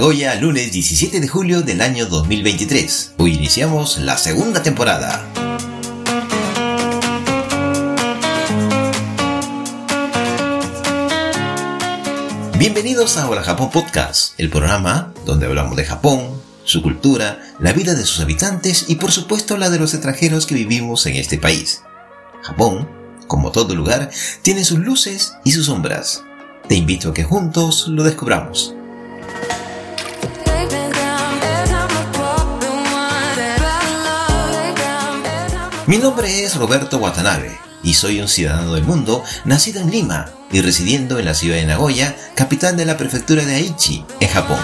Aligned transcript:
Nagoya, 0.00 0.34
lunes 0.36 0.72
17 0.72 1.20
de 1.20 1.28
julio 1.28 1.60
del 1.60 1.82
año 1.82 2.06
2023. 2.06 3.16
Hoy 3.18 3.34
iniciamos 3.34 3.98
la 3.98 4.16
segunda 4.16 4.62
temporada. 4.62 5.22
Bienvenidos 12.58 13.18
a 13.18 13.28
Hola 13.28 13.42
Japón 13.42 13.70
Podcast, 13.70 14.32
el 14.40 14.48
programa 14.48 15.12
donde 15.26 15.44
hablamos 15.44 15.76
de 15.76 15.84
Japón, 15.84 16.30
su 16.64 16.80
cultura, 16.80 17.38
la 17.58 17.74
vida 17.74 17.94
de 17.94 18.06
sus 18.06 18.20
habitantes 18.20 18.86
y 18.88 18.94
por 18.94 19.12
supuesto 19.12 19.58
la 19.58 19.68
de 19.68 19.80
los 19.80 19.92
extranjeros 19.92 20.46
que 20.46 20.54
vivimos 20.54 21.04
en 21.04 21.16
este 21.16 21.36
país. 21.36 21.82
Japón, 22.40 22.88
como 23.26 23.52
todo 23.52 23.74
lugar, 23.74 24.08
tiene 24.40 24.64
sus 24.64 24.78
luces 24.78 25.34
y 25.44 25.52
sus 25.52 25.66
sombras. 25.66 26.24
Te 26.68 26.74
invito 26.74 27.10
a 27.10 27.14
que 27.14 27.24
juntos 27.24 27.86
lo 27.88 28.02
descubramos. 28.02 28.76
Mi 35.90 35.98
nombre 35.98 36.44
es 36.44 36.54
Roberto 36.54 36.98
Watanabe 36.98 37.58
y 37.82 37.94
soy 37.94 38.20
un 38.20 38.28
ciudadano 38.28 38.74
del 38.74 38.84
mundo 38.84 39.24
nacido 39.44 39.80
en 39.80 39.90
Lima 39.90 40.30
y 40.52 40.60
residiendo 40.60 41.18
en 41.18 41.24
la 41.24 41.34
ciudad 41.34 41.56
de 41.56 41.66
Nagoya, 41.66 42.14
capital 42.36 42.76
de 42.76 42.84
la 42.84 42.96
prefectura 42.96 43.44
de 43.44 43.56
Aichi, 43.56 44.04
en 44.20 44.28
Japón. 44.28 44.60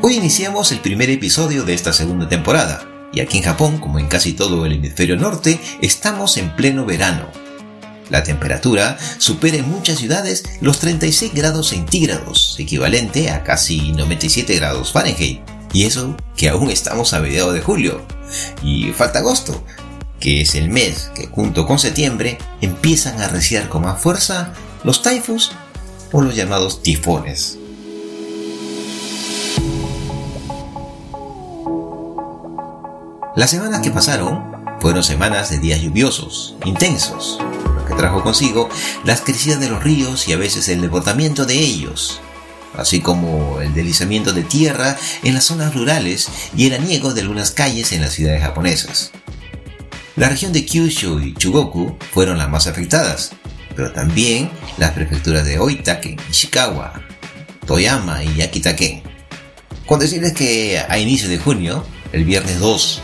Hoy 0.00 0.14
iniciamos 0.14 0.72
el 0.72 0.78
primer 0.78 1.10
episodio 1.10 1.64
de 1.64 1.74
esta 1.74 1.92
segunda 1.92 2.26
temporada, 2.26 2.88
y 3.12 3.20
aquí 3.20 3.36
en 3.36 3.44
Japón, 3.44 3.76
como 3.80 3.98
en 3.98 4.08
casi 4.08 4.32
todo 4.32 4.64
el 4.64 4.72
hemisferio 4.72 5.18
norte, 5.18 5.60
estamos 5.82 6.38
en 6.38 6.56
pleno 6.56 6.86
verano. 6.86 7.47
La 8.10 8.22
temperatura 8.22 8.98
supera 9.18 9.58
en 9.58 9.68
muchas 9.68 9.98
ciudades 9.98 10.44
los 10.60 10.78
36 10.78 11.32
grados 11.34 11.68
centígrados, 11.68 12.56
equivalente 12.58 13.30
a 13.30 13.42
casi 13.44 13.92
97 13.92 14.54
grados 14.56 14.92
Fahrenheit. 14.92 15.40
Y 15.72 15.84
eso 15.84 16.16
que 16.36 16.48
aún 16.48 16.70
estamos 16.70 17.12
a 17.12 17.20
mediados 17.20 17.52
de 17.52 17.60
julio. 17.60 18.02
Y 18.62 18.92
falta 18.92 19.18
agosto, 19.18 19.62
que 20.20 20.40
es 20.42 20.54
el 20.54 20.70
mes 20.70 21.10
que 21.14 21.26
junto 21.26 21.66
con 21.66 21.78
septiembre 21.78 22.38
empiezan 22.60 23.20
a 23.20 23.26
arreciar 23.26 23.68
con 23.68 23.82
más 23.82 24.00
fuerza 24.00 24.52
los 24.84 25.02
taifus 25.02 25.52
o 26.12 26.22
los 26.22 26.34
llamados 26.34 26.82
tifones. 26.82 27.58
Las 33.36 33.50
semanas 33.50 33.82
que 33.82 33.90
pasaron 33.90 34.58
fueron 34.80 35.04
semanas 35.04 35.50
de 35.50 35.58
días 35.58 35.80
lluviosos, 35.80 36.56
intensos, 36.64 37.38
trajo 37.98 38.22
consigo 38.22 38.70
las 39.04 39.20
crecidas 39.20 39.60
de 39.60 39.68
los 39.68 39.82
ríos 39.82 40.28
y 40.28 40.32
a 40.32 40.38
veces 40.38 40.68
el 40.68 40.80
desbordamiento 40.80 41.44
de 41.44 41.58
ellos, 41.58 42.20
así 42.74 43.00
como 43.00 43.60
el 43.60 43.74
deslizamiento 43.74 44.32
de 44.32 44.44
tierra 44.44 44.96
en 45.22 45.34
las 45.34 45.44
zonas 45.44 45.74
rurales 45.74 46.28
y 46.56 46.66
el 46.68 46.74
aniego 46.74 47.12
de 47.12 47.22
algunas 47.22 47.50
calles 47.50 47.92
en 47.92 48.00
las 48.00 48.14
ciudades 48.14 48.42
japonesas. 48.42 49.10
La 50.16 50.28
región 50.28 50.52
de 50.52 50.64
Kyushu 50.64 51.20
y 51.20 51.34
Chugoku 51.34 51.96
fueron 52.12 52.38
las 52.38 52.48
más 52.48 52.66
afectadas, 52.66 53.32
pero 53.76 53.92
también 53.92 54.50
las 54.78 54.92
prefecturas 54.92 55.44
de 55.44 55.58
Oitake, 55.58 56.16
Ishikawa, 56.30 57.02
Toyama 57.66 58.24
y 58.24 58.42
Akitaken. 58.42 59.02
Con 59.86 59.98
decirles 59.98 60.32
que 60.32 60.78
a 60.88 60.98
inicio 60.98 61.28
de 61.28 61.38
junio, 61.38 61.84
el 62.12 62.24
viernes 62.24 62.58
2 62.60 63.02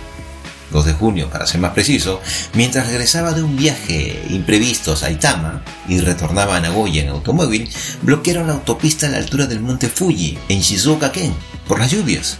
2 0.74 0.86
de 0.86 0.92
junio 0.92 1.30
para 1.30 1.46
ser 1.46 1.60
más 1.60 1.72
preciso, 1.72 2.20
mientras 2.52 2.88
regresaba 2.88 3.32
de 3.32 3.44
un 3.44 3.56
viaje 3.56 4.20
imprevisto 4.28 4.92
a 4.92 4.96
Saitama 4.96 5.62
y 5.88 6.00
retornaba 6.00 6.56
a 6.56 6.60
Nagoya 6.60 7.02
en 7.02 7.10
automóvil, 7.10 7.70
bloquearon 8.02 8.48
la 8.48 8.54
autopista 8.54 9.06
a 9.06 9.10
la 9.10 9.18
altura 9.18 9.46
del 9.46 9.60
monte 9.60 9.88
Fuji, 9.88 10.36
en 10.48 10.60
Shizuoka-ken, 10.60 11.32
por 11.68 11.78
las 11.78 11.92
lluvias. 11.92 12.38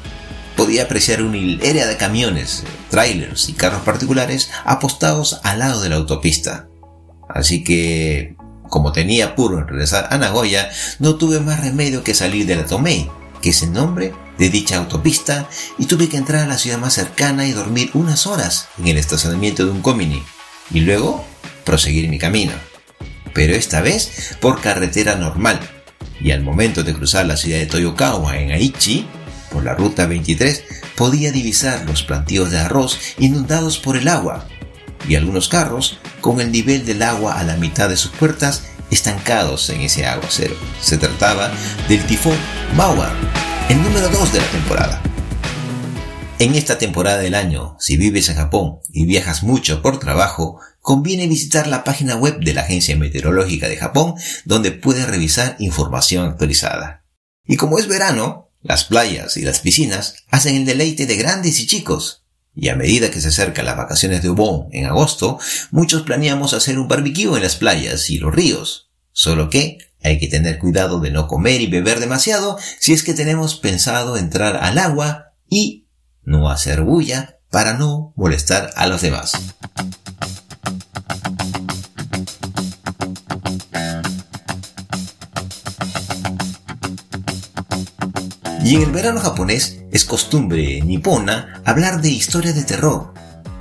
Podía 0.57 0.83
apreciar 0.83 1.23
una 1.23 1.37
hilera 1.37 1.87
de 1.87 1.97
camiones, 1.97 2.65
trailers 2.91 3.49
y 3.49 3.53
carros 3.53 3.83
particulares 3.83 4.51
apostados 4.65 5.39
al 5.45 5.61
lado 5.61 5.81
de 5.81 5.89
la 5.89 5.97
autopista. 5.97 6.67
Así 7.29 7.63
que, 7.63 8.35
como 8.69 8.91
tenía 8.91 9.27
apuro 9.27 9.59
en 9.59 9.69
regresar 9.69 10.09
a 10.11 10.19
Nagoya, 10.19 10.71
no 10.99 11.15
tuve 11.15 11.39
más 11.39 11.61
remedio 11.61 12.03
que 12.03 12.15
salir 12.15 12.47
de 12.47 12.57
la 12.57 12.67
Tomei, 12.67 13.09
que 13.45 13.51
es 13.51 13.63
el 13.63 13.75
nombre 13.75 14.15
de 14.39 14.49
dicha 14.49 14.79
autopista 14.79 15.51
y 15.77 15.85
tuve 15.85 16.09
que 16.09 16.17
entrar 16.17 16.45
a 16.45 16.47
la 16.47 16.57
ciudad 16.57 16.79
más 16.79 16.95
cercana 16.95 17.47
y 17.47 17.53
dormir 17.53 17.91
unas 17.93 18.27
horas 18.27 18.69
en 18.79 18.89
el 18.89 18.97
estacionamiento 18.97 19.67
de 19.67 19.71
un 19.71 19.83
comini 19.83 20.23
y 20.71 20.81
luego 20.81 21.23
proseguir 21.63 22.09
mi 22.09 22.19
camino. 22.19 22.55
Pero 23.35 23.55
esta 23.55 23.83
vez 23.83 24.39
por 24.41 24.63
carretera 24.63 25.17
normal 25.17 25.61
y 26.19 26.31
al 26.31 26.41
momento 26.41 26.85
de 26.85 26.95
cruzar 26.95 27.27
la 27.27 27.37
ciudad 27.37 27.59
de 27.59 27.67
Toyokawa 27.67 28.39
en 28.39 28.51
Aichi, 28.51 29.07
por 29.53 29.63
la 29.63 29.75
ruta 29.75 30.07
23, 30.07 30.65
podía 30.97 31.31
divisar 31.31 31.85
los 31.85 32.03
plantíos 32.03 32.51
de 32.51 32.61
arroz 32.61 32.99
inundados 33.19 33.77
por 33.77 33.99
el 33.99 34.09
agua 34.09 34.49
y 35.07 35.17
algunos 35.17 35.51
carros 35.51 35.99
con 36.23 36.41
el 36.41 36.51
nivel 36.51 36.87
del 36.87 37.03
agua 37.03 37.39
a 37.39 37.45
la 37.45 37.57
mitad 37.57 37.91
de 37.91 37.99
sus 37.99 38.13
puertas 38.13 38.69
estancados 38.95 39.69
en 39.71 39.83
ese 39.83 40.07
aguacero. 40.07 40.55
Se 40.81 40.97
trataba 40.97 41.53
del 41.89 42.05
tifón 42.07 42.37
Mawa, 42.77 43.13
el 43.69 43.83
número 43.83 44.09
2 44.09 44.33
de 44.33 44.41
la 44.41 44.47
temporada. 44.47 45.03
En 46.39 46.55
esta 46.55 46.79
temporada 46.79 47.19
del 47.19 47.35
año, 47.35 47.77
si 47.79 47.97
vives 47.97 48.29
en 48.29 48.37
Japón 48.37 48.79
y 48.93 49.05
viajas 49.05 49.43
mucho 49.43 49.83
por 49.83 49.99
trabajo, 49.99 50.61
conviene 50.81 51.27
visitar 51.27 51.67
la 51.67 51.85
página 51.85 52.17
web 52.17 52.39
de 52.41 52.55
la 52.55 52.63
Agencia 52.63 52.97
Meteorológica 52.97 53.69
de 53.69 53.77
Japón, 53.77 54.15
donde 54.45 54.71
puedes 54.71 55.09
revisar 55.09 55.57
información 55.59 56.29
actualizada. 56.29 57.05
Y 57.47 57.57
como 57.57 57.79
es 57.79 57.89
verano, 57.89 58.51
las 58.63 58.85
playas 58.85 59.37
y 59.37 59.43
las 59.43 59.61
piscinas 59.61 60.17
hacen 60.31 60.57
el 60.57 60.67
deleite 60.67 61.07
de 61.07 61.17
grandes 61.17 61.61
y 61.61 61.67
chicos. 61.67 62.25
Y 62.55 62.69
a 62.69 62.77
medida 62.77 63.11
que 63.11 63.21
se 63.21 63.29
acercan 63.29 63.65
las 63.65 63.77
vacaciones 63.77 64.23
de 64.23 64.29
Obon 64.29 64.69
en 64.71 64.87
agosto, 64.87 65.39
muchos 65.71 66.03
planeamos 66.03 66.55
hacer 66.55 66.79
un 66.79 66.87
barbecue 66.87 67.37
en 67.37 67.43
las 67.43 67.57
playas 67.57 68.11
y 68.11 68.19
los 68.19 68.35
ríos. 68.35 68.84
Solo 69.17 69.49
que 69.49 69.79
hay 70.03 70.19
que 70.19 70.27
tener 70.27 70.59
cuidado 70.59 70.99
de 70.99 71.13
no 71.13 71.29
comer 71.29 71.61
y 71.61 71.69
beber 71.69 72.01
demasiado 72.01 72.59
si 72.81 72.93
es 72.93 73.05
que 73.05 73.15
tenemos 73.15 73.55
pensado 73.55 74.17
entrar 74.17 74.57
al 74.57 74.77
agua 74.77 75.35
y 75.49 75.87
no 76.25 76.51
hacer 76.51 76.83
bulla 76.83 77.39
para 77.49 77.75
no 77.75 78.13
molestar 78.17 78.73
a 78.75 78.89
los 78.89 79.03
demás. 79.03 79.35
Y 88.65 88.75
en 88.75 88.83
el 88.83 88.91
verano 88.91 89.21
japonés 89.21 89.79
es 89.93 90.05
costumbre 90.05 90.81
nipona 90.83 91.63
hablar 91.65 92.03
de 92.03 92.09
historias 92.09 92.57
de 92.57 92.65
terror, 92.65 93.15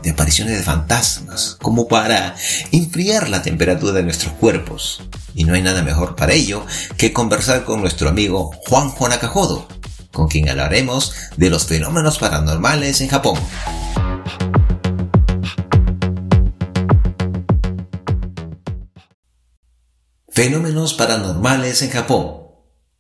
de 0.04 0.12
apariciones 0.12 0.58
de 0.58 0.64
fantasmas, 0.64 1.58
como 1.62 1.88
para 1.88 2.36
enfriar 2.72 3.30
la 3.30 3.42
temperatura 3.42 3.94
de 3.94 4.04
nuestros 4.04 4.34
cuerpos, 4.34 5.02
y 5.34 5.46
no 5.46 5.54
hay 5.54 5.62
nada 5.62 5.82
mejor 5.82 6.16
para 6.16 6.34
ello 6.34 6.66
que 6.98 7.14
conversar 7.14 7.64
con 7.64 7.80
nuestro 7.82 8.10
amigo 8.10 8.52
Juanjo 8.68 9.08
Nakajodo, 9.08 9.68
con 10.12 10.28
quien 10.28 10.50
hablaremos 10.50 11.14
de 11.38 11.50
los 11.50 11.66
fenómenos 11.66 12.20
paranormales 12.20 13.00
en 13.02 13.08
Japón. 13.08 13.40
Fenómenos 20.30 20.94
paranormales 20.96 21.82
en 21.82 21.92
Japón. 21.92 22.42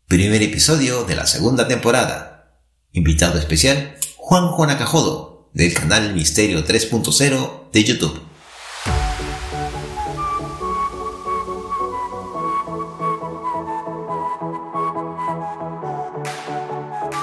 Primer 0.08 0.42
episodio 0.42 1.04
de 1.04 1.16
la 1.16 1.26
segunda 1.26 1.68
temporada. 1.68 2.62
Invitado 2.92 3.40
especial, 3.40 3.96
Juanjo 4.18 4.66
Nakajodo, 4.68 5.33
del 5.54 5.74
canal 5.74 6.14
Misterio 6.14 6.66
3.0 6.66 7.72
de 7.72 7.84
YouTube. 7.84 8.20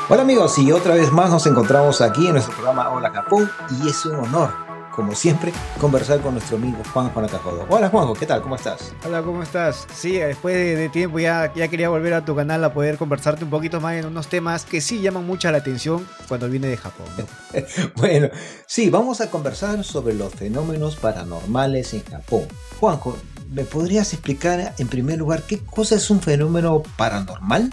Hola 0.09 0.23
amigos, 0.23 0.59
y 0.59 0.73
otra 0.73 0.95
vez 0.95 1.13
más 1.13 1.31
nos 1.31 1.47
encontramos 1.47 2.01
aquí 2.01 2.27
en 2.27 2.33
nuestro 2.33 2.55
programa 2.55 2.91
Hola 2.91 3.11
Japón 3.11 3.51
y 3.71 3.89
es 3.89 4.05
un 4.07 4.17
honor, 4.17 4.53
como 5.01 5.15
siempre, 5.15 5.51
conversar 5.81 6.21
con 6.21 6.35
nuestro 6.35 6.59
amigo 6.59 6.77
Juan 6.93 7.09
Juan 7.09 7.27
Hola 7.71 7.89
Juanjo, 7.89 8.13
¿qué 8.13 8.27
tal? 8.27 8.43
¿Cómo 8.43 8.57
estás? 8.57 8.93
Hola, 9.07 9.23
¿cómo 9.23 9.43
estás? 9.43 9.87
Sí, 9.95 10.19
después 10.19 10.55
de, 10.55 10.91
tiempo 10.91 11.19
ya, 11.19 11.51
ya 11.55 11.69
quería 11.69 11.89
volver 11.89 12.13
a 12.13 12.23
tu 12.23 12.37
canal 12.37 12.63
a 12.65 12.75
poder 12.75 12.99
conversarte 12.99 13.45
un 13.45 13.49
poquito 13.49 13.81
más 13.81 13.95
en 13.95 14.05
unos 14.05 14.27
temas 14.29 14.67
que 14.67 14.83
sí 14.83 15.01
llaman 15.01 15.27
mucha 15.27 15.51
la 15.53 15.57
atención 15.57 16.07
cuando 16.29 16.51
viene 16.51 16.67
de 16.67 16.77
Japón. 16.77 17.07
bueno, 17.97 18.29
sí, 18.67 18.91
vamos 18.91 19.23
a 19.23 19.31
conversar 19.31 19.83
sobre 19.85 20.13
los 20.13 20.35
fenómenos 20.35 20.97
paranormales 20.97 21.95
en 21.95 22.05
Japón. 22.05 22.43
Juanjo, 22.79 23.17
¿me 23.49 23.65
podrías 23.65 24.13
explicar 24.13 24.75
en 24.77 24.87
primer 24.87 25.19
lugar 25.19 25.45
qué 25.45 25.61
cosa 25.61 25.95
es 25.95 26.11
un 26.11 26.21
fenómeno 26.21 26.83
paranormal? 26.99 27.71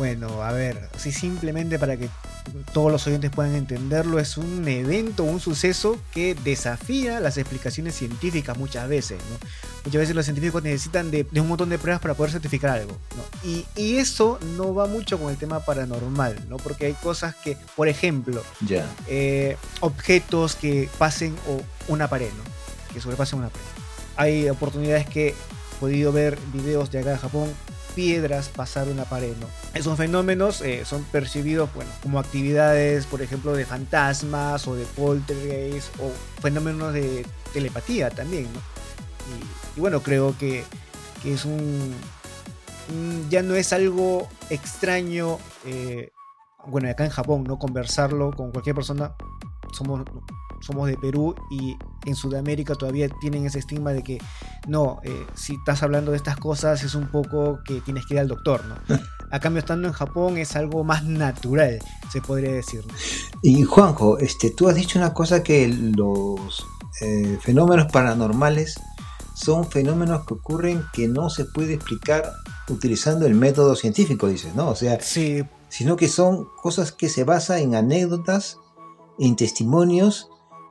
Bueno, 0.00 0.42
a 0.42 0.50
ver, 0.52 0.88
así 0.94 1.12
simplemente 1.12 1.78
para 1.78 1.94
que 1.98 2.08
todos 2.72 2.90
los 2.90 3.06
oyentes 3.06 3.30
puedan 3.30 3.54
entenderlo, 3.54 4.18
es 4.18 4.38
un 4.38 4.66
evento, 4.66 5.24
un 5.24 5.40
suceso 5.40 6.00
que 6.14 6.34
desafía 6.34 7.20
las 7.20 7.36
explicaciones 7.36 7.96
científicas 7.96 8.56
muchas 8.56 8.88
veces. 8.88 9.18
¿no? 9.28 9.36
Muchas 9.84 10.00
veces 10.00 10.16
los 10.16 10.24
científicos 10.24 10.62
necesitan 10.62 11.10
de, 11.10 11.26
un 11.38 11.48
montón 11.48 11.68
de 11.68 11.78
pruebas 11.78 12.00
para 12.00 12.14
poder 12.14 12.32
certificar 12.32 12.70
algo. 12.70 12.96
¿no? 13.14 13.46
Y, 13.46 13.66
y, 13.76 13.98
eso 13.98 14.38
no 14.56 14.72
va 14.74 14.86
mucho 14.86 15.18
con 15.18 15.30
el 15.30 15.36
tema 15.36 15.60
paranormal, 15.60 16.48
¿no? 16.48 16.56
porque 16.56 16.86
hay 16.86 16.94
cosas 16.94 17.34
que, 17.34 17.58
por 17.76 17.86
ejemplo, 17.86 18.42
eh, 19.06 19.58
objetos 19.80 20.56
que 20.56 20.88
pasen 20.96 21.36
o 21.46 21.60
una 21.92 22.08
pared, 22.08 22.30
¿no? 22.38 22.94
que 22.94 23.02
sobrepasen 23.02 23.40
una 23.40 23.50
pared. 23.50 23.66
Hay 24.16 24.48
oportunidades 24.48 25.06
que 25.06 25.28
he 25.28 25.34
podido 25.78 26.10
ver 26.10 26.38
videos 26.54 26.90
de 26.90 27.00
acá 27.00 27.10
de 27.10 27.18
Japón 27.18 27.52
piedras 28.00 28.48
pasar 28.48 28.88
una 28.88 29.04
pared. 29.04 29.34
Esos 29.74 29.98
fenómenos 29.98 30.62
eh, 30.62 30.86
son 30.86 31.04
percibidos, 31.04 31.68
bueno, 31.74 31.90
como 32.02 32.18
actividades, 32.18 33.04
por 33.04 33.20
ejemplo, 33.20 33.52
de 33.52 33.66
fantasmas 33.66 34.66
o 34.66 34.74
de 34.74 34.86
poltergeist 34.86 35.94
o 36.00 36.10
fenómenos 36.40 36.94
de 36.94 37.26
telepatía 37.52 38.08
también, 38.08 38.44
¿no? 38.44 38.60
Y, 39.76 39.80
bueno, 39.80 40.00
creo 40.00 40.34
que, 40.38 40.64
que 41.22 41.34
es 41.34 41.44
un, 41.44 41.94
ya 43.28 43.42
no 43.42 43.54
es 43.54 43.74
algo 43.74 44.30
extraño, 44.48 45.38
eh, 45.66 46.10
bueno, 46.64 46.88
acá 46.88 47.04
en 47.04 47.10
Japón, 47.10 47.44
¿no? 47.44 47.58
Conversarlo 47.58 48.32
con 48.32 48.50
cualquier 48.50 48.76
persona, 48.76 49.14
somos 49.76 50.06
somos 50.60 50.88
de 50.88 50.96
Perú 50.96 51.34
y 51.50 51.76
en 52.06 52.14
Sudamérica 52.14 52.74
todavía 52.74 53.08
tienen 53.20 53.46
ese 53.46 53.58
estigma 53.58 53.92
de 53.92 54.02
que 54.02 54.18
no, 54.68 55.00
eh, 55.04 55.26
si 55.34 55.54
estás 55.54 55.82
hablando 55.82 56.10
de 56.10 56.16
estas 56.16 56.36
cosas 56.36 56.82
es 56.82 56.94
un 56.94 57.08
poco 57.08 57.60
que 57.64 57.80
tienes 57.80 58.06
que 58.06 58.14
ir 58.14 58.20
al 58.20 58.28
doctor, 58.28 58.62
¿no? 58.66 58.76
A 59.32 59.38
cambio, 59.38 59.60
estando 59.60 59.86
en 59.86 59.94
Japón 59.94 60.38
es 60.38 60.56
algo 60.56 60.82
más 60.82 61.04
natural, 61.04 61.78
se 62.10 62.20
podría 62.20 62.50
decir. 62.50 62.84
Y 63.42 63.62
Juanjo, 63.62 64.18
este, 64.18 64.50
tú 64.50 64.68
has 64.68 64.74
dicho 64.74 64.98
una 64.98 65.14
cosa 65.14 65.44
que 65.44 65.68
los 65.68 66.66
eh, 67.00 67.38
fenómenos 67.40 67.92
paranormales 67.92 68.74
son 69.34 69.70
fenómenos 69.70 70.26
que 70.26 70.34
ocurren 70.34 70.84
que 70.92 71.06
no 71.06 71.30
se 71.30 71.44
puede 71.44 71.74
explicar 71.74 72.32
utilizando 72.68 73.24
el 73.24 73.34
método 73.34 73.76
científico, 73.76 74.26
dices, 74.26 74.54
¿no? 74.56 74.68
O 74.68 74.74
sea, 74.74 75.00
sí. 75.00 75.44
sino 75.68 75.96
que 75.96 76.08
son 76.08 76.48
cosas 76.60 76.90
que 76.90 77.08
se 77.08 77.22
basan 77.22 77.58
en 77.58 77.74
anécdotas, 77.76 78.58
en 79.20 79.36
testimonios 79.36 80.29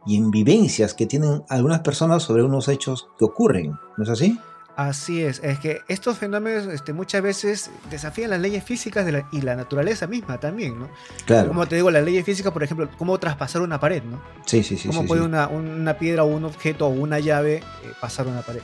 y 0.10 0.18
en 0.18 0.32
vivencias 0.32 0.96
que 0.96 1.06
tienen 1.06 1.44
algunas 1.50 1.82
personas 1.82 2.24
sobre 2.24 2.42
unos 2.42 2.68
hechos 2.68 3.10
que 3.20 3.26
ocurren, 3.26 3.78
¿no 3.96 4.04
es 4.04 4.10
así? 4.10 4.40
Así 4.76 5.22
es, 5.22 5.40
es 5.44 5.60
que 5.60 5.82
estos 5.88 6.18
fenómenos 6.18 6.66
este, 6.66 6.94
muchas 6.94 7.22
veces 7.22 7.70
desafían 7.92 8.32
las 8.32 8.40
leyes 8.40 8.64
físicas 8.64 9.06
de 9.06 9.12
la, 9.12 9.30
y 9.32 9.42
la 9.42 9.56
naturaleza 9.56 10.08
misma 10.08 10.40
también, 10.40 10.80
¿no? 10.80 10.90
Claro. 11.28 11.50
Como 11.50 11.68
te 11.68 11.76
digo, 11.76 11.92
las 11.92 12.04
leyes 12.04 12.26
físicas, 12.26 12.52
por 12.52 12.64
ejemplo, 12.64 12.90
cómo 12.98 13.20
traspasar 13.20 13.62
una 13.62 13.80
pared, 13.80 14.02
¿no? 14.02 14.20
Sí, 14.48 14.64
sí, 14.64 14.78
sí. 14.78 14.88
Cómo 14.88 15.04
sí, 15.04 15.08
puede 15.08 15.22
sí. 15.22 15.28
Una, 15.28 15.48
una, 15.48 16.00
piedra 16.00 16.24
o 16.24 16.28
un 16.28 16.46
objeto 16.46 16.88
o 16.88 16.90
una 16.90 17.20
llave 17.20 17.58
eh, 17.58 17.64
pasar 18.02 18.26
una 18.26 18.42
pared. 18.42 18.62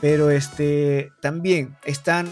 Pero 0.00 0.30
este, 0.30 1.12
también 1.20 1.76
están 1.84 2.28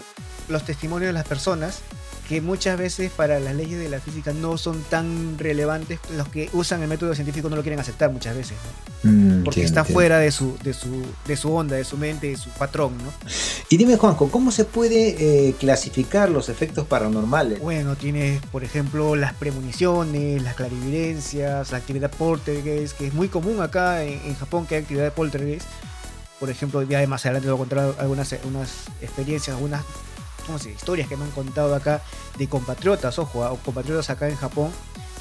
los 0.49 0.63
testimonios 0.63 1.07
de 1.07 1.13
las 1.13 1.25
personas 1.25 1.83
que 2.31 2.39
muchas 2.39 2.79
veces 2.79 3.11
para 3.11 3.41
las 3.41 3.53
leyes 3.53 3.77
de 3.77 3.89
la 3.89 3.99
física 3.99 4.31
no 4.31 4.57
son 4.57 4.81
tan 4.83 5.37
relevantes, 5.37 5.99
los 6.15 6.29
que 6.29 6.49
usan 6.53 6.81
el 6.81 6.87
método 6.87 7.13
científico 7.13 7.49
no 7.49 7.57
lo 7.57 7.61
quieren 7.61 7.77
aceptar 7.77 8.09
muchas 8.09 8.37
veces, 8.37 8.55
¿no? 9.03 9.11
Mm, 9.11 9.43
porque 9.43 9.63
está 9.63 9.83
fuera 9.83 10.17
de 10.17 10.31
su, 10.31 10.57
de, 10.63 10.73
su, 10.73 11.03
de 11.27 11.35
su 11.35 11.53
onda, 11.53 11.75
de 11.75 11.83
su 11.83 11.97
mente, 11.97 12.27
de 12.27 12.37
su 12.37 12.49
patrón, 12.51 12.93
¿no? 12.99 13.11
Y 13.67 13.75
dime, 13.75 13.97
Juanjo, 13.97 14.31
¿cómo 14.31 14.53
se 14.53 14.63
puede 14.63 15.49
eh, 15.49 15.55
clasificar 15.59 16.29
los 16.29 16.47
efectos 16.47 16.87
paranormales? 16.87 17.59
Bueno, 17.59 17.97
tienes, 17.97 18.41
por 18.45 18.63
ejemplo, 18.63 19.17
las 19.17 19.33
premoniciones, 19.33 20.41
las 20.41 20.55
clarividencias, 20.55 21.69
la 21.73 21.79
actividad 21.79 22.11
poltergeist, 22.11 22.97
que 22.97 23.07
es 23.07 23.13
muy 23.13 23.27
común 23.27 23.61
acá 23.61 24.05
en, 24.05 24.21
en 24.23 24.35
Japón 24.35 24.67
que 24.67 24.75
hay 24.75 24.83
actividad 24.83 25.03
de 25.03 25.11
poltergeist. 25.11 25.65
Por 26.39 26.49
ejemplo, 26.49 26.81
ya 26.83 27.05
más 27.07 27.25
adelante 27.25 27.47
te 27.47 27.51
voy 27.51 27.57
a 27.57 27.67
contar 27.67 27.95
algunas 27.99 28.33
unas 28.45 28.69
experiencias, 29.01 29.53
algunas 29.57 29.83
¿cómo 30.51 30.59
se 30.59 30.67
dice? 30.69 30.79
historias 30.81 31.07
que 31.07 31.15
me 31.15 31.23
han 31.23 31.31
contado 31.31 31.73
acá 31.73 32.01
de 32.37 32.47
compatriotas, 32.49 33.17
ojo, 33.19 33.39
o 33.39 33.55
compatriotas 33.57 34.09
acá 34.09 34.27
en 34.27 34.35
Japón 34.35 34.69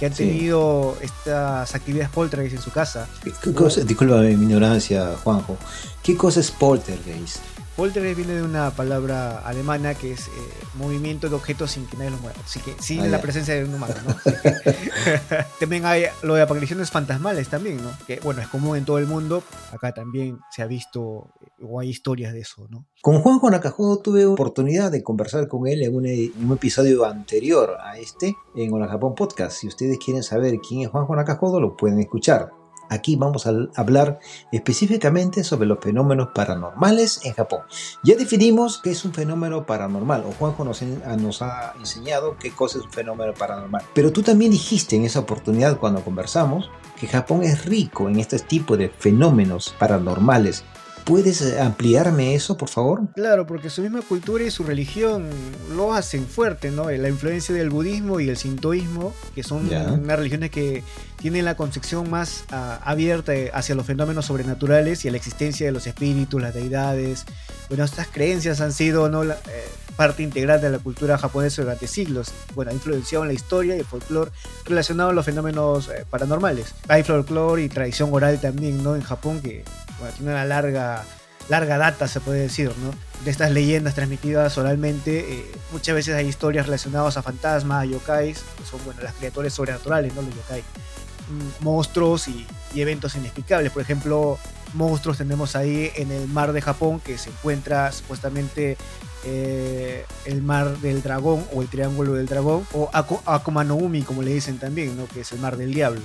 que 0.01 0.07
han 0.07 0.15
Sí. 0.15 0.25
tenido 0.25 0.97
estas 1.01 1.73
actividades 1.75 2.11
poltergeist 2.11 2.57
en 2.57 2.63
su 2.63 2.73
casa. 2.73 3.07
¿Qué, 3.23 3.33
qué 3.41 3.53
cosa, 3.55 3.83
discúlpame 3.83 4.37
mi 4.37 4.47
ignorancia, 4.47 5.15
Juanjo. 5.23 5.57
¿Qué 6.03 6.17
cosa 6.17 6.41
es 6.41 6.51
poltergeist? 6.51 7.37
Poltergeist 7.81 8.19
viene 8.19 8.35
de 8.35 8.43
una 8.43 8.71
palabra 8.73 9.39
alemana 9.39 9.95
que 9.95 10.13
es 10.13 10.29
eh, 10.29 10.31
movimiento 10.75 11.31
de 11.31 11.35
objetos 11.35 11.71
sin 11.71 11.87
que 11.87 11.97
nadie 11.97 12.11
los 12.11 12.21
mueva. 12.21 12.39
Así 12.45 12.61
que 12.61 12.75
sin 12.79 13.01
Ah, 13.01 13.07
la 13.07 13.23
presencia 13.23 13.55
de 13.55 13.65
un 13.65 13.73
humano, 13.73 13.95
¿no? 14.07 14.15
también 15.59 15.87
hay 15.87 16.05
lo 16.23 16.35
de 16.35 16.43
apariciones 16.43 16.91
fantasmales 16.91 17.49
también, 17.49 17.83
¿no? 17.83 17.89
Que 18.07 18.21
bueno, 18.23 18.43
es 18.43 18.49
común 18.49 18.77
en 18.77 18.85
todo 18.85 18.99
el 18.99 19.07
mundo. 19.07 19.43
Acá 19.73 19.95
también 19.95 20.41
se 20.55 20.61
ha 20.61 20.67
visto 20.67 21.31
eh, 21.41 21.65
o 21.67 21.81
hay 21.81 21.89
historias 21.89 22.35
de 22.35 22.41
eso, 22.41 22.67
¿no? 22.69 22.85
Con 23.01 23.23
Juanjo 23.23 23.51
Nakajodo 23.51 24.01
tuve 24.01 24.27
oportunidad 24.27 24.93
de 24.93 25.03
conversar 25.03 25.49
con 25.49 25.67
él 25.67 25.83
en 25.83 25.97
un, 25.97 26.05
en 26.05 26.33
un 26.39 26.53
episodio 26.53 27.07
anterior 27.07 27.79
a 27.83 27.97
este 27.97 28.37
en 28.57 28.75
Hola 28.75 28.89
Japón 28.89 29.15
Podcast. 29.15 29.57
Si 29.57 29.69
ustedes 29.69 29.97
quieren 29.97 30.23
saber 30.23 30.59
quién 30.59 30.83
es 30.83 30.89
Juanjo 30.89 31.17
Nakajodo, 31.17 31.59
lo 31.61 31.79
pueden 31.79 31.99
escuchar. 31.99 32.60
Aquí 32.91 33.17
vamos 33.17 33.47
a 33.47 33.53
hablar 33.77 34.19
específicamente 34.53 35.45
sobre 35.45 35.67
los 35.67 35.79
fenómenos 35.81 36.29
paranormales 36.35 37.25
en 37.25 37.33
Japón. 37.33 37.61
Ya 38.03 38.17
definimos 38.17 38.81
qué 38.83 38.91
es 38.91 39.05
un 39.05 39.15
fenómeno 39.15 39.65
paranormal, 39.65 40.25
o 40.27 40.33
Juanjo 40.33 40.65
nos, 40.65 40.83
nos 40.83 41.41
ha 41.41 41.73
enseñado 41.79 42.37
qué 42.39 42.51
cosa 42.51 42.79
es 42.79 42.85
un 42.85 42.93
fenómeno 42.93 43.33
paranormal. 43.33 43.85
Pero 43.95 44.13
tú 44.13 44.23
también 44.23 44.51
dijiste 44.51 44.97
en 44.97 45.05
esa 45.05 45.21
oportunidad 45.21 45.79
cuando 45.79 46.05
conversamos 46.05 46.69
que 46.99 47.07
Japón 47.07 47.45
es 47.45 47.65
rico 47.65 48.09
en 48.09 48.19
este 48.19 48.39
tipo 48.41 48.77
de 48.77 48.91
fenómenos 48.91 49.75
paranormales. 49.79 50.65
¿Puedes 51.05 51.41
eh, 51.43 51.61
ampliarme 51.61 52.35
eso, 52.35 52.57
por 52.57 52.69
favor? 52.69 53.01
Claro, 53.15 53.47
porque 53.47 53.71
su 53.71 53.83
misma 53.83 54.01
cultura 54.03 54.45
y 54.45 54.51
su 54.51 54.63
religión 54.65 55.29
lo 55.75 55.93
hacen 55.93 56.27
fuerte, 56.27 56.71
¿no? 56.71 56.91
La 56.91 57.09
influencia 57.09 57.55
del 57.55 57.71
budismo 57.71 58.21
y 58.21 58.29
el 58.29 58.37
sintoísmo, 58.37 59.13
que 59.35 59.43
son 59.43 59.69
unas 59.69 60.19
religiones 60.19 60.51
que 60.51 60.83
tienen 61.17 61.45
la 61.45 61.57
concepción 61.57 62.09
más 62.11 62.45
ah, 62.51 62.81
abierta 62.85 63.33
hacia 63.53 63.75
los 63.75 63.87
fenómenos 63.87 64.27
sobrenaturales 64.27 65.05
y 65.05 65.09
a 65.09 65.11
la 65.11 65.17
existencia 65.17 65.67
de 65.67 65.73
los 65.73 65.87
espíritus, 65.87 66.41
las 66.41 66.55
deidades. 66.55 67.25
Bueno, 67.69 67.85
estas 67.85 68.07
creencias 68.09 68.61
han 68.61 68.73
sido 68.73 69.09
¿no? 69.09 69.25
la- 69.25 69.35
eh, 69.35 69.69
parte 69.97 70.23
integral 70.23 70.61
de 70.63 70.71
la 70.71 70.79
cultura 70.79 71.19
japonesa 71.19 71.61
durante 71.63 71.87
siglos. 71.87 72.31
Bueno, 72.55 72.71
ha 72.71 72.75
influenciado 72.75 73.25
en 73.25 73.29
la 73.29 73.35
historia 73.35 73.77
y 73.77 73.81
el 73.81 73.85
folclore 73.85 74.31
relacionado 74.65 75.11
a 75.11 75.13
los 75.13 75.27
fenómenos 75.27 75.89
eh, 75.89 76.05
paranormales. 76.09 76.75
Hay 76.89 77.03
folclore 77.03 77.65
y 77.65 77.69
tradición 77.69 78.09
oral 78.13 78.41
también, 78.41 78.83
¿no? 78.83 78.97
En 78.97 79.03
Japón 79.03 79.41
que 79.43 79.63
bueno, 80.01 80.15
tiene 80.17 80.33
una 80.33 80.45
larga 80.45 81.05
larga 81.49 81.79
data, 81.79 82.07
se 82.07 82.21
puede 82.21 82.41
decir, 82.43 82.73
¿no? 82.81 82.93
De 83.25 83.31
estas 83.31 83.51
leyendas 83.51 83.95
transmitidas 83.95 84.57
oralmente, 84.57 85.33
eh, 85.33 85.53
muchas 85.73 85.97
veces 85.97 86.15
hay 86.15 86.27
historias 86.29 86.67
relacionadas 86.67 87.17
a 87.17 87.23
fantasmas, 87.23 87.83
a 87.83 87.85
yokais, 87.87 88.39
que 88.57 88.65
son, 88.65 88.79
bueno, 88.85 89.03
las 89.03 89.15
criaturas 89.15 89.53
sobrenaturales, 89.53 90.15
¿no? 90.15 90.23
Los 90.23 90.35
yokai. 90.37 90.61
Mm, 90.61 91.65
Monstruos 91.65 92.29
y, 92.29 92.47
y 92.73 92.81
eventos 92.83 93.17
inexplicables. 93.17 93.73
Por 93.73 93.83
ejemplo, 93.83 94.39
monstruos 94.75 95.19
tenemos 95.19 95.57
ahí 95.57 95.91
en 95.97 96.13
el 96.13 96.29
mar 96.29 96.53
de 96.53 96.61
Japón, 96.63 97.01
que 97.01 97.19
se 97.19 97.31
encuentra 97.31 97.91
supuestamente 97.91 98.77
eh, 99.25 100.05
el 100.27 100.43
mar 100.43 100.79
del 100.79 101.03
dragón 101.03 101.45
o 101.53 101.63
el 101.63 101.69
triángulo 101.69 102.15
del 102.15 102.27
dragón, 102.27 102.65
o 102.73 102.91
Ako- 102.93 103.23
Akuma 103.27 103.65
no 103.65 103.75
Umi, 103.75 104.03
como 104.03 104.23
le 104.23 104.33
dicen 104.33 104.59
también, 104.59 104.97
¿no? 104.97 105.07
Que 105.09 105.23
es 105.23 105.33
el 105.33 105.41
mar 105.41 105.57
del 105.57 105.75
diablo 105.75 106.01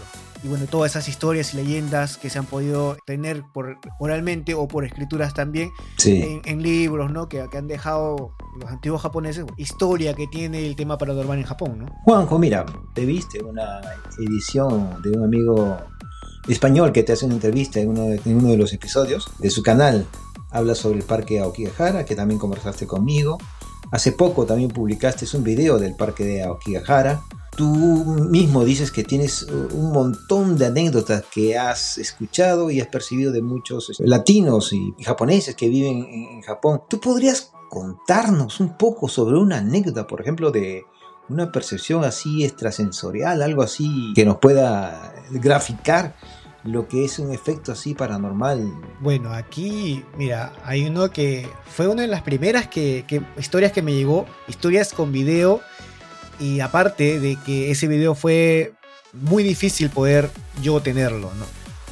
y 0.45 0.47
bueno, 0.47 0.65
todas 0.69 0.91
esas 0.91 1.07
historias 1.09 1.55
y 1.55 1.57
leyendas 1.57 2.17
que 2.17 2.29
se 2.29 2.37
han 2.37 2.45
podido 2.45 2.97
tener 3.07 3.41
por 3.51 3.79
oralmente 3.99 4.53
o 4.53 4.67
por 4.67 4.85
escrituras 4.85 5.33
también 5.33 5.71
Sí. 5.97 6.21
en, 6.21 6.41
en 6.45 6.61
libros, 6.61 7.11
¿no? 7.11 7.27
Que, 7.27 7.43
que 7.51 7.57
han 7.57 7.67
dejado 7.67 8.35
los 8.61 8.69
antiguos 8.69 9.01
japoneses, 9.01 9.43
historia 9.57 10.13
que 10.13 10.27
tiene 10.27 10.67
el 10.67 10.75
tema 10.75 10.99
paranormal 10.99 11.39
en 11.39 11.45
Japón, 11.45 11.79
¿no? 11.79 11.85
Juanjo, 12.03 12.37
mira, 12.37 12.63
te 12.93 13.05
viste 13.05 13.41
una 13.43 13.81
edición 14.19 15.01
de 15.01 15.09
un 15.17 15.23
amigo 15.23 15.77
español 16.47 16.91
que 16.91 17.01
te 17.01 17.13
hace 17.13 17.25
una 17.25 17.33
entrevista 17.33 17.79
en 17.79 17.89
uno 17.89 18.03
de, 18.03 18.21
en 18.23 18.37
uno 18.37 18.49
de 18.49 18.57
los 18.57 18.71
episodios 18.71 19.27
de 19.39 19.49
su 19.49 19.63
canal. 19.63 20.05
Habla 20.51 20.75
sobre 20.75 20.99
el 20.99 21.03
parque 21.03 21.39
Aokigahara, 21.39 22.05
que 22.05 22.15
también 22.15 22.39
conversaste 22.39 22.85
conmigo. 22.85 23.39
Hace 23.91 24.11
poco 24.11 24.45
también 24.45 24.69
publicaste 24.69 25.25
un 25.35 25.43
video 25.43 25.79
del 25.79 25.95
parque 25.95 26.23
de 26.23 26.43
Aokigahara. 26.43 27.21
Tú 27.55 27.67
mismo 28.29 28.65
dices 28.65 28.91
que 28.91 29.03
tienes 29.03 29.43
un 29.43 29.91
montón 29.93 30.57
de 30.57 30.65
anécdotas 30.65 31.24
que 31.33 31.57
has 31.57 31.97
escuchado 31.97 32.69
y 32.69 32.81
has 32.81 32.88
percibido 32.88 33.31
de 33.31 33.41
muchos 33.41 33.89
este, 33.89 34.05
latinos 34.05 34.74
y 34.74 34.93
japoneses 35.03 35.55
que 35.55 35.69
viven 35.69 36.03
en, 36.03 36.41
Japón. 36.41 36.81
¿Tú 36.89 37.00
podrías 37.00 37.51
contarnos 37.69 38.59
un 38.59 38.77
poco 38.77 39.07
sobre 39.07 39.38
una 39.38 39.57
anécdota, 39.57 40.05
por 40.05 40.21
ejemplo, 40.21 40.51
de 40.51 40.83
una 41.29 41.51
percepción 41.51 42.03
así 42.03 42.43
extrasensorial, 42.43 43.41
algo 43.41 43.63
así 43.63 44.12
que 44.15 44.25
nos 44.25 44.38
pueda 44.38 45.13
graficar 45.31 46.15
lo 46.65 46.88
que 46.88 47.05
es 47.05 47.19
un 47.19 47.31
efecto 47.31 47.71
así 47.71 47.93
paranormal? 47.95 48.71
Bueno, 49.00 49.31
aquí, 49.31 50.03
mira, 50.17 50.53
hay 50.63 50.85
uno 50.85 51.09
que 51.09 51.47
fue 51.65 51.88
una 51.88 52.01
de 52.01 52.07
las 52.07 52.21
primeras 52.21 52.67
que- 52.67 53.05
historias 53.39 53.71
que 53.71 53.81
me 53.81 53.93
llegó, 53.93 54.25
historias 54.47 54.93
con 54.93 55.12
video 55.12 55.62
Y 56.39 56.59
aparte 56.59 57.19
de 57.19 57.37
que 57.45 57.71
ese 57.71 57.87
video 57.87 58.15
fue 58.15 58.73
muy 59.13 59.43
difícil 59.43 59.89
poder 59.89 60.29
yo 60.61 60.79
tenerlo, 60.81 61.31
¿no? 61.35 61.45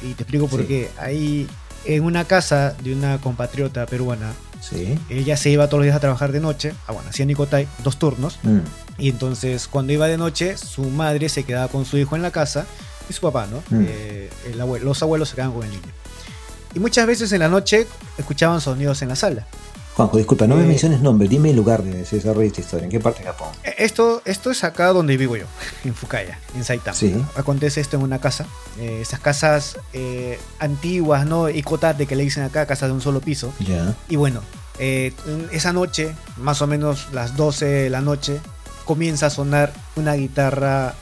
Y 0.06 0.12
te 0.14 0.22
explico 0.24 0.48
por 0.48 0.60
Sí. 0.62 0.66
qué. 0.66 0.90
Ahí 0.98 1.46
en 1.86 2.04
una 2.04 2.24
casa 2.24 2.74
de 2.82 2.92
una 2.94 3.18
compatriota 3.20 3.86
peruana, 3.86 4.32
Sí. 4.60 4.98
ella 5.10 5.36
se 5.36 5.50
iba 5.50 5.66
todos 5.68 5.80
los 5.80 5.84
días 5.86 5.96
a 5.96 6.00
trabajar 6.00 6.32
de 6.32 6.40
noche, 6.40 6.72
ah, 6.86 6.92
bueno, 6.92 7.08
hacía 7.10 7.26
Nicotay, 7.26 7.68
dos 7.82 7.98
turnos, 7.98 8.38
Mm. 8.42 8.58
y 8.98 9.08
entonces 9.10 9.68
cuando 9.68 9.92
iba 9.92 10.06
de 10.08 10.16
noche, 10.18 10.56
su 10.56 10.84
madre 10.84 11.28
se 11.28 11.44
quedaba 11.44 11.68
con 11.68 11.84
su 11.84 11.96
hijo 11.98 12.16
en 12.16 12.22
la 12.22 12.30
casa 12.30 12.66
y 13.08 13.12
su 13.12 13.20
papá, 13.20 13.46
¿no? 13.46 13.58
Mm. 13.70 13.84
Eh, 13.88 14.30
el 14.50 14.60
abuelo- 14.60 14.84
los 14.86 15.02
abuelos 15.02 15.28
se 15.30 15.34
quedaban 15.34 15.54
con 15.54 15.64
el 15.64 15.70
niño. 15.70 15.82
Y 16.74 16.78
muchas 16.80 17.06
veces 17.06 17.30
en 17.32 17.40
la 17.40 17.48
noche 17.48 17.86
escuchaban 18.18 18.60
sonidos 18.60 19.00
en 19.02 19.08
la 19.08 19.16
sala. 19.16 19.46
Juanjo, 19.96 20.16
disculpa, 20.16 20.46
no 20.48 20.56
me 20.56 20.64
Eh, 20.64 20.66
menciones 20.66 21.00
nombre, 21.00 21.28
dime 21.28 21.50
el 21.50 21.56
lugar 21.56 21.82
de 21.84 22.04
se 22.04 22.16
desarrolla 22.16 22.48
esta 22.48 22.60
historia, 22.62 22.84
¿en 22.84 22.90
qué 22.90 22.98
parte 22.98 23.20
de 23.20 23.26
Japón? 23.26 23.48
Eh, 23.62 23.74
Esto, 23.78 24.22
esto 24.24 24.50
es 24.50 24.64
acá 24.64 24.88
donde 24.92 25.16
vivo 25.16 25.36
yo, 25.36 25.44
en 25.84 25.94
Fukaya, 25.94 26.40
en 26.56 26.64
Saitama. 26.64 26.96
Sí. 26.96 27.14
Acontece 27.36 27.80
esto 27.80 27.96
en 27.96 28.02
una 28.02 28.20
casa. 28.20 28.46
eh, 28.80 28.98
esas 29.02 29.20
casas 29.20 29.78
eh, 29.92 30.38
antiguas, 30.58 31.26
¿no? 31.26 31.48
Ikotate 31.48 32.06
que 32.06 32.16
le 32.16 32.24
dicen 32.24 32.42
acá, 32.42 32.66
casas 32.66 32.88
de 32.88 32.94
un 32.94 33.00
solo 33.00 33.20
piso. 33.20 33.52
Ya. 33.60 33.94
Y 34.08 34.16
bueno, 34.16 34.40
esa 34.78 35.72
noche, 35.72 36.16
más 36.38 36.60
o 36.60 36.66
menos 36.66 37.06
las 37.12 37.36
12 37.36 37.64
de 37.64 37.90
la 37.90 38.00
noche, 38.00 38.40
comienza 38.84 39.26
a 39.26 39.30
sonar 39.30 39.72
una 39.94 40.14
guitarra 40.14 40.96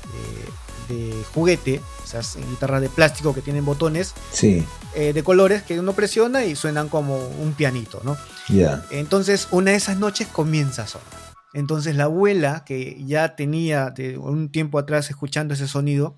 de 0.90 1.14
juguete, 1.34 1.80
esas 2.04 2.36
guitarras 2.50 2.82
de 2.82 2.90
plástico 2.90 3.32
que 3.32 3.40
tienen 3.40 3.64
botones 3.64 4.12
Sí, 4.32 4.66
de 4.94 5.22
colores 5.22 5.62
que 5.62 5.80
uno 5.80 5.94
presiona 5.94 6.44
y 6.44 6.54
suenan 6.54 6.90
como 6.90 7.16
un 7.16 7.54
pianito, 7.54 8.02
¿no? 8.04 8.18
Ya. 8.48 8.82
Entonces, 8.90 9.48
una 9.50 9.70
de 9.72 9.76
esas 9.76 9.98
noches 9.98 10.28
comienza 10.28 10.82
a 10.82 10.86
sonar. 10.86 11.08
Entonces, 11.54 11.96
la 11.96 12.04
abuela, 12.04 12.64
que 12.64 13.02
ya 13.04 13.36
tenía 13.36 13.90
de 13.90 14.16
un 14.18 14.50
tiempo 14.50 14.78
atrás 14.78 15.10
escuchando 15.10 15.54
ese 15.54 15.68
sonido, 15.68 16.16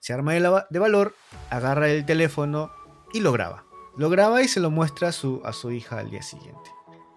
se 0.00 0.12
arma 0.12 0.34
de, 0.34 0.40
la- 0.40 0.66
de 0.68 0.78
valor, 0.78 1.14
agarra 1.50 1.88
el 1.88 2.04
teléfono 2.04 2.70
y 3.12 3.20
lo 3.20 3.32
graba. 3.32 3.64
Lo 3.96 4.10
graba 4.10 4.42
y 4.42 4.48
se 4.48 4.60
lo 4.60 4.70
muestra 4.70 5.08
a 5.08 5.12
su, 5.12 5.40
a 5.44 5.52
su 5.52 5.70
hija 5.70 5.98
al 6.00 6.10
día 6.10 6.22
siguiente. 6.22 6.70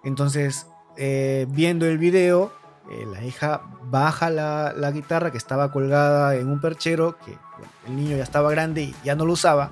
Entonces, 0.04 0.68
eh, 0.96 1.46
viendo 1.50 1.86
el 1.86 1.98
video, 1.98 2.54
eh, 2.90 3.06
la 3.12 3.24
hija 3.26 3.62
baja 3.84 4.30
la, 4.30 4.74
la 4.76 4.92
guitarra 4.92 5.32
que 5.32 5.38
estaba 5.38 5.72
colgada 5.72 6.36
en 6.36 6.48
un 6.48 6.62
perchero, 6.62 7.18
que 7.26 7.32
bueno, 7.58 7.72
el 7.88 7.96
niño 7.98 8.16
ya 8.16 8.24
estaba 8.24 8.50
grande 8.52 8.84
y 8.84 8.96
ya 9.04 9.16
no 9.16 9.26
lo 9.26 9.34
usaba, 9.34 9.72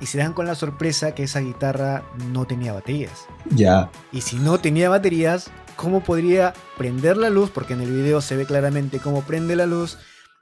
y 0.00 0.06
se 0.06 0.18
dan 0.18 0.32
con 0.32 0.46
la 0.46 0.54
sorpresa 0.54 1.14
que 1.14 1.24
esa 1.24 1.40
guitarra 1.40 2.02
no 2.32 2.46
tenía 2.46 2.72
baterías. 2.72 3.26
Ya. 3.50 3.90
Y 4.12 4.20
si 4.22 4.36
no 4.36 4.58
tenía 4.58 4.88
baterías, 4.88 5.50
¿cómo 5.76 6.02
podría 6.02 6.54
prender 6.76 7.16
la 7.16 7.30
luz? 7.30 7.50
Porque 7.50 7.74
en 7.74 7.80
el 7.80 7.92
video 7.92 8.20
se 8.20 8.36
ve 8.36 8.46
claramente 8.46 8.98
cómo 8.98 9.22
prende 9.22 9.56
la 9.56 9.66
luz, 9.66 9.98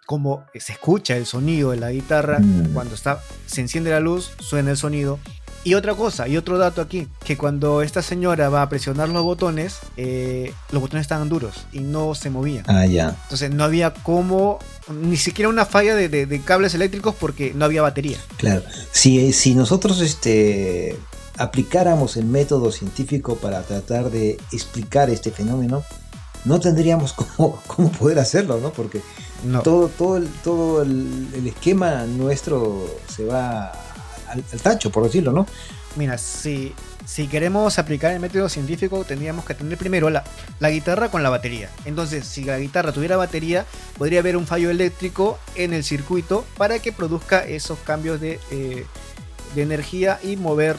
cómo 0.06 0.44
se 0.54 0.72
escucha 0.72 1.16
el 1.16 1.26
sonido 1.26 1.70
de 1.70 1.76
la 1.78 1.90
guitarra. 1.90 2.38
Mm. 2.40 2.72
Cuando 2.72 2.94
está, 2.94 3.20
se 3.46 3.60
enciende 3.60 3.90
la 3.90 4.00
luz, 4.00 4.32
suena 4.38 4.70
el 4.70 4.76
sonido. 4.76 5.18
Y 5.64 5.72
otra 5.74 5.94
cosa, 5.94 6.28
y 6.28 6.36
otro 6.36 6.58
dato 6.58 6.82
aquí, 6.82 7.08
que 7.24 7.38
cuando 7.38 7.80
esta 7.80 8.02
señora 8.02 8.50
va 8.50 8.60
a 8.60 8.68
presionar 8.68 9.08
los 9.08 9.22
botones, 9.22 9.78
eh, 9.96 10.52
los 10.70 10.82
botones 10.82 11.02
estaban 11.02 11.30
duros 11.30 11.66
y 11.72 11.80
no 11.80 12.14
se 12.14 12.28
movían. 12.28 12.64
Ah, 12.68 12.84
ya. 12.84 13.16
Entonces 13.24 13.50
no 13.50 13.64
había 13.64 13.94
cómo, 13.94 14.58
ni 14.90 15.16
siquiera 15.16 15.48
una 15.48 15.64
falla 15.64 15.94
de, 15.94 16.10
de- 16.10 16.26
de 16.26 16.40
cables 16.42 16.74
eléctricos 16.74 17.14
porque 17.18 17.54
no 17.54 17.64
había 17.64 17.80
batería. 17.80 18.18
Claro. 18.36 18.62
Si, 18.92 19.32
si 19.32 19.54
nosotros 19.54 20.02
este, 20.02 20.98
aplicáramos 21.38 22.16
el 22.18 22.26
método 22.26 22.70
científico 22.70 23.36
para 23.36 23.62
tratar 23.62 24.10
de 24.10 24.38
explicar 24.52 25.08
este 25.08 25.30
fenómeno, 25.30 25.82
no 26.44 26.60
tendríamos 26.60 27.12
cómo, 27.36 27.58
cómo 27.66 27.90
poder 27.90 28.18
hacerlo, 28.18 28.58
¿no? 28.60 28.70
Porque 28.70 29.00
No. 29.44 29.62
todo, 29.62 29.88
todo, 29.88 30.16
el, 30.18 30.28
todo 30.42 30.82
el, 30.82 31.28
el 31.34 31.46
esquema 31.46 32.04
nuestro 32.04 32.86
se 33.08 33.24
va 33.24 33.72
al, 34.34 34.44
al 34.52 34.60
tacho, 34.60 34.90
por 34.90 35.04
decirlo, 35.04 35.32
¿no? 35.32 35.46
Mira, 35.96 36.18
si, 36.18 36.74
si 37.06 37.28
queremos 37.28 37.78
aplicar 37.78 38.12
el 38.12 38.20
método 38.20 38.48
científico, 38.48 39.04
tendríamos 39.04 39.44
que 39.44 39.54
tener 39.54 39.78
primero 39.78 40.10
la, 40.10 40.24
la 40.58 40.70
guitarra 40.70 41.10
con 41.10 41.22
la 41.22 41.30
batería. 41.30 41.70
Entonces, 41.84 42.26
si 42.26 42.44
la 42.44 42.58
guitarra 42.58 42.92
tuviera 42.92 43.16
batería, 43.16 43.64
podría 43.96 44.20
haber 44.20 44.36
un 44.36 44.46
fallo 44.46 44.70
eléctrico 44.70 45.38
en 45.54 45.72
el 45.72 45.84
circuito 45.84 46.44
para 46.56 46.80
que 46.80 46.92
produzca 46.92 47.44
esos 47.44 47.78
cambios 47.80 48.20
de, 48.20 48.40
eh, 48.50 48.86
de 49.54 49.62
energía 49.62 50.18
y 50.22 50.36
mover 50.36 50.76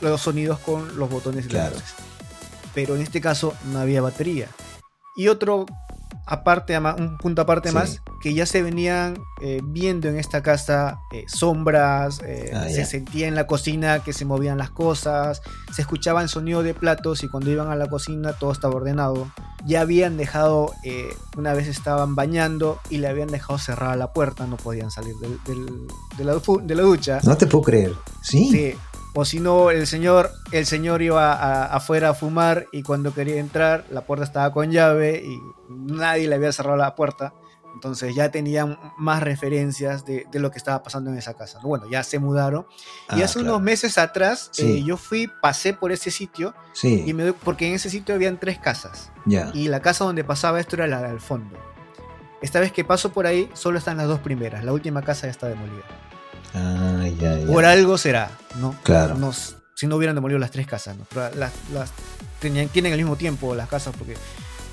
los 0.00 0.20
sonidos 0.20 0.58
con 0.60 0.96
los 0.96 1.10
botones 1.10 1.46
Claro. 1.46 1.76
Pero 2.74 2.96
en 2.96 3.02
este 3.02 3.20
caso 3.20 3.54
no 3.72 3.80
había 3.80 4.00
batería. 4.00 4.48
Y 5.16 5.28
otro 5.28 5.66
aparte, 6.26 6.78
un 6.78 7.18
punto 7.18 7.42
aparte 7.42 7.70
Sí. 7.70 7.74
más, 7.74 8.02
que 8.22 8.34
ya 8.34 8.46
se 8.46 8.62
venían 8.62 9.18
eh, 9.40 9.60
viendo 9.64 10.08
en 10.08 10.16
esta 10.18 10.42
casa 10.42 11.00
eh, 11.12 11.24
sombras, 11.28 12.20
eh, 12.24 12.50
Ah, 12.54 12.68
se 12.68 12.84
sentía 12.84 13.26
en 13.28 13.34
la 13.34 13.46
cocina 13.46 13.98
que 14.04 14.12
se 14.12 14.24
movían 14.24 14.58
las 14.58 14.70
cosas, 14.70 15.42
se 15.74 15.82
escuchaba 15.82 16.22
el 16.22 16.28
sonido 16.28 16.62
de 16.62 16.74
platos 16.74 17.22
y 17.24 17.28
cuando 17.28 17.50
iban 17.50 17.70
a 17.70 17.76
la 17.76 17.88
cocina 17.88 18.32
todo 18.34 18.52
estaba 18.52 18.74
ordenado. 18.74 19.30
Ya 19.66 19.80
habían 19.82 20.16
dejado, 20.16 20.72
una 21.36 21.52
vez 21.54 21.68
estaban 21.68 22.14
bañando 22.14 22.80
y 22.90 22.98
le 22.98 23.08
habían 23.08 23.28
dejado 23.28 23.58
cerrada 23.58 23.96
la 23.96 24.12
puerta, 24.12 24.46
no 24.46 24.56
podían 24.56 24.90
salir 24.90 25.14
del- 25.16 25.38
del- 25.44 25.86
de, 26.18 26.24
la, 26.24 26.34
de 26.62 26.74
la 26.74 26.82
ducha. 26.82 27.20
No 27.24 27.36
te 27.36 27.46
puedo 27.46 27.62
creer. 27.62 27.92
Sí. 28.22 28.48
Sí. 28.50 28.74
O 29.14 29.24
si 29.26 29.40
no, 29.40 29.70
el 29.70 29.86
señor, 29.86 30.30
el 30.52 30.64
señor 30.64 31.02
iba 31.02 31.32
a- 31.34 31.66
afuera 31.66 32.10
a 32.10 32.14
fumar 32.14 32.66
y 32.72 32.82
cuando 32.82 33.12
quería 33.12 33.36
entrar, 33.40 33.84
la 33.90 34.02
puerta 34.06 34.24
estaba 34.24 34.52
con 34.52 34.70
llave 34.70 35.22
y 35.24 35.38
nadie 35.68 36.28
le 36.28 36.34
había 36.36 36.50
cerrado 36.52 36.76
la 36.78 36.94
puerta. 36.94 37.34
Entonces 37.74 38.14
ya 38.14 38.30
tenían 38.30 38.78
más 38.98 39.22
referencias 39.22 40.04
de, 40.04 40.26
de 40.30 40.38
lo 40.40 40.50
que 40.50 40.58
estaba 40.58 40.82
pasando 40.82 41.10
en 41.10 41.16
esa 41.18 41.34
casa. 41.34 41.58
Bueno, 41.62 41.86
ya 41.90 42.02
se 42.02 42.18
mudaron. 42.18 42.66
y 43.10 43.20
Ah, 43.20 43.24
hace 43.24 43.38
claro. 43.40 43.54
unos 43.56 43.62
meses 43.62 43.96
atrás 43.98 44.48
Sí. 44.52 44.78
eh, 44.78 44.82
yo 44.84 44.96
fui, 44.98 45.30
pasé 45.40 45.72
por 45.74 45.90
ese 45.92 46.10
sitio 46.10 46.54
Sí, 46.74 47.02
y 47.06 47.12
me 47.14 47.32
porque 47.32 47.66
en 47.68 47.74
ese 47.74 47.88
sitio 47.90 48.14
habían 48.14 48.38
tres 48.38 48.58
casas. 48.58 49.10
Y 49.54 49.68
la 49.68 49.80
casa 49.80 50.04
donde 50.04 50.22
pasaba 50.24 50.58
esto 50.60 50.76
era 50.76 50.86
la 50.86 51.02
del 51.02 51.20
fondo. 51.20 51.56
Esta 52.42 52.60
vez 52.60 52.72
que 52.72 52.84
paso 52.84 53.12
por 53.12 53.26
ahí, 53.26 53.48
solo 53.54 53.78
están 53.78 53.96
las 53.98 54.06
dos 54.08 54.20
primeras. 54.20 54.64
La 54.64 54.72
última 54.72 55.00
casa 55.02 55.26
ya 55.26 55.30
está 55.30 55.48
demolida. 55.48 55.84
Ah, 56.54 57.06
ya, 57.18 57.38
ya. 57.38 57.46
Por 57.46 57.64
algo 57.64 57.96
será, 57.98 58.30
¿no? 58.60 58.74
Claro. 58.82 59.16
Si 59.74 59.86
no 59.86 59.96
hubieran 59.96 60.14
demolido 60.14 60.38
las 60.38 60.50
tres 60.50 60.66
casas, 60.66 60.96
¿no? 60.96 61.06
Pero 61.08 61.34
las, 61.36 61.52
las 61.72 61.90
tenían, 62.40 62.68
tienen 62.68 62.92
el 62.92 62.98
mismo 62.98 63.16
tiempo 63.16 63.54
las 63.54 63.68
casas 63.68 63.94
porque 63.96 64.16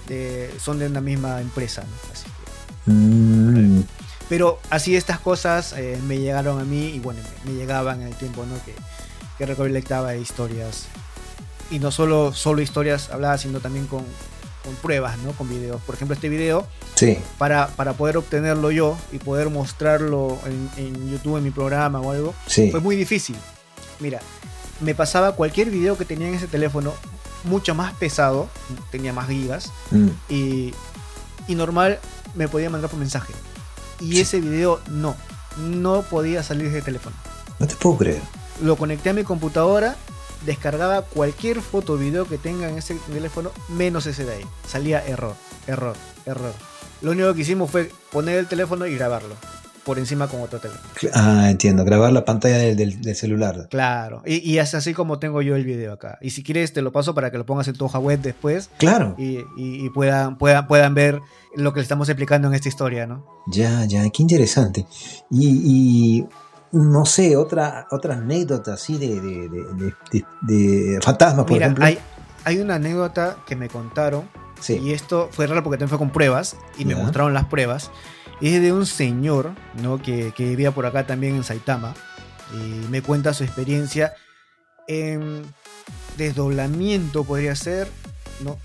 eh, 0.10 0.54
son 0.60 0.78
de 0.80 0.88
una 0.88 1.02
misma 1.02 1.42
empresa, 1.42 1.82
¿no? 1.84 2.12
Así 2.12 2.26
que- 2.26 2.92
Mm, 2.92 3.84
pero 4.30 4.60
así 4.70 4.96
estas 4.96 5.20
cosas 5.20 5.74
eh, 5.78 6.00
me 6.08 6.18
llegaron 6.18 6.60
a 6.60 6.64
mí 6.64 6.88
y 6.88 7.00
bueno, 7.00 7.20
me, 7.46 7.52
me 7.52 7.58
llegaban 7.58 8.02
en 8.02 8.08
el 8.08 8.16
tiempo, 8.16 8.46
¿no? 8.46 8.56
Que, 8.66 8.74
que 9.38 9.46
recolectaba 9.46 10.16
historias. 10.16 10.86
Y 11.72 11.80
no 11.80 11.92
solo, 11.92 12.34
solo 12.34 12.62
historias 12.62 13.10
habladas, 13.12 13.42
sino 13.42 13.60
también 13.60 13.86
con, 13.88 14.04
con 14.64 14.76
pruebas, 14.82 15.18
¿no? 15.20 15.34
Con 15.34 15.50
videos. 15.50 15.82
Por 15.84 15.96
ejemplo, 15.96 16.16
este 16.16 16.30
video 16.30 16.68
sí, 17.00 17.18
para, 17.38 17.68
para 17.68 17.94
poder 17.94 18.18
obtenerlo 18.18 18.72
yo 18.72 18.98
y 19.12 19.18
poder 19.20 19.50
mostrarlo 19.50 20.38
en, 20.46 20.70
en 20.77 21.10
YouTube, 21.12 21.38
en 21.38 21.44
mi 21.44 21.51
programa 21.51 22.00
o 22.01 22.12
algo, 22.12 22.34
sí. 22.48 22.70
fue 22.72 22.79
muy 22.79 22.96
difícil. 22.96 23.36
Mira, 24.00 24.20
me 24.82 24.96
pasaba 24.96 25.34
cualquier 25.36 25.70
video 25.70 25.98
que 25.98 26.06
tenía 26.06 26.27
en 26.29 26.36
ese 26.36 26.48
teléfono, 26.48 26.94
mucho 27.44 27.74
más 27.75 27.94
pesado, 27.94 28.50
tenía 28.91 29.13
más 29.13 29.27
gigas, 29.27 29.72
Mm, 29.91 30.10
y, 30.29 30.74
y 31.48 31.56
normal 31.56 32.00
me 32.36 32.48
podía 32.48 32.70
mandar 32.70 32.89
por 32.89 33.00
mensaje. 33.00 33.34
Y 34.00 34.13
Sí. 34.13 34.22
ese 34.22 34.39
video 34.39 34.79
no, 34.89 35.15
no 35.58 36.01
podía 36.03 36.44
salir 36.44 36.72
de 36.72 36.82
teléfono. 36.82 37.15
no 37.60 37.68
te 37.68 37.75
puedo 37.75 37.98
creer. 37.98 38.22
Lo 38.62 38.75
conecté 38.77 39.10
a 39.10 39.13
mi 39.13 39.24
computadora, 39.24 39.96
descargaba 40.46 41.01
cualquier 41.01 41.62
foto 41.62 41.94
o 41.94 41.98
video 41.98 42.25
que 42.25 42.38
tenga 42.38 42.70
en 42.70 42.77
ese 42.77 42.96
teléfono, 43.12 43.51
menos 43.68 44.06
ese 44.06 44.24
de 44.25 44.36
ahí. 44.36 44.46
Salía 44.68 45.06
error, 45.06 45.36
error, 45.68 45.96
error. 46.25 46.53
Lo 47.01 47.12
único 47.12 47.34
que 47.34 47.41
hicimos 47.41 47.70
fue 47.72 47.89
poner 48.12 48.38
el 48.39 48.48
teléfono 48.48 48.86
y 48.86 48.96
grabarlo. 48.96 49.36
Por 49.86 49.98
encima 49.98 50.27
con 50.27 50.41
otro 50.41 50.60
teléfono. 50.60 50.88
Ah, 51.15 51.50
entiendo. 51.50 51.84
Grabar 51.84 52.12
la 52.12 52.24
pantalla 52.24 52.58
del, 52.58 52.75
del- 52.75 53.01
del 53.01 53.15
celular. 53.15 53.68
Claro. 53.72 54.22
Y, 54.25 54.36
y 54.48 54.60
es 54.60 54.75
así 54.75 54.94
como 54.94 55.18
tengo 55.18 55.41
yo 55.41 55.56
el 55.56 55.63
video 55.63 55.94
acá. 55.94 56.20
Y 56.22 56.29
si 56.32 56.44
quieres 56.44 56.74
te 56.74 56.82
lo 56.84 56.91
paso 56.91 57.15
para 57.15 57.32
que 57.32 57.38
lo 57.39 57.46
pongas 57.46 57.68
en 57.70 57.75
tu 57.75 57.86
hoja 57.86 57.98
web 57.98 58.20
después. 58.22 58.70
Claro. 58.77 59.15
Y, 59.18 59.38
y- 59.58 59.86
y 59.86 59.89
puedan, 59.89 60.38
puedan, 60.38 60.68
puedan 60.68 60.94
ver 60.94 61.22
lo 61.56 61.74
que 61.74 61.79
le 61.79 61.84
estamos 61.84 62.08
explicando 62.10 62.50
en 62.50 62.53
esta 62.53 62.68
historia, 62.70 63.08
¿no? 63.08 63.25
Ya, 63.48 63.86
ya, 63.86 64.03
qué 64.12 64.22
interesante. 64.22 64.86
Y, 65.32 66.25
no 66.74 67.06
sé, 67.06 67.36
otra, 67.36 67.88
otra 67.89 68.15
anécdota 68.15 68.74
así 68.74 68.98
de, 69.00 69.20
de, 69.20 69.50
de, 69.50 69.63
de- 69.74 69.94
de- 70.12 70.25
de 70.94 71.01
fantasmas, 71.01 71.46
por 71.46 71.53
Mira, 71.53 71.65
ejemplo. 71.68 71.86
hay, 71.86 71.98
hay 72.44 72.60
una 72.60 72.75
anécdota 72.75 73.38
que 73.48 73.56
me 73.56 73.70
contaron 73.70 74.24
Sí. 74.60 74.78
Y 74.78 74.94
esto 74.94 75.30
fue 75.32 75.48
raro 75.48 75.63
porque 75.63 75.78
también 75.78 75.89
fue 75.89 75.98
con 75.98 76.12
pruebas 76.12 76.56
y 76.78 76.86
me 76.86 76.96
mostraron 76.96 77.34
las 77.34 77.46
pruebas. 77.46 77.92
Es 78.42 78.62
de 78.62 78.72
un 78.74 78.86
señor 78.86 79.51
¿no? 79.82 80.01
que, 80.01 80.32
que 80.36 80.46
vivía 80.46 80.72
por 80.72 80.86
acá 80.86 81.06
también 81.06 81.36
en 81.36 81.44
Saitama 81.44 81.94
y 82.54 82.58
me 82.89 83.01
cuenta 83.01 83.34
su 83.34 83.44
experiencia 83.44 84.13
en 84.88 85.44
desdoblamiento, 86.18 87.24
podría 87.24 87.56
ser, 87.56 87.88
¿no? 88.42 88.58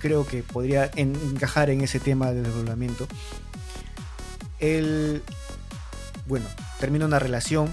Creo 0.00 0.26
que 0.26 0.42
podría 0.42 0.90
en- 0.96 1.14
encajar 1.16 1.70
en 1.70 1.82
ese 1.82 2.00
tema 2.00 2.30
de 2.32 2.42
desdoblamiento. 2.42 3.06
él, 4.58 5.22
bueno, 6.26 6.46
termina 6.78 7.06
una 7.06 7.18
relación 7.18 7.68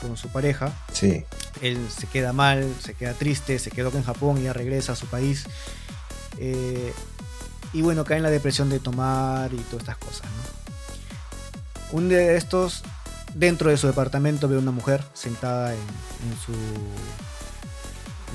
con 0.00 0.16
su 0.16 0.28
pareja. 0.28 0.72
Sí. 0.92 1.24
Él 1.62 1.78
se 1.90 2.06
queda 2.06 2.32
mal, 2.32 2.72
se 2.82 2.94
queda 2.94 3.14
triste, 3.14 3.58
se 3.58 3.70
quedó 3.70 3.88
acá 3.88 3.98
en 3.98 4.04
Japón 4.04 4.38
y 4.38 4.42
ya 4.44 4.52
regresa 4.52 4.92
a 4.92 4.96
su 4.96 5.06
país. 5.06 5.46
Eh, 6.38 6.92
y 7.72 7.82
bueno, 7.82 8.04
cae 8.04 8.16
en 8.18 8.22
la 8.22 8.30
depresión 8.30 8.70
de 8.70 8.78
tomar 8.80 9.52
y 9.52 9.56
todas 9.58 9.80
estas 9.80 9.98
cosas. 9.98 10.22
¿no? 10.22 11.96
Un 11.98 12.08
día 12.08 12.18
de 12.18 12.36
estos, 12.36 12.82
dentro 13.34 13.70
de 13.70 13.76
su 13.76 13.86
departamento, 13.86 14.48
ve 14.48 14.56
una 14.58 14.70
mujer 14.70 15.02
sentada 15.14 15.72
en, 15.72 15.78
en 15.80 16.38
su 16.44 16.52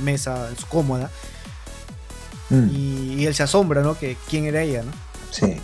mesa, 0.03 0.49
en 0.49 0.57
su 0.57 0.67
cómoda. 0.67 1.09
Mm, 2.49 2.69
Y, 2.71 3.13
y 3.21 3.25
él 3.25 3.35
se 3.35 3.43
asombra, 3.43 3.81
¿no? 3.81 3.97
Que 3.97 4.17
quién 4.29 4.45
era 4.45 4.61
ella, 4.61 4.83
¿no? 4.83 4.91
Sí. 5.31 5.59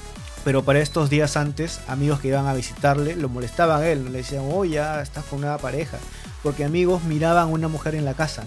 Pero 0.46 0.64
para 0.64 0.80
estos 0.80 1.10
días 1.10 1.36
antes, 1.36 1.82
amigos 1.88 2.20
que 2.22 2.30
iban 2.30 2.48
a 2.48 2.54
visitarle 2.54 3.16
lo 3.16 3.28
molestaban 3.30 3.82
a 3.82 3.88
él, 3.88 4.06
le 4.06 4.20
decían, 4.20 4.44
oh, 4.50 4.66
ya 4.66 5.02
estás 5.02 5.26
con 5.26 5.40
una 5.40 5.58
pareja. 5.58 5.98
Porque 6.42 6.64
amigos 6.64 7.04
miraban 7.04 7.44
a 7.44 7.46
una 7.48 7.68
mujer 7.68 7.96
en 7.96 8.06
la 8.06 8.14
casa. 8.14 8.44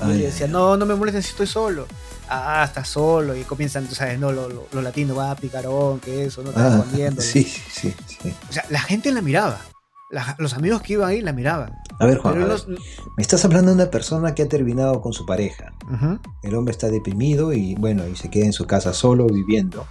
¿no? 0.00 0.06
Y 0.06 0.10
Ay, 0.12 0.16
él 0.20 0.26
ay, 0.26 0.30
decía, 0.30 0.46
ay. 0.46 0.52
no, 0.52 0.76
no 0.76 0.86
me 0.86 0.94
molesten 0.94 1.22
si 1.22 1.30
estoy 1.30 1.46
solo. 1.48 1.86
Ah, 2.28 2.64
estás 2.64 2.88
solo. 2.88 3.36
Y 3.36 3.42
comienzan, 3.44 3.86
tú 3.86 3.94
sabes, 3.94 4.18
no, 4.18 4.32
los 4.32 4.52
lo, 4.52 4.66
lo 4.72 4.82
latinos, 4.82 5.16
va, 5.18 5.34
picarón, 5.36 6.00
que 6.00 6.24
eso, 6.24 6.42
no 6.42 6.50
estás 6.50 6.72
Ah, 6.72 6.76
escondiendo. 6.78 7.22
sí, 7.22 7.44
sí, 7.44 7.94
sí. 8.06 8.34
O 8.48 8.52
sea, 8.52 8.64
la 8.70 8.80
gente 8.80 9.12
la 9.12 9.22
miraba. 9.22 9.60
La- 10.10 10.36
los 10.38 10.54
amigos 10.54 10.82
que 10.82 10.92
iban 10.92 11.08
ahí 11.08 11.20
la 11.20 11.32
miraban. 11.32 11.72
A 11.98 12.06
ver, 12.06 12.18
Juan, 12.18 12.40
a 12.40 12.46
ver, 12.46 12.68
no- 12.68 12.76
me 13.16 13.22
estás 13.22 13.44
hablando 13.44 13.70
de 13.70 13.74
una 13.74 13.90
persona 13.90 14.34
que 14.36 14.42
ha 14.42 14.48
terminado 14.48 15.00
con 15.00 15.12
su 15.12 15.26
pareja. 15.26 15.72
El 16.42 16.54
hombre 16.54 16.72
está 16.72 16.88
deprimido 16.88 17.52
y 17.52 17.74
bueno, 17.74 18.06
y 18.06 18.14
se 18.14 18.30
queda 18.30 18.44
en 18.46 18.52
su 18.52 18.66
casa 18.66 18.92
solo 18.92 19.26
viviendo. 19.26 19.86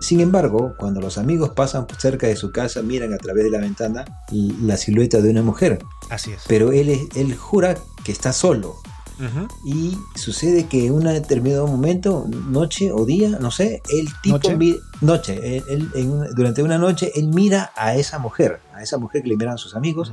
Sin 0.00 0.20
embargo, 0.20 0.72
cuando 0.80 1.00
los 1.00 1.16
amigos 1.16 1.50
pasan 1.50 1.86
cerca 1.96 2.26
de 2.26 2.34
su 2.34 2.50
casa, 2.50 2.82
miran 2.82 3.12
a 3.14 3.18
través 3.18 3.44
de 3.44 3.50
la 3.50 3.58
ventana 3.58 4.04
la 4.32 4.76
silueta 4.76 5.20
de 5.20 5.30
una 5.30 5.42
mujer. 5.42 5.78
Así 6.10 6.32
es. 6.32 6.40
Pero 6.48 6.72
él, 6.72 7.08
él 7.14 7.36
jura 7.36 7.76
que 8.02 8.10
está 8.10 8.32
solo. 8.32 8.74
Y 9.64 9.96
sucede 10.14 10.66
que 10.66 10.86
en 10.86 10.94
un 10.94 11.04
determinado 11.04 11.66
momento, 11.66 12.26
noche 12.28 12.90
o 12.92 13.04
día, 13.04 13.30
no 13.40 13.50
sé, 13.50 13.82
el 13.90 14.08
tipo 14.22 14.36
Noche. 14.36 14.56
mi- 14.56 14.76
noche, 15.00 15.56
él- 15.58 15.64
él 15.68 15.90
en 15.94 16.10
una- 16.10 16.28
durante 16.30 16.62
una 16.62 16.78
noche, 16.78 17.12
él 17.14 17.28
mira 17.28 17.70
a 17.76 17.94
esa 17.94 18.18
mujer, 18.18 18.60
a 18.74 18.82
esa 18.82 18.98
mujer 18.98 19.22
que 19.22 19.28
le 19.28 19.36
miran 19.36 19.58
sus 19.58 19.74
amigos. 19.76 20.12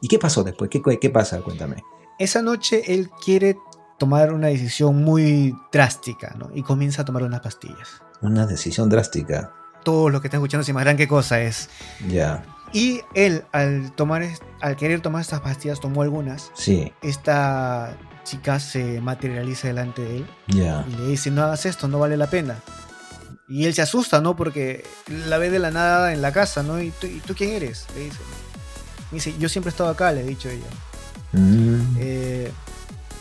¿Y 0.00 0.08
qué 0.08 0.18
pasó 0.18 0.44
después? 0.44 0.70
¿Qué, 0.70 0.80
qué 1.00 1.10
pasa? 1.10 1.40
Cuéntame. 1.40 1.82
Esa 2.18 2.42
noche 2.42 2.94
él 2.94 3.10
quiere 3.24 3.58
tomar 3.98 4.32
una 4.32 4.46
decisión 4.48 5.02
muy 5.02 5.54
drástica, 5.72 6.34
¿no? 6.38 6.50
Y 6.54 6.62
comienza 6.62 7.02
a 7.02 7.04
tomar 7.04 7.22
unas 7.24 7.40
pastillas. 7.40 8.00
Una 8.22 8.46
decisión 8.46 8.88
drástica. 8.88 9.52
Todos 9.84 10.10
los 10.12 10.20
que 10.20 10.28
están 10.28 10.38
escuchando 10.40 10.64
se 10.64 10.70
imaginarán 10.72 10.96
qué 10.96 11.08
cosa 11.08 11.40
es. 11.40 11.68
Ya, 12.08 12.44
Y 12.72 13.00
él, 13.14 13.44
al, 13.52 13.92
tomar, 13.92 14.22
al 14.60 14.76
querer 14.76 15.00
tomar 15.00 15.22
estas 15.22 15.40
pastillas, 15.40 15.80
tomó 15.80 16.02
algunas. 16.02 16.50
sí, 16.54 16.92
Esta 17.02 17.96
chica 18.28 18.60
se 18.60 19.00
materializa 19.00 19.68
delante 19.68 20.02
de 20.02 20.16
él 20.18 20.26
y 20.88 20.96
le 20.96 21.06
dice, 21.08 21.30
no 21.30 21.42
hagas 21.42 21.66
esto, 21.66 21.88
no 21.88 21.98
vale 21.98 22.16
la 22.16 22.28
pena. 22.28 22.56
Y 23.48 23.64
él 23.64 23.72
se 23.74 23.80
asusta, 23.82 24.20
¿no? 24.20 24.36
Porque 24.36 24.84
la 25.26 25.38
ve 25.38 25.48
de 25.50 25.58
la 25.58 25.70
nada 25.70 26.12
en 26.12 26.20
la 26.20 26.32
casa, 26.32 26.62
¿no? 26.62 26.80
¿Y 26.82 26.90
tú, 26.90 27.06
¿y 27.06 27.20
tú 27.20 27.34
quién 27.34 27.50
eres? 27.50 27.86
Le 27.94 28.04
dice. 28.04 28.18
Me 29.10 29.14
dice, 29.16 29.34
yo 29.38 29.48
siempre 29.48 29.70
he 29.70 29.72
estado 29.72 29.88
acá, 29.88 30.12
le 30.12 30.20
he 30.20 30.24
dicho 30.26 30.50
ella. 30.50 30.66
Mm, 31.32 31.96
Eh, 31.98 32.50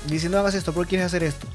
le 0.07 0.13
dice, 0.13 0.27
no 0.29 0.37
hagas 0.39 0.53
esto, 0.55 0.73
¿por 0.73 0.85
qué 0.85 0.89
quieres 0.91 1.07
hacer 1.07 1.23
esto? 1.23 1.47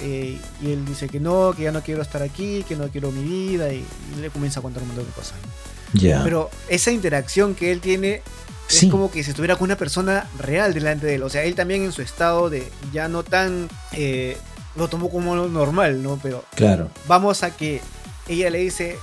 Eh, 0.00 0.38
y 0.62 0.70
él 0.72 0.84
dice 0.84 1.08
que 1.08 1.18
no, 1.20 1.52
que 1.56 1.62
ya 1.64 1.72
no 1.72 1.82
quiero 1.82 2.02
estar 2.02 2.22
aquí, 2.22 2.64
que 2.68 2.76
no 2.76 2.88
quiero 2.88 3.10
mi 3.10 3.22
vida, 3.24 3.72
y, 3.72 3.84
y 4.16 4.20
le 4.20 4.28
comienza 4.30 4.60
a 4.60 4.62
contar 4.62 4.82
un 4.82 4.88
montón 4.88 5.06
de 5.06 5.12
cosas. 5.12 5.34
¿no? 5.42 6.00
ya. 6.00 6.22
Pero 6.22 6.50
esa 6.68 6.90
interacción 6.90 7.54
que 7.54 7.72
él 7.72 7.80
tiene 7.80 8.22
Sí. 8.70 8.86
es 8.86 8.92
como 8.92 9.10
que 9.10 9.22
si 9.24 9.30
estuviera 9.30 9.56
con 9.56 9.66
una 9.66 9.76
persona 9.76 10.28
real 10.38 10.72
delante 10.74 11.06
de 11.06 11.16
él. 11.16 11.22
O 11.22 11.28
sea, 11.28 11.42
él 11.44 11.54
también 11.54 11.82
en 11.82 11.92
su 11.92 12.02
estado 12.02 12.50
de 12.50 12.70
ya 12.92 13.08
no 13.08 13.22
tan... 13.22 13.68
eh, 13.92 14.36
lo 14.76 14.86
tomó 14.88 15.10
como 15.10 15.34
lo 15.34 15.48
normal, 15.48 16.02
¿no? 16.02 16.18
Pero 16.22 16.44
Claro. 16.54 16.88
vamos 17.08 17.42
a 17.42 17.50
que 17.56 17.80
ella 18.28 18.50
le 18.50 18.58
dice, 18.58 18.96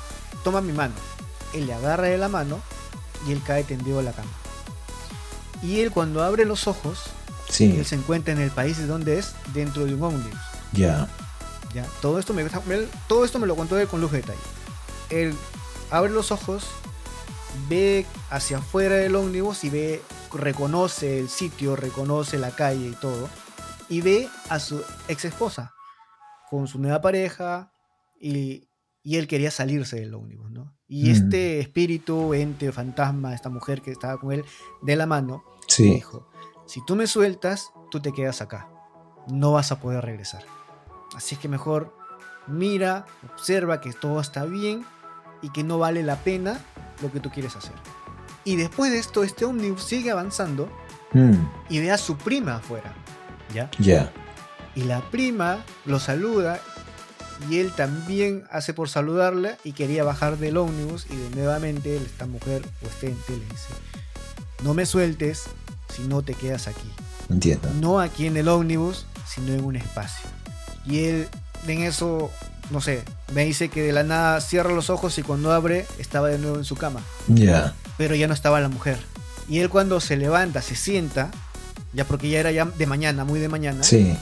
toma 0.43 0.61
mi 0.61 0.71
mano. 0.71 0.93
Él 1.53 1.67
le 1.67 1.73
agarra 1.73 2.03
de 2.07 2.17
la 2.17 2.29
mano 2.29 2.59
y 3.27 3.33
él 3.33 3.41
cae 3.45 3.63
tendido 3.65 3.99
a 3.99 4.03
la 4.03 4.13
cama. 4.13 4.29
Y 5.61 5.79
él 5.81 5.91
cuando 5.91 6.23
abre 6.23 6.45
los 6.45 6.67
ojos, 6.67 6.99
Sí, 7.49 7.75
él 7.77 7.85
se 7.85 7.95
encuentra 7.95 8.33
en 8.33 8.39
el 8.41 8.51
país 8.51 8.77
de 8.77 8.87
donde 8.87 9.19
es, 9.19 9.33
dentro 9.53 9.85
de 9.85 9.93
un 9.93 10.03
ómnibus. 10.03 10.39
ya. 10.73 11.07
¿ya? 11.73 11.85
Todo, 12.01 12.17
esto 12.19 12.33
me, 12.33 12.43
todo 13.07 13.25
esto 13.25 13.39
me 13.39 13.47
lo 13.47 13.55
contó 13.55 13.77
él 13.79 13.87
con 13.87 13.99
lujo 14.01 14.13
de 14.13 14.21
detalle. 14.21 14.39
Él 15.09 15.35
abre 15.91 16.11
los 16.11 16.31
ojos, 16.31 16.65
ve 17.69 18.05
hacia 18.29 18.57
afuera 18.57 18.95
del 18.95 19.15
ómnibus 19.15 19.63
y 19.63 19.69
ve, 19.69 20.01
reconoce 20.33 21.19
el 21.19 21.29
sitio, 21.29 21.75
reconoce 21.75 22.37
la 22.37 22.51
calle 22.51 22.87
y 22.89 22.95
todo. 22.95 23.29
Y 23.89 24.01
ve 24.01 24.29
a 24.49 24.59
su 24.59 24.83
ex 25.07 25.25
esposa 25.25 25.73
con 26.49 26.67
su 26.67 26.79
nueva 26.79 27.01
pareja 27.01 27.71
y, 28.19 28.67
y 29.03 29.17
él 29.17 29.27
quería 29.27 29.51
salirse 29.51 29.97
del 29.99 30.13
ómnibus, 30.13 30.51
¿no? 30.51 30.75
Y 30.87 31.05
Mm. 31.09 31.11
este 31.11 31.59
espíritu, 31.59 32.33
ente, 32.33 32.71
fantasma, 32.71 33.33
esta 33.33 33.49
mujer 33.49 33.81
que 33.81 33.91
estaba 33.91 34.17
con 34.19 34.31
él 34.31 34.45
de 34.81 34.95
la 34.95 35.05
mano, 35.05 35.43
Sí, 35.67 35.83
dijo, 35.95 36.29
si 36.65 36.83
tú 36.85 36.95
me 36.95 37.07
sueltas, 37.07 37.71
tú 37.91 37.99
te 37.99 38.13
quedas 38.13 38.41
acá. 38.41 38.69
No 39.27 39.51
vas 39.51 39.71
a 39.73 39.79
poder 39.81 40.03
regresar. 40.05 40.45
Así 41.15 41.35
que 41.35 41.49
mejor 41.49 41.93
mira, 42.47 43.05
observa 43.33 43.81
que 43.81 43.91
todo 43.91 44.21
está 44.21 44.45
bien 44.45 44.85
y 45.41 45.49
que 45.49 45.63
no 45.63 45.79
vale 45.79 46.03
la 46.03 46.17
pena 46.17 46.59
lo 47.01 47.11
que 47.11 47.19
tú 47.19 47.29
quieres 47.29 47.55
hacer. 47.55 47.73
Y 48.43 48.55
después 48.55 48.91
de 48.91 48.99
esto, 48.99 49.23
este 49.23 49.45
ómnibus 49.45 49.83
sigue 49.83 50.11
avanzando 50.11 50.69
Mm, 51.13 51.47
y 51.69 51.79
ve 51.79 51.91
a 51.91 51.97
su 51.97 52.17
prima 52.17 52.57
afuera. 52.57 52.93
¿Ya? 53.53 53.69
ya. 53.79 54.11
Y 54.75 54.83
la 54.83 55.01
prima 55.09 55.63
lo 55.85 55.99
saluda 55.99 56.59
y 57.49 57.59
él 57.59 57.71
también 57.71 58.43
hace 58.51 58.73
por 58.73 58.89
saludarla 58.89 59.57
y 59.63 59.71
quería 59.71 60.03
bajar 60.03 60.37
del 60.37 60.57
ómnibus 60.57 61.07
y 61.09 61.15
de 61.15 61.29
nuevamente 61.35 61.95
esta 61.95 62.25
mujer 62.25 62.63
o 62.83 62.87
este 62.87 63.07
ente 63.07 63.33
le 63.33 63.45
dice, 63.45 63.69
no 64.63 64.73
me 64.73 64.85
sueltes 64.85 65.45
si 65.95 66.03
no 66.03 66.21
te 66.21 66.33
quedas 66.33 66.67
aquí. 66.67 66.91
Entiendo. 67.29 67.69
No 67.81 67.99
aquí 67.99 68.27
en 68.27 68.37
el 68.37 68.47
ómnibus, 68.47 69.07
sino 69.25 69.53
en 69.53 69.63
un 69.63 69.75
espacio. 69.75 70.29
Y 70.85 71.05
él 71.05 71.27
en 71.67 71.81
eso, 71.81 72.29
no 72.69 72.81
sé, 72.81 73.03
me 73.33 73.45
dice 73.45 73.69
que 73.69 73.81
de 73.83 73.93
la 73.93 74.03
nada 74.03 74.41
cierra 74.41 74.71
los 74.73 74.89
ojos 74.89 75.17
y 75.17 75.23
cuando 75.23 75.51
abre 75.53 75.85
estaba 75.99 76.27
de 76.29 76.37
nuevo 76.37 76.57
en 76.57 76.65
su 76.65 76.75
cama. 76.75 77.01
Ya. 77.27 77.73
Pero 77.97 78.15
ya 78.15 78.27
no 78.27 78.33
estaba 78.33 78.59
la 78.59 78.69
mujer. 78.69 78.97
Y 79.49 79.59
él 79.59 79.69
cuando 79.69 79.99
se 80.01 80.17
levanta, 80.17 80.61
se 80.61 80.75
sienta, 80.75 81.31
ya 81.93 82.03
porque 82.05 82.29
ya 82.29 82.39
era 82.39 82.51
ya 82.51 82.65
de 82.65 82.85
mañana, 82.85 83.23
muy 83.23 83.39
de 83.39 83.47
mañana, 83.49 83.83
Sí, 83.83 84.15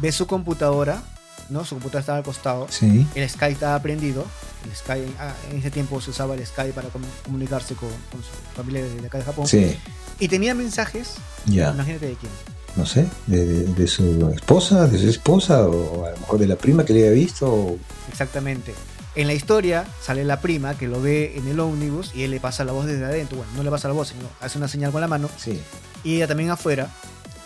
ve 0.00 0.12
su 0.12 0.26
computadora, 0.26 1.02
¿no? 1.48 1.64
Su 1.64 1.76
computadora 1.76 2.00
estaba 2.00 2.18
al 2.18 2.24
costado. 2.24 2.66
sí. 2.70 3.06
El 3.14 3.28
Skype 3.28 3.52
estaba 3.54 3.78
prendido. 3.80 4.26
El 4.64 4.76
Skype, 4.76 5.12
ah, 5.18 5.32
en 5.50 5.58
ese 5.58 5.70
tiempo 5.70 6.00
se 6.00 6.10
usaba 6.10 6.34
el 6.34 6.46
Skype 6.46 6.72
para 6.72 6.88
com- 6.90 7.02
comunicarse 7.24 7.74
con, 7.74 7.88
con 8.10 8.20
su 8.22 8.28
familia 8.54 8.84
de 8.84 9.06
acá 9.06 9.18
de 9.18 9.24
Japón. 9.24 9.46
Sí, 9.48 9.76
Y 10.20 10.28
tenía 10.28 10.54
mensajes, 10.54 11.14
ya. 11.46 11.72
imagínate 11.72 12.06
de 12.06 12.14
quién. 12.14 12.30
No 12.76 12.86
sé, 12.86 13.06
de, 13.26 13.44
de- 13.46 13.64
de 13.74 13.86
su 13.86 14.30
esposa, 14.34 14.86
de 14.86 14.98
su 14.98 15.08
esposa, 15.08 15.66
o 15.68 16.06
a 16.06 16.10
lo 16.12 16.16
mejor 16.16 16.38
de 16.38 16.46
la 16.46 16.56
prima 16.56 16.84
que 16.84 16.92
le 16.94 17.00
había 17.06 17.12
visto. 17.20 17.46
o- 17.52 17.78
Exactamente. 18.10 18.74
En 19.14 19.26
la 19.26 19.34
historia 19.34 19.84
sale 20.00 20.24
la 20.24 20.40
prima 20.40 20.74
que 20.78 20.88
lo 20.88 21.02
ve 21.02 21.34
en 21.36 21.46
el 21.46 21.60
ómnibus 21.60 22.14
y 22.14 22.22
él 22.22 22.30
le 22.30 22.40
pasa 22.40 22.64
la 22.64 22.72
voz 22.72 22.86
desde 22.86 23.04
adentro. 23.04 23.36
Bueno, 23.36 23.52
no 23.56 23.62
le 23.62 23.70
pasa 23.70 23.88
la 23.88 23.94
voz, 23.94 24.08
sino 24.08 24.22
hace 24.40 24.56
una 24.56 24.68
señal 24.68 24.90
con 24.90 25.02
la 25.02 25.08
mano. 25.08 25.28
Sí. 25.36 25.60
Y 26.02 26.16
ella 26.16 26.26
también 26.26 26.48
afuera. 26.50 26.88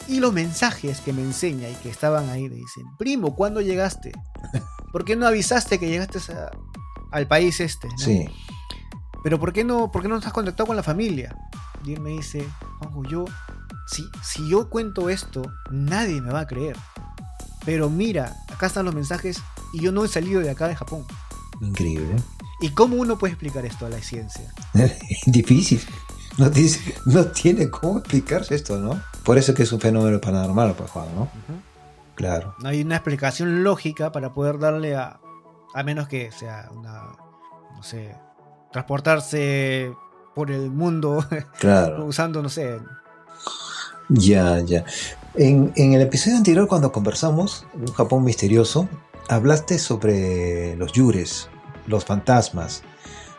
Y 0.06 0.20
los 0.20 0.32
mensajes 0.32 1.00
que 1.00 1.12
me 1.12 1.22
enseña 1.22 1.68
y 1.68 1.74
que 1.74 1.90
estaban 1.90 2.28
ahí 2.30 2.48
le 2.48 2.54
dicen, 2.54 2.84
primo, 2.96 3.34
¿cuándo 3.34 3.60
llegaste? 3.60 4.12
¿Por 4.92 5.04
qué 5.04 5.16
no 5.16 5.26
avisaste 5.26 5.80
que 5.80 5.88
llegaste 5.88 6.20
a- 6.32 6.52
al 7.10 7.26
país 7.26 7.58
este? 7.58 7.88
no? 7.88 7.98
Sí. 7.98 8.26
Pero 9.24 9.40
¿por 9.40 9.52
qué, 9.52 9.64
no, 9.64 9.90
¿por 9.90 10.02
qué 10.02 10.08
no 10.08 10.18
estás 10.18 10.32
conectado 10.32 10.68
con 10.68 10.76
la 10.76 10.84
familia? 10.84 11.36
Y 11.84 11.94
él 11.94 12.00
me 12.00 12.10
dice, 12.10 12.46
Juanjo, 12.78 13.02
yo, 13.10 13.24
si, 13.86 14.10
si 14.22 14.48
yo 14.48 14.68
cuento 14.68 15.10
esto, 15.10 15.42
nadie 15.70 16.20
me 16.20 16.32
va 16.32 16.40
a 16.40 16.46
creer. 16.46 16.76
Pero 17.64 17.90
mira, 17.90 18.36
acá 18.52 18.66
están 18.66 18.84
los 18.84 18.94
mensajes 18.94 19.42
y 19.72 19.80
yo 19.80 19.92
no 19.92 20.04
he 20.04 20.08
salido 20.08 20.40
de 20.40 20.50
acá 20.50 20.68
de 20.68 20.76
Japón. 20.76 21.04
Increíble. 21.60 22.16
¿Y 22.60 22.70
cómo 22.70 22.96
uno 22.96 23.18
puede 23.18 23.32
explicar 23.32 23.64
esto 23.66 23.86
a 23.86 23.90
la 23.90 24.00
ciencia? 24.00 24.52
Difícil. 25.26 25.80
No, 26.38 27.24
tiene 27.26 27.70
cómo 27.70 27.98
explicarse 27.98 28.54
esto, 28.54 28.78
¿no? 28.78 29.00
Por 29.24 29.38
eso 29.38 29.54
que 29.54 29.62
es 29.62 29.72
un 29.72 29.80
fenómeno 29.80 30.20
paranormal, 30.20 30.74
pues 30.74 30.90
Juan, 30.90 31.08
¿no? 31.14 31.28
Claro. 32.14 32.54
No 32.60 32.68
hay 32.68 32.82
una 32.82 32.96
explicación 32.96 33.64
lógica 33.64 34.12
para 34.12 34.32
poder 34.32 34.58
darle 34.58 34.96
a. 34.96 35.18
A 35.74 35.82
menos 35.82 36.08
que 36.08 36.30
sea 36.32 36.68
una. 36.72 37.02
No 37.74 37.82
sé. 37.82 38.14
Transportarse 38.72 39.92
por 40.34 40.50
el 40.50 40.70
mundo 40.70 41.24
Claro. 41.58 42.04
usando, 42.06 42.42
no 42.42 42.48
sé. 42.48 42.78
Ya, 44.08 44.60
ya. 44.60 44.84
En, 45.34 45.72
en 45.76 45.92
el 45.94 46.00
episodio 46.02 46.36
anterior, 46.36 46.66
cuando 46.68 46.92
conversamos, 46.92 47.66
un 47.74 47.92
Japón 47.92 48.24
misterioso, 48.24 48.88
hablaste 49.28 49.78
sobre 49.78 50.76
los 50.76 50.92
yures, 50.92 51.48
los 51.86 52.04
fantasmas. 52.04 52.82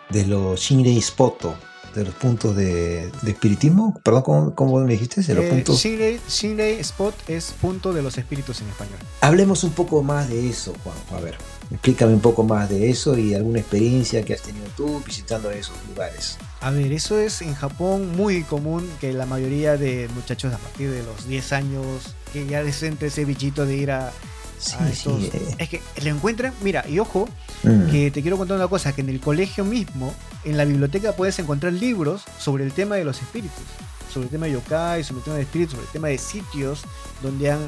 de 0.10 0.26
los 0.26 0.62
Shinrei 0.62 1.02
Spoto, 1.02 1.54
de 1.94 2.06
los 2.06 2.14
puntos 2.14 2.56
de, 2.56 3.12
de 3.24 3.32
espiritismo. 3.32 4.00
Perdón, 4.04 4.22
¿cómo, 4.24 4.56
cómo 4.56 4.80
me 4.80 4.92
dijiste? 4.94 5.22
De 5.22 5.34
los 5.34 5.44
Eh, 5.44 5.50
puntos. 5.50 5.82
Shinrei, 5.84 6.20
Shinrei 6.30 6.80
Spot 6.80 7.14
es 7.28 7.52
punto 7.60 7.92
de 7.92 8.02
los 8.02 8.18
espíritus 8.18 8.62
en 8.62 8.70
español. 8.70 9.00
Hablemos 9.20 9.66
un 9.66 9.72
poco 9.72 10.02
más 10.04 10.30
de 10.30 10.50
eso, 10.50 10.74
Juanjo. 10.84 11.16
A 11.18 11.20
ver, 11.20 11.38
explícame 11.72 12.14
un 12.14 12.20
poco 12.22 12.44
más 12.44 12.70
de 12.70 12.90
eso 12.90 13.18
y 13.18 13.34
alguna 13.34 13.60
experiencia 13.60 14.24
que 14.24 14.34
has 14.34 14.42
tenido 14.42 14.66
tú 14.76 15.02
visitando 15.06 15.52
esos 15.52 15.76
lugares. 15.90 16.38
A 16.62 16.72
ver, 16.72 16.92
eso 16.92 17.20
es 17.20 17.42
en 17.42 17.54
Japón 17.56 18.16
muy 18.16 18.44
común 18.44 18.90
que 19.00 19.14
la 19.14 19.26
mayoría 19.26 19.78
de 19.78 20.10
muchachos 20.16 20.54
a 20.54 20.58
partir 20.58 20.90
de 20.92 21.04
los 21.04 21.28
10 21.28 21.54
años 21.54 21.86
que 22.34 22.46
ya 22.46 22.62
les 22.64 22.82
ese 22.84 23.26
bichito 23.26 23.66
de 23.66 23.76
ir 23.78 23.92
a, 23.92 24.12
Sí, 24.60 24.76
sí. 24.94 25.30
eh, 25.34 25.56
Es 25.60 25.70
que 25.70 25.82
lo 26.04 26.10
encuentran, 26.10 26.54
mira, 26.62 26.84
y 26.88 27.00
ojo, 27.00 27.30
mm, 27.64 27.92
que 27.92 28.12
te 28.12 28.22
quiero 28.22 28.38
contar 28.38 28.58
una 28.58 28.68
cosa, 28.68 28.94
que 28.94 29.02
en 29.02 29.10
el 29.10 29.20
colegio 29.20 29.64
mismo, 29.64 30.14
en 30.46 30.58
la 30.58 30.66
biblioteca 30.66 31.12
puedes 31.14 31.38
encontrar 31.40 31.74
libros 31.74 32.24
sobre 32.40 32.64
el 32.64 32.72
tema 32.72 32.96
de 32.96 33.04
los 33.04 33.22
espíritus, 33.22 33.64
sobre 34.12 34.26
el 34.26 34.32
tema 34.32 34.48
de 34.48 34.54
yokai, 34.54 35.04
sobre 35.04 35.20
el 35.20 35.24
tema 35.26 35.36
de 35.36 35.42
espíritus, 35.44 35.74
sobre 35.74 35.86
el 35.86 35.92
tema 35.92 36.08
de 36.08 36.18
sitios 36.18 36.82
donde 37.22 37.52
han 37.52 37.60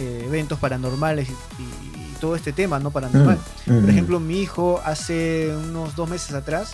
eh, 0.00 0.24
eventos 0.26 0.58
paranormales 0.58 1.28
y, 1.28 1.34
todo 2.20 2.36
este 2.36 2.52
tema, 2.52 2.78
¿no? 2.78 2.90
Paranormal. 2.90 3.38
mm, 3.64 3.80
Por 3.80 3.88
ejemplo, 3.88 4.20
mi 4.20 4.40
hijo 4.42 4.78
hace 4.84 5.56
unos 5.56 5.96
dos 5.96 6.06
meses 6.06 6.34
atrás, 6.34 6.72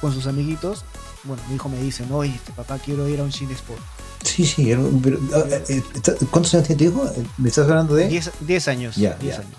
con 0.00 0.12
sus 0.12 0.26
amiguitos, 0.26 0.84
bueno, 1.22 1.40
mi 1.48 1.54
hijo 1.54 1.68
me 1.68 1.80
dice, 1.80 2.04
no, 2.08 2.24
este 2.24 2.50
papá 2.52 2.76
quiero 2.78 3.08
ir 3.08 3.20
a 3.20 3.22
un 3.22 3.30
cine 3.30 3.52
sport. 3.52 3.80
Sí, 4.24 4.44
sí. 4.44 4.74
pero, 5.02 5.18
ah, 5.32 5.44
eh, 5.68 5.82
está- 5.94 6.14
¿Cuántos 6.30 6.52
años 6.54 6.66
tiene 6.66 6.78
tu 6.82 6.88
hijo? 6.90 7.10
¿Me 7.38 7.48
estás 7.50 7.68
hablando 7.68 7.94
de? 7.94 8.08
10 8.08 8.32
10 8.40 8.66
años. 8.66 8.96
Ya, 8.96 9.14
10 9.20 9.36
ya. 9.36 9.42
años. 9.42 9.54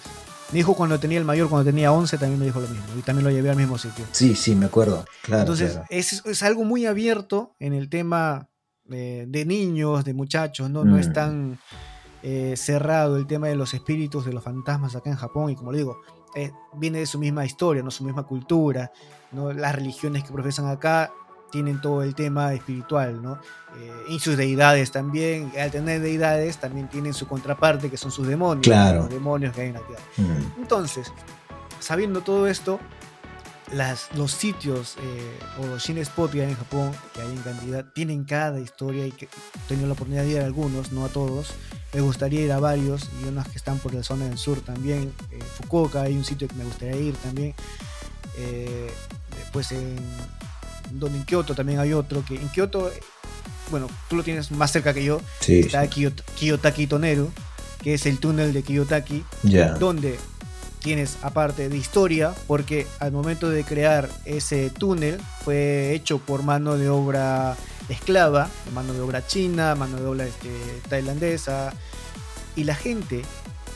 Mi 0.51 0.59
hijo 0.59 0.73
cuando 0.75 0.99
tenía 0.99 1.17
el 1.17 1.23
mayor, 1.23 1.47
cuando 1.47 1.71
tenía 1.71 1.93
11, 1.93 2.17
también 2.17 2.37
me 2.37 2.45
dijo 2.45 2.59
lo 2.59 2.67
mismo. 2.67 2.83
Y 2.99 3.01
también 3.01 3.23
lo 3.23 3.31
llevé 3.31 3.49
al 3.51 3.55
mismo 3.55 3.77
sitio. 3.77 4.03
Sí, 4.11 4.35
sí, 4.35 4.53
me 4.53 4.65
acuerdo. 4.65 5.05
Claro, 5.23 5.43
Entonces, 5.43 5.71
claro. 5.71 5.87
es, 5.89 6.21
es 6.25 6.43
algo 6.43 6.65
muy 6.65 6.85
abierto 6.87 7.55
en 7.59 7.71
el 7.73 7.87
tema 7.89 8.49
eh, 8.91 9.23
de 9.29 9.45
niños, 9.45 10.03
de 10.03 10.13
muchachos, 10.13 10.69
¿no? 10.69 10.83
No 10.83 10.97
es 10.99 11.07
Mm. 11.07 11.13
tan 11.13 11.59
eh, 12.23 12.55
cerrado 12.57 13.17
el 13.17 13.27
tema 13.27 13.47
de 13.47 13.55
los 13.55 13.73
espíritus, 13.73 14.25
de 14.25 14.33
los 14.33 14.43
fantasmas 14.43 14.95
acá 14.95 15.09
en 15.09 15.15
Japón. 15.15 15.49
Y 15.49 15.55
como 15.55 15.71
le 15.71 15.79
digo, 15.79 16.01
eh, 16.35 16.51
viene 16.73 16.99
de 16.99 17.05
su 17.05 17.19
misma 17.19 17.45
historia, 17.45 17.83
¿no? 17.83 17.91
Su 17.91 18.03
misma 18.03 18.23
cultura, 18.23 18.91
¿no? 19.31 19.51
Las 19.51 19.75
religiones 19.75 20.23
que 20.23 20.31
profesan 20.31 20.67
acá 20.67 21.11
tienen 21.51 21.81
todo 21.81 22.01
el 22.01 22.15
tema 22.15 22.53
espiritual, 22.53 23.21
¿no? 23.21 23.33
Eh, 23.77 23.91
y 24.09 24.19
sus 24.19 24.37
deidades 24.37 24.91
también. 24.91 25.51
Al 25.59 25.69
tener 25.69 26.01
deidades, 26.01 26.57
también 26.57 26.87
tienen 26.89 27.13
su 27.13 27.27
contraparte, 27.27 27.89
que 27.89 27.97
son 27.97 28.11
sus 28.11 28.25
demonios. 28.25 28.63
Claro. 28.63 29.01
Los 29.01 29.09
demonios 29.09 29.53
que 29.53 29.61
hay 29.61 29.67
en 29.67 29.73
la 29.73 29.81
tierra. 29.81 30.03
Mm, 30.17 30.61
Entonces, 30.61 31.11
sabiendo 31.79 32.21
todo 32.21 32.47
esto, 32.47 32.79
las, 33.73 34.09
los 34.15 34.31
sitios 34.31 34.95
eh, 35.01 35.39
o 35.61 35.65
los 35.67 35.89
spot 35.89 36.31
que 36.31 36.41
hay 36.43 36.49
en 36.51 36.57
Japón, 36.57 36.91
que 37.13 37.21
hay 37.21 37.29
en 37.29 37.37
cantidad, 37.37 37.85
tienen 37.93 38.23
cada 38.25 38.59
historia 38.59 39.05
y 39.07 39.11
que 39.11 39.25
he 39.25 39.67
tenido 39.67 39.87
la 39.87 39.93
oportunidad 39.93 40.23
de 40.23 40.29
ir 40.31 40.39
a 40.39 40.45
algunos, 40.45 40.91
no 40.91 41.05
a 41.05 41.09
todos. 41.09 41.51
Me 41.93 42.01
gustaría 42.01 42.41
ir 42.41 42.51
a 42.51 42.59
varios 42.59 43.09
y 43.21 43.27
unos 43.27 43.47
que 43.47 43.57
están 43.57 43.77
por 43.79 43.93
la 43.93 44.03
zona 44.03 44.25
del 44.25 44.37
sur 44.37 44.61
también. 44.61 45.13
En 45.31 45.41
Fukuoka 45.41 46.01
hay 46.01 46.15
un 46.15 46.23
sitio 46.25 46.47
que 46.47 46.55
me 46.55 46.63
gustaría 46.63 46.95
ir 46.97 47.15
también. 47.17 47.53
Eh, 48.37 48.89
después 49.37 49.71
en, 49.71 49.97
donde 50.93 51.17
en 51.19 51.25
Kioto 51.25 51.55
también 51.55 51.79
hay 51.79 51.93
otro, 51.93 52.23
que 52.25 52.35
en 52.35 52.47
Kioto, 52.49 52.89
eh, 52.89 52.99
bueno, 53.69 53.87
tú 54.09 54.15
lo 54.15 54.23
tienes 54.23 54.51
más 54.51 54.71
cerca 54.71 54.93
que 54.93 55.03
yo, 55.03 55.21
Sí, 55.39 55.59
está 55.61 55.83
sí. 55.85 55.89
Kiyot- 56.01 56.23
Kiyotaki 56.37 56.87
Toneru, 56.87 57.31
que 57.81 57.93
es 57.93 58.05
el 58.05 58.19
túnel 58.19 58.53
de 58.53 58.63
Kiyotaki, 58.63 59.23
donde 59.79 60.17
tienes 60.81 61.17
aparte 61.21 61.69
de 61.69 61.77
historia, 61.77 62.33
porque 62.47 62.87
al 62.99 63.11
momento 63.11 63.49
de 63.49 63.63
crear 63.63 64.09
ese 64.25 64.69
túnel 64.69 65.19
fue 65.43 65.93
hecho 65.93 66.17
por 66.19 66.43
mano 66.43 66.77
de 66.77 66.89
obra 66.89 67.55
esclava, 67.89 68.49
mano 68.73 68.93
de 68.93 69.01
obra 69.01 69.25
china, 69.25 69.75
mano 69.75 69.97
de 69.99 70.05
obra 70.05 70.25
este, 70.25 70.49
tailandesa, 70.89 71.73
y 72.55 72.63
la 72.63 72.75
gente 72.75 73.21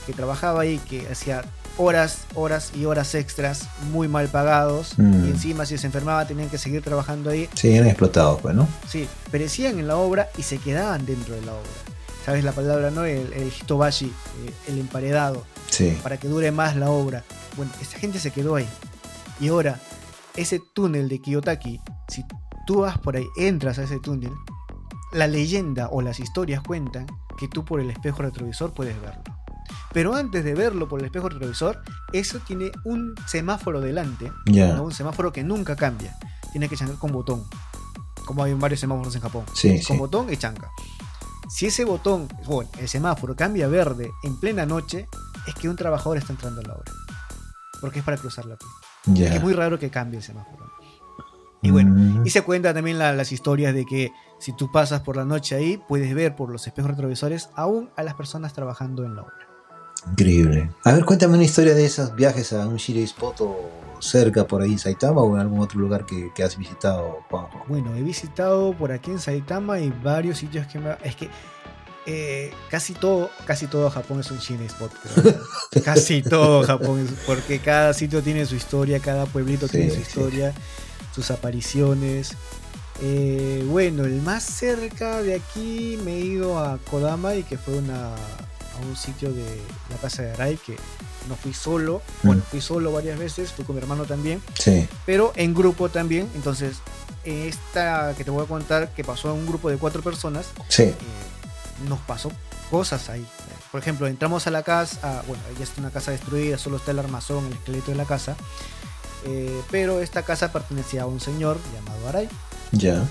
que 0.05 0.13
trabajaba 0.13 0.61
ahí, 0.61 0.79
que 0.79 1.07
hacía 1.09 1.43
horas, 1.77 2.19
horas 2.35 2.71
y 2.75 2.85
horas 2.85 3.13
extras, 3.15 3.67
muy 3.91 4.07
mal 4.07 4.27
pagados, 4.29 4.97
Mm. 4.97 5.25
y 5.25 5.29
encima 5.29 5.65
si 5.65 5.77
se 5.77 5.87
enfermaba 5.87 6.25
tenían 6.25 6.49
que 6.49 6.57
seguir 6.57 6.81
trabajando 6.81 7.29
ahí, 7.29 7.49
Sí, 7.53 7.73
eran 7.75 7.87
explotados, 7.87 8.39
pues, 8.41 8.55
¿no? 8.55 8.67
Sí, 8.89 9.07
perecían 9.31 9.77
en 9.79 9.87
la 9.87 9.97
obra 9.97 10.29
y 10.37 10.43
se 10.43 10.57
quedaban 10.57 11.05
dentro 11.05 11.35
de 11.35 11.41
la 11.41 11.51
obra. 11.53 11.69
¿Sabes 12.25 12.43
la 12.43 12.53
palabra, 12.53 12.89
no? 12.91 13.03
El, 13.05 13.31
el 13.33 13.49
hitobashi, 13.59 14.05
eh, 14.05 14.53
el 14.69 14.79
emparedado, 14.79 15.45
Sí. 15.75 15.97
para 16.03 16.17
que 16.17 16.27
dure 16.27 16.51
más 16.51 16.75
la 16.75 16.89
obra. 16.89 17.23
Bueno, 17.57 17.71
esa 17.81 17.97
gente 17.97 18.19
se 18.19 18.31
quedó 18.31 18.55
ahí. 18.55 18.67
Y 19.39 19.49
ahora, 19.49 19.79
ese 20.35 20.59
túnel 20.73 21.09
de 21.09 21.19
Kiyotaki, 21.19 21.79
si 22.07 22.23
tú 22.65 22.81
vas 22.81 22.97
por 22.97 23.15
ahí, 23.15 23.25
entras 23.37 23.79
a 23.79 23.83
ese 23.83 23.99
túnel, 23.99 24.31
la 25.11 25.27
leyenda 25.27 25.87
o 25.91 26.01
las 26.01 26.19
historias 26.19 26.61
cuentan 26.61 27.05
que 27.37 27.47
tú 27.47 27.63
por 27.65 27.79
el 27.79 27.89
espejo 27.89 28.21
retrovisor 28.21 28.73
puedes 28.73 28.99
verlo. 29.01 29.23
Pero 29.93 30.13
antes 30.13 30.43
de 30.43 30.53
verlo 30.55 30.87
por 30.89 30.99
el 30.99 31.05
espejo 31.05 31.29
retrovisor, 31.29 31.81
eso 32.11 32.39
tiene 32.39 32.71
un 32.83 33.15
semáforo 33.27 33.79
delante 33.81 34.31
un 34.81 34.91
semáforo 34.91 35.31
que 35.31 35.43
nunca 35.43 35.75
cambia. 35.75 36.17
Tiene 36.51 36.67
que 36.69 36.75
chancar 36.75 36.97
con 36.97 37.11
botón. 37.11 37.43
Como 38.25 38.43
hay 38.43 38.53
varios 38.55 38.79
semáforos 38.81 39.15
en 39.15 39.21
Japón. 39.21 39.45
Sí, 39.53 39.69
Con 39.85 39.95
sí. 39.95 39.97
botón 39.97 40.33
y 40.33 40.37
chanca. 40.37 40.69
Si 41.49 41.67
ese 41.67 41.85
botón, 41.85 42.27
bueno, 42.45 42.69
el 42.79 42.89
semáforo 42.89 43.35
cambia 43.35 43.65
a 43.65 43.69
verde 43.69 44.11
en 44.23 44.37
plena 44.39 44.65
noche, 44.65 45.07
es 45.47 45.53
que 45.55 45.69
un 45.69 45.75
trabajador 45.75 46.17
está 46.17 46.33
entrando 46.33 46.61
a 46.61 46.63
la 46.63 46.73
hora. 46.75 46.91
Porque 47.81 47.99
es 47.99 48.05
para 48.05 48.17
cruzar 48.17 48.45
la 48.45 48.55
pista. 48.55 48.75
Que 49.13 49.35
es 49.35 49.41
muy 49.41 49.53
raro 49.53 49.77
que 49.77 49.89
cambie 49.89 50.17
el 50.17 50.23
semáforo. 50.23 50.71
Y 51.61 51.71
bueno, 51.71 51.91
Mm, 51.95 52.25
y 52.25 52.29
se 52.29 52.43
cuenta 52.43 52.73
también 52.73 52.99
la- 52.99 53.13
las 53.13 53.31
historias 53.31 53.73
de 53.73 53.85
que 53.85 54.11
si 54.39 54.55
tú 54.55 54.71
pasas 54.71 55.01
por 55.01 55.15
la 55.17 55.25
noche 55.25 55.55
ahí, 55.55 55.81
puedes 55.87 56.13
ver 56.13 56.35
por 56.35 56.49
los 56.51 56.65
espejos 56.67 56.91
retrovisores 56.91 57.49
aún 57.55 57.89
a 57.95 58.03
las 58.03 58.13
personas 58.13 58.53
trabajando 58.53 59.03
en 59.03 59.15
la 59.15 59.23
obra. 59.23 59.33
Increíble. 60.11 60.69
A 60.83 60.91
ver, 60.93 61.03
cuéntame 61.05 61.33
una 61.33 61.43
historia 61.43 61.73
de 61.73 61.85
esos 61.85 62.13
viajes 62.15 62.53
a 62.53 62.67
un 62.67 62.75
Shirei 62.77 63.03
Spot 63.03 63.41
o 63.41 63.69
cerca 63.99 64.45
por 64.45 64.61
ahí 64.61 64.73
en 64.73 64.79
Saitama 64.79 65.21
o 65.21 65.33
en 65.35 65.41
algún 65.41 65.59
otro 65.61 65.79
lugar 65.79 66.05
que, 66.05 66.31
que 66.35 66.43
has 66.43 66.55
visitado. 66.57 67.19
Bueno, 67.67 67.95
he 67.95 68.03
visitado 68.03 68.73
por 68.73 68.91
aquí 68.91 69.09
en 69.09 69.19
Saitama 69.19 69.79
y 69.79 69.89
varios 69.89 70.37
sitios 70.37 70.67
que 70.67 70.77
me... 70.77 70.95
Es 71.03 71.15
que 71.15 71.29
eh, 72.05 72.53
casi 72.69 72.93
todo, 72.93 73.29
casi 73.45 73.67
todo 73.67 73.89
Japón 73.89 74.19
es 74.19 74.29
un 74.31 74.39
cine 74.39 74.65
spot. 74.65 74.91
creo. 75.01 75.41
casi 75.83 76.21
todo 76.21 76.63
Japón 76.63 76.99
es... 77.05 77.11
Porque 77.25 77.59
cada 77.59 77.93
sitio 77.93 78.21
tiene 78.21 78.45
su 78.45 78.55
historia, 78.55 78.99
cada 78.99 79.25
pueblito 79.25 79.67
Sí, 79.67 79.73
tiene 79.77 79.89
su 79.89 79.95
sí. 79.97 80.01
historia, 80.03 80.53
sus 81.13 81.31
apariciones. 81.31 82.33
Eh, 83.01 83.63
bueno, 83.67 84.05
el 84.05 84.21
más 84.21 84.43
cerca 84.43 85.21
de 85.21 85.35
aquí 85.35 85.99
me 86.05 86.13
he 86.15 86.19
ido 86.21 86.59
a 86.59 86.77
Kodama 86.89 87.35
y 87.35 87.43
que 87.43 87.57
fue 87.57 87.73
una, 87.77 88.13
a 88.15 88.77
un 88.87 88.95
sitio 88.95 89.33
de 89.33 89.45
la 89.89 89.97
casa 89.97 90.21
de 90.23 90.31
Arai 90.31 90.57
que 90.57 90.75
no 91.27 91.35
fui 91.35 91.53
solo. 91.53 92.01
Bueno, 92.23 92.41
Mm. 92.41 92.51
fui 92.51 92.61
solo 92.61 92.91
varias 92.91 93.17
veces, 93.19 93.51
fui 93.51 93.65
con 93.65 93.75
mi 93.75 93.81
hermano 93.81 94.05
también 94.05 94.41
Sí. 94.59 94.87
pero 95.05 95.33
en 95.35 95.53
grupo 95.53 95.89
también. 95.89 96.29
Entonces, 96.35 96.77
esta 97.25 98.13
que 98.15 98.23
te 98.23 98.31
voy 98.31 98.43
a 98.43 98.47
contar, 98.47 98.89
que 98.93 99.03
pasó 99.03 99.29
a 99.29 99.33
un 99.33 99.45
grupo 99.47 99.69
de 99.69 99.77
cuatro 99.77 100.01
personas, 100.01 100.45
Sí. 100.69 100.83
eh, 100.83 100.95
nos 101.87 101.99
pasó 101.99 102.31
cosas 102.69 103.09
ahí. 103.09 103.25
Por 103.71 103.81
ejemplo, 103.81 104.07
entramos 104.07 104.47
a 104.47 104.51
la 104.51 104.63
casa, 104.63 104.99
ah, 105.03 105.23
bueno, 105.27 105.43
ya 105.57 105.63
está 105.63 105.81
una 105.81 105.91
casa 105.91 106.11
destruida, 106.11 106.57
solo 106.57 106.77
está 106.77 106.91
el 106.91 106.99
armazón, 106.99 107.45
el 107.47 107.53
esqueleto 107.53 107.91
de 107.91 107.97
la 107.97 108.05
casa. 108.05 108.35
eh, 109.25 109.61
pero 109.71 110.01
esta 110.01 110.23
casa 110.23 110.51
pertenecía 110.51 111.03
a 111.03 111.05
un 111.07 111.19
señor 111.19 111.59
llamado 111.73 112.07
Arai. 112.07 112.29
Ya. 112.71 113.05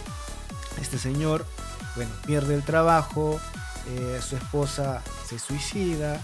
Este 0.81 0.98
señor, 0.98 1.46
bueno, 1.96 2.11
pierde 2.27 2.55
el 2.55 2.62
trabajo, 2.62 3.38
eh, 3.88 4.20
su 4.27 4.37
esposa 4.37 5.03
se 5.29 5.38
suicida. 5.38 6.20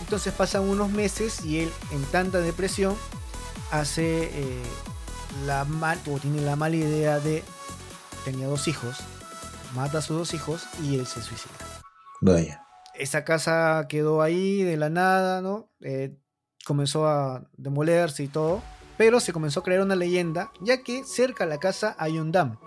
Entonces 0.00 0.32
pasan 0.32 0.62
unos 0.62 0.90
meses 0.90 1.44
y 1.44 1.60
él, 1.60 1.72
en 1.92 2.02
tanta 2.06 2.40
depresión, 2.40 2.96
hace 3.70 4.30
eh, 4.32 4.62
la 5.46 5.64
mal, 5.64 6.00
o 6.10 6.18
tiene 6.18 6.40
la 6.40 6.56
mala 6.56 6.76
idea 6.76 7.20
de 7.20 7.44
tenía 8.24 8.46
dos 8.46 8.68
hijos, 8.68 8.96
mata 9.74 9.98
a 9.98 10.02
sus 10.02 10.16
dos 10.18 10.34
hijos 10.34 10.66
y 10.82 10.98
él 10.98 11.06
se 11.06 11.22
suicida. 11.22 11.52
Vaya. 12.20 12.62
Esa 12.94 13.24
casa 13.24 13.86
quedó 13.88 14.20
ahí 14.22 14.62
de 14.62 14.76
la 14.76 14.90
nada, 14.90 15.40
¿no? 15.40 15.70
Eh, 15.80 16.16
comenzó 16.66 17.06
a 17.08 17.44
demolerse 17.56 18.22
y 18.22 18.28
todo, 18.28 18.62
pero 18.98 19.20
se 19.20 19.32
comenzó 19.32 19.60
a 19.60 19.62
crear 19.62 19.80
una 19.80 19.96
leyenda, 19.96 20.50
ya 20.60 20.82
que 20.82 21.04
cerca 21.04 21.44
a 21.44 21.46
la 21.46 21.58
casa 21.58 21.96
hay 21.98 22.18
un 22.18 22.32
dam. 22.32 22.58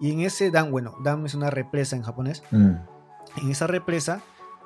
Y 0.00 0.12
en 0.12 0.20
ese 0.20 0.50
dam, 0.50 0.70
bueno, 0.70 0.96
dam 1.02 1.24
es 1.24 1.34
una 1.34 1.48
represa 1.48 1.96
en 1.96 2.02
japonés, 2.02 2.42
Mm. 2.50 2.74
en 3.38 3.50
esa 3.50 3.66
represa, 3.66 4.20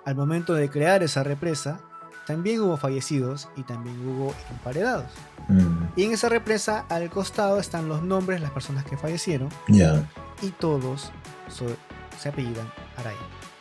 al 0.05 0.16
momento 0.16 0.55
de 0.55 0.68
crear 0.68 1.03
esa 1.05 1.23
represa, 1.23 1.81
también 2.26 2.61
hubo 2.61 2.76
fallecidos 2.76 3.48
y 3.56 3.62
también 3.62 3.96
hubo 4.06 4.35
emparedados. 4.50 5.11
Mm. 5.48 5.85
Y 5.96 6.04
en 6.04 6.12
esa 6.12 6.28
represa, 6.28 6.85
al 6.88 7.11
costado, 7.11 7.59
están 7.59 7.88
los 7.88 8.02
nombres 8.02 8.38
de 8.38 8.42
las 8.44 8.52
personas 8.52 8.85
que 8.85 8.96
fallecieron 8.96 9.48
Ya. 9.68 10.09
y 10.42 10.50
todos 10.50 11.11
so- 11.48 11.76
se 12.20 12.28
apellidan 12.28 12.70
Arai. 12.96 13.16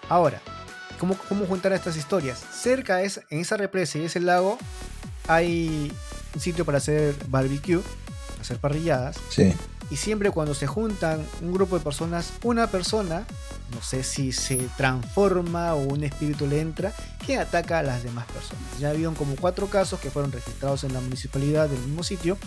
Ahora, 0.09 0.41
¿cómo, 0.99 1.15
¿cómo 1.29 1.45
juntar 1.45 1.71
estas 1.73 1.95
historias? 1.97 2.37
Cerca 2.51 3.01
esa- 3.01 3.21
en 3.29 3.39
esa 3.39 3.57
represa 3.57 3.97
y 3.97 4.05
ese 4.05 4.19
lago 4.19 4.57
hay 5.27 5.91
un 6.35 6.39
sitio 6.41 6.65
para 6.65 6.77
hacer 6.79 7.15
barbecue 7.27 7.81
hacer 8.41 8.57
parrilladas. 8.57 9.17
Sí. 9.29 9.53
Y 9.91 9.95
siempre 9.95 10.31
cuando 10.31 10.53
se 10.53 10.67
juntan 10.67 11.25
un 11.41 11.51
grupo 11.51 11.77
de 11.77 11.83
personas, 11.83 12.33
una 12.43 12.67
persona, 12.67 13.25
no 13.73 13.81
sé 13.81 14.03
si 14.03 14.31
se 14.31 14.57
transforma 14.77 15.73
o 15.73 15.79
un 15.79 16.03
espíritu 16.03 16.45
le 16.45 16.61
entra, 16.61 16.93
que 17.25 17.37
ataca 17.37 17.79
a 17.79 17.83
las 17.83 18.03
demás 18.03 18.25
personas. 18.27 18.63
Ya 18.79 18.91
habían 18.91 19.15
como 19.15 19.35
cuatro 19.35 19.67
casos 19.67 19.99
que 19.99 20.11
fueron 20.11 20.31
registrados 20.31 20.83
en 20.83 20.93
la 20.93 21.01
municipalidad 21.01 21.69
del 21.69 21.79
mismo 21.79 22.03
sitio 22.03 22.37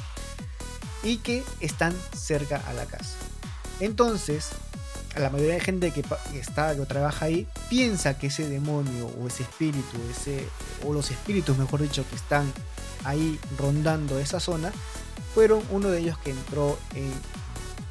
y 1.02 1.16
que 1.18 1.42
están 1.60 1.94
cerca 2.16 2.62
a 2.68 2.72
la 2.74 2.86
casa. 2.86 3.16
Entonces, 3.80 4.50
la 5.16 5.28
mayoría 5.28 5.54
de 5.54 5.60
gente 5.60 5.90
que 5.90 6.04
está 6.38 6.74
que 6.74 6.86
trabaja 6.86 7.26
ahí 7.26 7.46
piensa 7.68 8.16
que 8.16 8.28
ese 8.28 8.48
demonio 8.48 9.10
o 9.20 9.26
ese 9.26 9.42
espíritu, 9.42 9.98
ese 10.10 10.46
o 10.86 10.92
los 10.92 11.10
espíritus, 11.10 11.58
mejor 11.58 11.82
dicho, 11.82 12.04
que 12.08 12.16
están 12.16 12.50
ahí 13.04 13.38
rondando 13.58 14.18
esa 14.18 14.40
zona, 14.40 14.72
fueron 15.34 15.62
uno 15.70 15.88
de 15.88 16.00
ellos 16.00 16.18
que 16.18 16.30
entró 16.30 16.78
en 16.94 17.12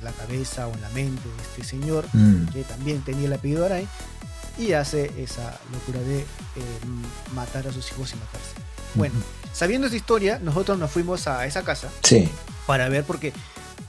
la 0.03 0.11
cabeza 0.11 0.67
o 0.67 0.73
en 0.73 0.81
la 0.81 0.89
mente 0.89 1.27
de 1.27 1.41
este 1.43 1.63
señor 1.63 2.05
Mm. 2.13 2.47
que 2.47 2.63
también 2.63 3.01
tenía 3.01 3.27
el 3.27 3.33
apellido 3.33 3.65
Aray 3.65 3.87
y 4.57 4.73
hace 4.73 5.11
esa 5.21 5.57
locura 5.71 5.99
de 6.01 6.19
eh, 6.21 6.25
matar 7.33 7.67
a 7.67 7.71
sus 7.71 7.89
hijos 7.91 8.11
y 8.13 8.15
matarse. 8.17 8.53
Bueno, 8.95 9.15
sabiendo 9.53 9.87
esta 9.87 9.97
historia, 9.97 10.39
nosotros 10.43 10.77
nos 10.77 10.91
fuimos 10.91 11.27
a 11.27 11.45
esa 11.45 11.63
casa 11.63 11.87
Sí. 12.03 12.29
para 12.67 12.89
ver 12.89 13.03
porque 13.05 13.31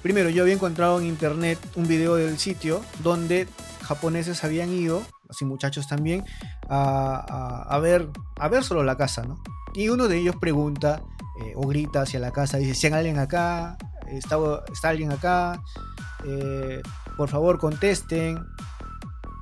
primero 0.03 0.31
yo 0.31 0.43
había 0.43 0.55
encontrado 0.55 1.01
en 1.01 1.07
internet 1.07 1.59
un 1.77 1.87
video 1.89 2.15
del 2.17 2.39
sitio 2.39 2.83
donde 3.03 3.49
japoneses 3.83 4.45
habían 4.45 4.73
ido, 4.73 5.03
así 5.29 5.45
muchachos 5.45 5.89
también, 5.89 6.25
a, 6.69 7.15
a- 7.69 7.75
a 7.75 7.79
ver 7.81 8.09
a 8.37 8.49
ver 8.49 8.63
solo 8.65 8.83
la 8.85 8.97
casa, 8.97 9.23
¿no? 9.25 9.43
Y 9.75 9.89
uno 9.89 10.07
de 10.09 10.19
ellos 10.19 10.37
pregunta 10.37 11.03
eh, 11.43 11.53
o 11.57 11.67
grita 11.67 12.03
hacia 12.03 12.21
la 12.21 12.31
casa, 12.31 12.59
dice, 12.59 12.75
si 12.75 12.87
hay 12.87 12.93
alguien 12.93 13.19
acá, 13.19 13.77
está, 14.09 14.37
está 14.73 14.91
alguien 14.91 15.11
acá, 15.11 15.61
Eh, 16.25 16.83
por 17.17 17.29
favor 17.29 17.59
contesten. 17.59 18.39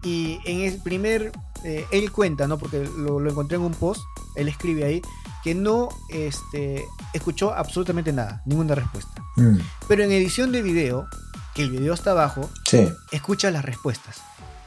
Y 0.03 0.39
en 0.47 0.61
el 0.61 0.81
primer, 0.83 1.33
eh, 1.65 1.85
él 1.91 2.11
cuenta, 2.11 2.47
¿no? 2.49 2.59
Porque 2.59 2.89
lo, 2.99 3.21
lo 3.21 3.31
encontré 3.31 3.57
en 3.57 3.63
un 3.63 3.75
post, 3.75 4.01
él 4.37 4.49
escribe 4.49 4.85
ahí, 4.85 5.03
que 5.45 5.55
no 5.55 5.89
este, 6.09 6.87
escuchó 7.13 7.53
absolutamente 7.53 8.13
nada, 8.13 8.43
ninguna 8.47 8.75
respuesta. 8.75 9.23
Mm. 9.37 9.59
Pero 9.89 10.03
en 10.05 10.13
edición 10.13 10.53
de 10.53 10.63
video, 10.63 11.07
que 11.55 11.63
el 11.63 11.71
video 11.71 11.93
está 11.95 12.13
abajo, 12.13 12.49
Sí. 12.67 12.89
escucha 13.13 13.51
las 13.51 13.65
respuestas. 13.65 14.23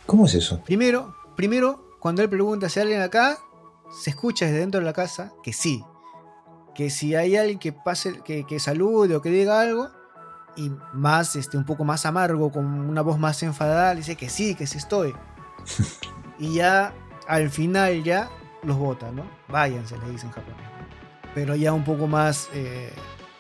¿Cómo 0.05 0.25
es 0.27 0.35
eso? 0.35 0.61
Primero, 0.65 1.15
primero, 1.35 1.97
cuando 1.99 2.21
él 2.21 2.29
pregunta 2.29 2.69
si 2.69 2.79
hay 2.79 2.83
alguien 2.83 3.01
acá, 3.01 3.37
se 4.03 4.09
escucha 4.11 4.45
desde 4.45 4.59
dentro 4.59 4.79
de 4.81 4.85
la 4.85 4.93
casa 4.93 5.31
que 5.43 5.53
sí. 5.53 5.83
Que 6.75 6.89
si 6.89 7.15
hay 7.15 7.37
alguien 7.37 7.57
que 7.59 7.71
pase, 7.71 8.21
que, 8.25 8.45
que 8.45 8.59
salude 8.59 9.15
o 9.15 9.21
que 9.21 9.29
diga 9.29 9.61
algo, 9.61 9.89
y 10.55 10.71
más, 10.93 11.35
este, 11.35 11.57
un 11.57 11.65
poco 11.65 11.83
más 11.83 12.05
amargo, 12.05 12.51
con 12.51 12.65
una 12.65 13.01
voz 13.01 13.19
más 13.19 13.41
enfadada, 13.43 13.93
le 13.93 13.99
dice 13.99 14.15
que 14.15 14.29
sí, 14.29 14.55
que 14.55 14.67
sí 14.67 14.77
estoy. 14.77 15.13
y 16.39 16.55
ya 16.55 16.93
al 17.27 17.49
final 17.49 18.03
ya 18.03 18.29
los 18.63 18.77
vota, 18.77 19.11
¿no? 19.11 19.23
Váyanse, 19.49 19.97
le 19.97 20.11
dicen 20.11 20.29
en 20.29 20.33
japonés. 20.33 20.67
Pero 21.33 21.55
ya 21.55 21.73
un 21.73 21.83
poco 21.83 22.07
más 22.07 22.49
eh, 22.53 22.93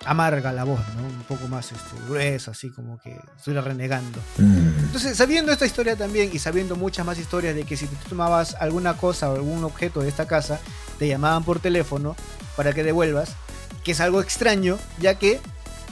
amarga 0.05 0.51
la 0.51 0.63
voz, 0.63 0.81
¿no? 0.95 1.03
Un 1.03 1.23
poco 1.27 1.47
más 1.47 1.71
este, 1.71 1.95
gruesa, 2.07 2.51
así 2.51 2.69
como 2.69 2.97
que 2.99 3.19
estuviera 3.37 3.61
renegando. 3.61 4.19
Mm. 4.37 4.79
Entonces, 4.85 5.17
sabiendo 5.17 5.51
esta 5.51 5.65
historia 5.65 5.95
también 5.95 6.29
y 6.33 6.39
sabiendo 6.39 6.75
muchas 6.75 7.05
más 7.05 7.17
historias 7.19 7.55
de 7.55 7.63
que 7.63 7.77
si 7.77 7.87
tú 7.87 7.95
tomabas 8.09 8.55
alguna 8.55 8.97
cosa 8.97 9.29
o 9.29 9.35
algún 9.35 9.63
objeto 9.63 10.01
de 10.01 10.09
esta 10.09 10.27
casa, 10.27 10.59
te 10.99 11.07
llamaban 11.07 11.43
por 11.43 11.59
teléfono 11.59 12.15
para 12.55 12.73
que 12.73 12.83
devuelvas, 12.83 13.35
que 13.83 13.91
es 13.91 14.01
algo 14.01 14.21
extraño, 14.21 14.77
ya 14.99 15.15
que 15.15 15.39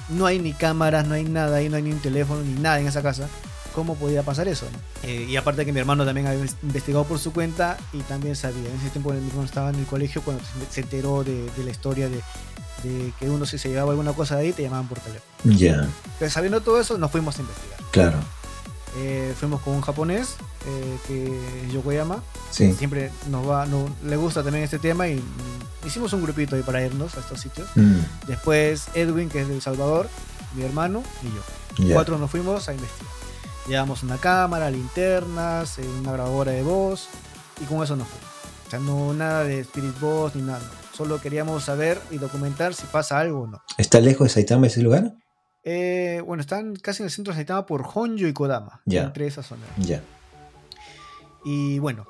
no 0.10 0.26
hay 0.26 0.40
ni 0.40 0.54
cámaras, 0.54 1.06
no 1.08 1.14
hay 1.16 1.24
nada 1.24 1.58
ahí, 1.58 1.70
no 1.70 1.78
hay 1.78 1.84
ni 1.84 1.92
un 1.92 2.00
teléfono, 2.00 2.42
ni 2.42 2.60
nada 2.60 2.80
en 2.80 2.88
esa 2.88 3.02
casa. 3.02 3.28
¿Cómo 3.76 3.96
podía 3.96 4.22
pasar 4.24 4.48
eso? 4.50 4.66
no? 4.72 5.08
Eh, 5.08 5.28
y 5.30 5.38
aparte 5.38 5.66
que 5.66 5.72
mi 5.72 5.80
hermano 5.80 6.04
también 6.06 6.28
había 6.28 6.46
investigado 6.62 7.06
por 7.06 7.20
su 7.20 7.32
cuenta 7.32 7.78
y 7.94 8.00
también 8.02 8.36
sabía. 8.36 8.70
En 8.70 8.76
ese 8.82 8.90
tiempo 8.90 9.12
mi 9.14 9.26
hermano 9.26 9.44
estaba 9.46 9.70
en 9.70 9.76
el 9.76 9.86
colegio 9.86 10.22
cuando 10.22 10.44
se- 10.70 10.82
enteró 10.82 11.24
de, 11.24 11.50
de 11.56 11.64
la 11.64 11.72
historia 11.72 12.10
de, 12.10 12.18
de 12.84 13.14
que 13.18 13.30
uno 13.30 13.46
si 13.46 13.58
se 13.58 13.70
llevaba 13.70 13.92
alguna 13.92 14.12
cosa 14.12 14.36
de 14.36 14.42
ahí 14.42 14.52
te 14.52 14.64
llamaban 14.64 14.88
por 14.90 15.00
teléfono. 15.00 15.24
Ya, 15.46 15.88
Entonces 16.04 16.34
sabiendo 16.34 16.60
todo 16.60 16.82
eso 16.82 16.98
nos 16.98 17.12
fuimos 17.12 17.38
a 17.38 17.42
investigar. 17.42 17.80
claro. 17.92 18.18
Eh, 18.98 19.34
fuimos 19.40 19.62
con 19.62 19.74
un 19.76 19.82
japonés 19.82 20.36
eh, 20.68 20.98
que 21.08 21.66
es 21.66 21.72
Yokoyama. 21.74 22.22
Sí. 22.52 22.74
Siempre 22.74 23.10
nos 23.30 23.50
va, 23.50 23.66
no, 23.66 23.88
le 24.06 24.18
gusta 24.18 24.44
también 24.44 24.66
este 24.66 24.80
tema 24.80 25.08
y 25.08 25.24
hicimos 25.86 26.14
un 26.14 26.24
grupito 26.24 26.56
ahí 26.56 26.64
para 26.64 26.84
irnos 26.84 27.16
a 27.16 27.20
estos 27.20 27.40
sitios. 27.40 27.70
Mm. 27.76 28.00
Después 28.28 28.88
Edwin, 28.94 29.30
que 29.30 29.42
es 29.42 29.48
de 29.48 29.56
El 29.56 29.62
Salvador, 29.62 30.10
mi 30.56 30.64
hermano 30.64 31.04
y 31.24 31.86
yo. 31.86 31.94
Cuatro 31.94 32.18
nos 32.18 32.30
fuimos 32.30 32.68
a 32.70 32.74
investigar. 32.74 33.14
Llevamos 33.68 34.04
una 34.04 34.18
cámara, 34.18 34.70
linternas, 34.70 35.80
eh, 35.80 35.88
una 36.00 36.12
grabadora 36.12 36.52
de 36.52 36.64
voz 36.64 37.08
y 37.62 37.66
con 37.66 37.84
eso 37.84 37.96
nos 37.96 38.08
fuimos. 38.08 38.32
O 38.68 38.70
sea, 38.70 38.80
no 38.80 39.14
nada 39.14 39.44
de 39.44 39.60
Spirit 39.62 40.00
Boss 40.00 40.36
ni 40.36 40.42
nada. 40.42 40.60
no. 40.60 40.82
Solo 40.96 41.22
queríamos 41.22 41.64
saber 41.64 42.00
y 42.12 42.18
documentar 42.18 42.74
si 42.74 42.86
pasa 42.86 43.20
algo 43.20 43.42
o 43.42 43.48
no. 43.48 43.62
¿Está 43.78 44.00
lejos 44.00 44.28
de 44.28 44.34
Saitama 44.34 44.68
ese 44.68 44.82
lugar? 44.82 45.14
Eh, 45.64 46.22
bueno, 46.26 46.42
están 46.42 46.76
casi 46.76 47.02
en 47.02 47.06
el 47.06 47.12
centro 47.12 47.34
de 47.34 47.38
Saitama 47.38 47.66
por 47.66 47.86
Honjo 47.94 48.28
y 48.28 48.34
Kodama. 48.34 48.82
Entre 48.86 49.28
esas 49.28 49.46
zonas. 49.46 49.68
Ya. 49.78 50.02
Y 51.44 51.80
bueno, 51.80 52.06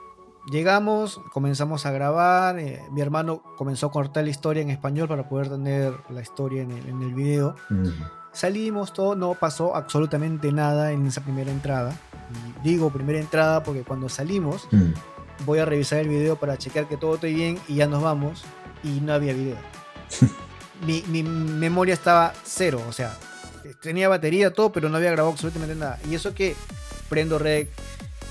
llegamos, 0.50 1.22
comenzamos 1.32 1.86
a 1.86 1.92
grabar. 1.92 2.60
eh, 2.60 2.82
mi 2.92 3.02
hermano 3.02 3.42
comenzó 3.58 3.88
a 3.88 3.92
cortar 3.92 4.24
la 4.24 4.30
historia 4.30 4.62
en 4.62 4.70
español 4.70 5.08
para 5.08 5.28
poder 5.28 5.50
tener 5.50 5.94
la 6.10 6.22
historia 6.22 6.64
en 6.64 6.72
el, 6.72 6.88
en 6.88 7.02
el 7.02 7.14
video. 7.14 7.56
Mm. 7.70 7.90
Salimos, 8.34 8.94
todo, 8.94 9.16
no 9.16 9.34
pasó 9.34 9.76
absolutamente 9.76 10.52
nada 10.52 10.92
en 10.92 11.06
esa 11.06 11.22
primera 11.22 11.52
entrada. 11.52 11.94
Y 12.64 12.70
digo 12.70 12.90
primera 12.90 13.20
entrada 13.20 13.62
porque 13.62 13.84
cuando 13.84 14.08
salimos 14.08 14.68
voy 15.46 15.60
a 15.60 15.66
revisar 15.66 16.00
el 16.00 16.08
video 16.08 16.38
para 16.38 16.58
checar 16.58 16.88
que 16.88 16.96
todo 16.96 17.16
esté 17.16 17.28
bien 17.28 17.60
y 17.68 17.76
ya 17.76 17.88
nos 17.88 18.02
vamos 18.02 18.44
y 18.84 19.02
no 19.02 19.14
había 19.14 19.34
video. 19.34 19.58
mi, 20.88 21.04
mi 21.08 21.24
memoria 21.24 21.94
estaba 21.94 22.34
cero, 22.44 22.82
o 22.88 22.94
sea, 22.94 23.18
tenía 23.82 24.10
batería, 24.10 24.54
todo, 24.54 24.72
pero 24.72 24.90
no 24.90 24.98
había 24.98 25.12
grabado 25.12 25.32
absolutamente 25.32 25.76
nada. 25.76 26.00
Y 26.10 26.16
eso 26.16 26.34
que 26.34 26.56
prendo 27.10 27.40
rec, 27.40 27.70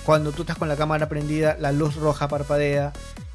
cuando 0.04 0.32
tú 0.32 0.42
estás 0.42 0.56
con 0.58 0.68
la 0.68 0.76
cámara 0.76 1.08
prendida, 1.08 1.56
la 1.60 1.72
luz 1.72 1.96
roja 1.96 2.28
parpadea. 2.28 2.92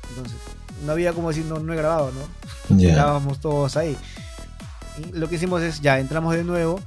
Entonces, 0.10 0.38
no 0.86 0.91
había 0.91 1.13
como 1.13 1.30
decir, 1.30 1.45
no, 1.45 1.60
no 1.60 1.73
he 1.73 1.75
grabado, 1.75 2.12
¿no? 2.12 2.78
Ya. 2.78 2.89
Estábamos 2.89 3.39
todos 3.39 3.78
ahí. 3.78 3.97
Y 4.97 5.17
lo 5.17 5.28
que 5.30 5.36
hicimos 5.36 5.62
es, 5.62 5.82
ya, 5.82 5.99
entramos 5.99 6.36
de 6.36 6.43
nuevo. 6.43 6.80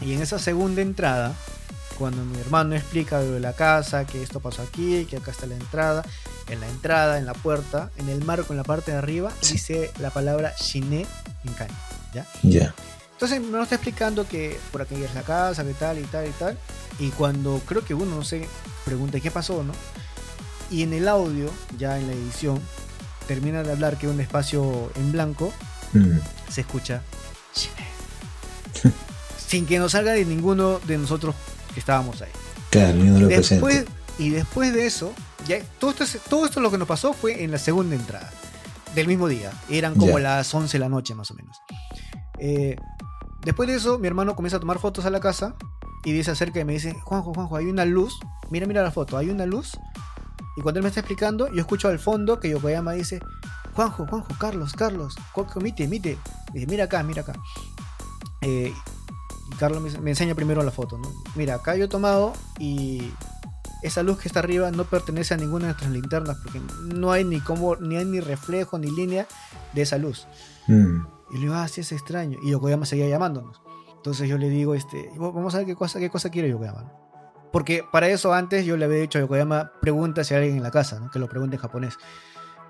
Y 0.00 0.12
en 0.14 0.22
esa 0.22 0.38
segunda 0.38 0.82
entrada, 0.82 1.32
cuando 1.98 2.24
mi 2.24 2.38
hermano 2.38 2.74
explica 2.74 3.18
lo 3.20 3.32
de 3.32 3.40
la 3.40 3.52
casa, 3.54 4.06
que 4.06 4.22
esto 4.22 4.40
pasó 4.40 4.62
aquí, 4.62 5.06
que 5.06 5.16
acá 5.16 5.30
está 5.30 5.46
la 5.46 5.54
entrada, 5.54 6.04
en 6.48 6.60
la 6.60 6.68
entrada, 6.68 7.18
en 7.18 7.26
la 7.26 7.32
puerta, 7.34 7.90
en 7.96 8.08
el 8.08 8.22
marco, 8.24 8.52
en 8.52 8.58
la 8.58 8.64
parte 8.64 8.92
de 8.92 8.98
arriba, 8.98 9.30
Sí. 9.40 9.54
dice 9.54 9.90
la 9.98 10.10
palabra 10.10 10.54
Shine 10.60 11.06
en 11.44 11.52
caña. 11.54 11.74
¿ya? 12.12 12.26
Ya. 12.42 12.74
Entonces 13.12 13.40
me 13.40 13.62
está 13.62 13.76
explicando 13.76 14.28
que 14.28 14.58
por 14.72 14.82
aquí 14.82 14.94
es 15.02 15.14
la 15.14 15.22
casa, 15.22 15.64
que 15.64 15.72
tal 15.72 15.98
y 15.98 16.02
tal 16.04 16.26
y 16.26 16.30
tal. 16.32 16.58
Y 16.98 17.08
cuando 17.10 17.60
creo 17.66 17.82
que 17.84 17.94
uno, 17.94 18.14
no 18.16 18.24
sé, 18.24 18.46
pregunta 18.86 19.20
qué 19.20 19.30
pasó, 19.30 19.62
¿no? 19.62 19.74
Y 20.70 20.82
en 20.82 20.94
el 20.94 21.06
audio, 21.08 21.50
ya 21.78 21.98
en 21.98 22.06
la 22.06 22.14
edición, 22.14 22.58
termina 23.28 23.62
de 23.62 23.72
hablar 23.72 23.98
que 23.98 24.08
un 24.08 24.18
espacio 24.20 24.90
en 24.94 25.12
blanco 25.12 25.52
Mm. 25.92 26.18
se 26.50 26.62
escucha 26.62 27.02
sin 29.46 29.66
que 29.66 29.78
nos 29.78 29.92
salga 29.92 30.12
de 30.12 30.24
ninguno 30.24 30.80
de 30.80 30.98
nosotros 30.98 31.34
que 31.74 31.80
estábamos 31.80 32.20
ahí. 32.22 32.30
Claro, 32.70 32.98
lo 32.98 33.28
Después, 33.28 33.84
y 34.18 34.30
después 34.30 34.72
de 34.74 34.86
eso, 34.86 35.12
ya, 35.46 35.58
todo, 35.78 35.90
esto, 35.92 36.04
es- 36.04 36.18
todo 36.28 36.46
esto 36.46 36.60
lo 36.60 36.70
que 36.70 36.78
nos 36.78 36.88
pasó 36.88 37.12
fue 37.12 37.44
en 37.44 37.50
la 37.52 37.58
segunda 37.58 37.94
entrada 37.94 38.30
del 38.94 39.06
mismo 39.06 39.28
día. 39.28 39.52
Eran 39.70 39.94
como 39.94 40.18
las 40.18 40.52
11 40.52 40.72
de 40.78 40.80
la 40.80 40.88
noche 40.88 41.14
más 41.14 41.30
o 41.30 41.34
menos. 41.34 41.56
Eh, 42.38 42.76
después 43.44 43.68
de 43.68 43.76
eso, 43.76 43.98
mi 43.98 44.08
hermano 44.08 44.34
comienza 44.34 44.56
a 44.56 44.60
tomar 44.60 44.78
fotos 44.78 45.04
a 45.06 45.10
la 45.10 45.20
casa 45.20 45.54
y 46.06 46.12
dice 46.12 46.30
acerca 46.30 46.60
y 46.60 46.64
me 46.64 46.74
dice, 46.74 46.94
Juanjo, 47.00 47.34
Juanjo, 47.34 47.56
hay 47.56 47.66
una 47.66 47.84
luz. 47.84 48.16
Mira, 48.48 48.68
mira 48.68 48.80
la 48.80 48.92
foto, 48.92 49.18
hay 49.18 49.28
una 49.28 49.44
luz. 49.44 49.76
Y 50.56 50.60
cuando 50.60 50.78
él 50.78 50.84
me 50.84 50.88
está 50.88 51.00
explicando, 51.00 51.52
yo 51.52 51.60
escucho 51.60 51.88
al 51.88 51.98
fondo 51.98 52.38
que 52.38 52.48
Yokoyama 52.48 52.92
dice, 52.92 53.18
Juanjo, 53.74 54.06
Juanjo, 54.06 54.28
Carlos, 54.38 54.72
Carlos, 54.72 55.16
mite, 55.60 55.88
mite. 55.88 56.16
Dice, 56.52 56.68
mira 56.68 56.84
acá, 56.84 57.02
mira 57.02 57.22
acá. 57.22 57.32
Eh, 58.40 58.72
y 59.50 59.54
Carlos 59.56 59.82
me, 59.82 59.98
me 59.98 60.10
enseña 60.10 60.36
primero 60.36 60.62
la 60.62 60.70
foto, 60.70 60.96
¿no? 60.96 61.10
Mira, 61.34 61.56
acá 61.56 61.74
yo 61.74 61.86
he 61.86 61.88
tomado 61.88 62.34
y 62.60 63.10
esa 63.82 64.04
luz 64.04 64.18
que 64.18 64.28
está 64.28 64.38
arriba 64.38 64.70
no 64.70 64.84
pertenece 64.84 65.34
a 65.34 65.38
ninguna 65.38 65.66
de 65.66 65.72
nuestras 65.72 65.90
linternas 65.90 66.36
porque 66.40 66.60
no 66.84 67.10
hay 67.10 67.24
ni 67.24 67.40
cómo, 67.40 67.74
ni 67.74 67.96
hay 67.96 68.04
ni 68.04 68.20
reflejo 68.20 68.78
ni 68.78 68.92
línea 68.92 69.26
de 69.74 69.82
esa 69.82 69.98
luz. 69.98 70.28
Mm. 70.68 71.00
Y 71.32 71.34
le 71.34 71.40
digo, 71.40 71.54
ah, 71.54 71.66
sí, 71.66 71.80
es 71.80 71.90
extraño. 71.90 72.38
Y 72.44 72.52
Yokoyama 72.52 72.86
seguía 72.86 73.08
llamándonos. 73.08 73.65
Entonces 74.06 74.28
yo 74.28 74.38
le 74.38 74.48
digo, 74.48 74.76
este, 74.76 75.10
vamos 75.16 75.52
a 75.56 75.58
ver 75.58 75.66
qué 75.66 75.74
cosa, 75.74 75.98
qué 75.98 76.08
cosa 76.10 76.30
quiere 76.30 76.48
Yokoyama. 76.48 76.84
Porque 77.50 77.82
para 77.90 78.08
eso 78.08 78.32
antes 78.32 78.64
yo 78.64 78.76
le 78.76 78.84
había 78.84 78.98
dicho 78.98 79.18
a 79.18 79.22
Yokoyama, 79.22 79.72
pregunta 79.80 80.22
si 80.22 80.32
hay 80.32 80.42
alguien 80.42 80.58
en 80.58 80.62
la 80.62 80.70
casa, 80.70 81.00
¿no? 81.00 81.10
que 81.10 81.18
lo 81.18 81.28
pregunte 81.28 81.56
en 81.56 81.62
japonés. 81.62 81.98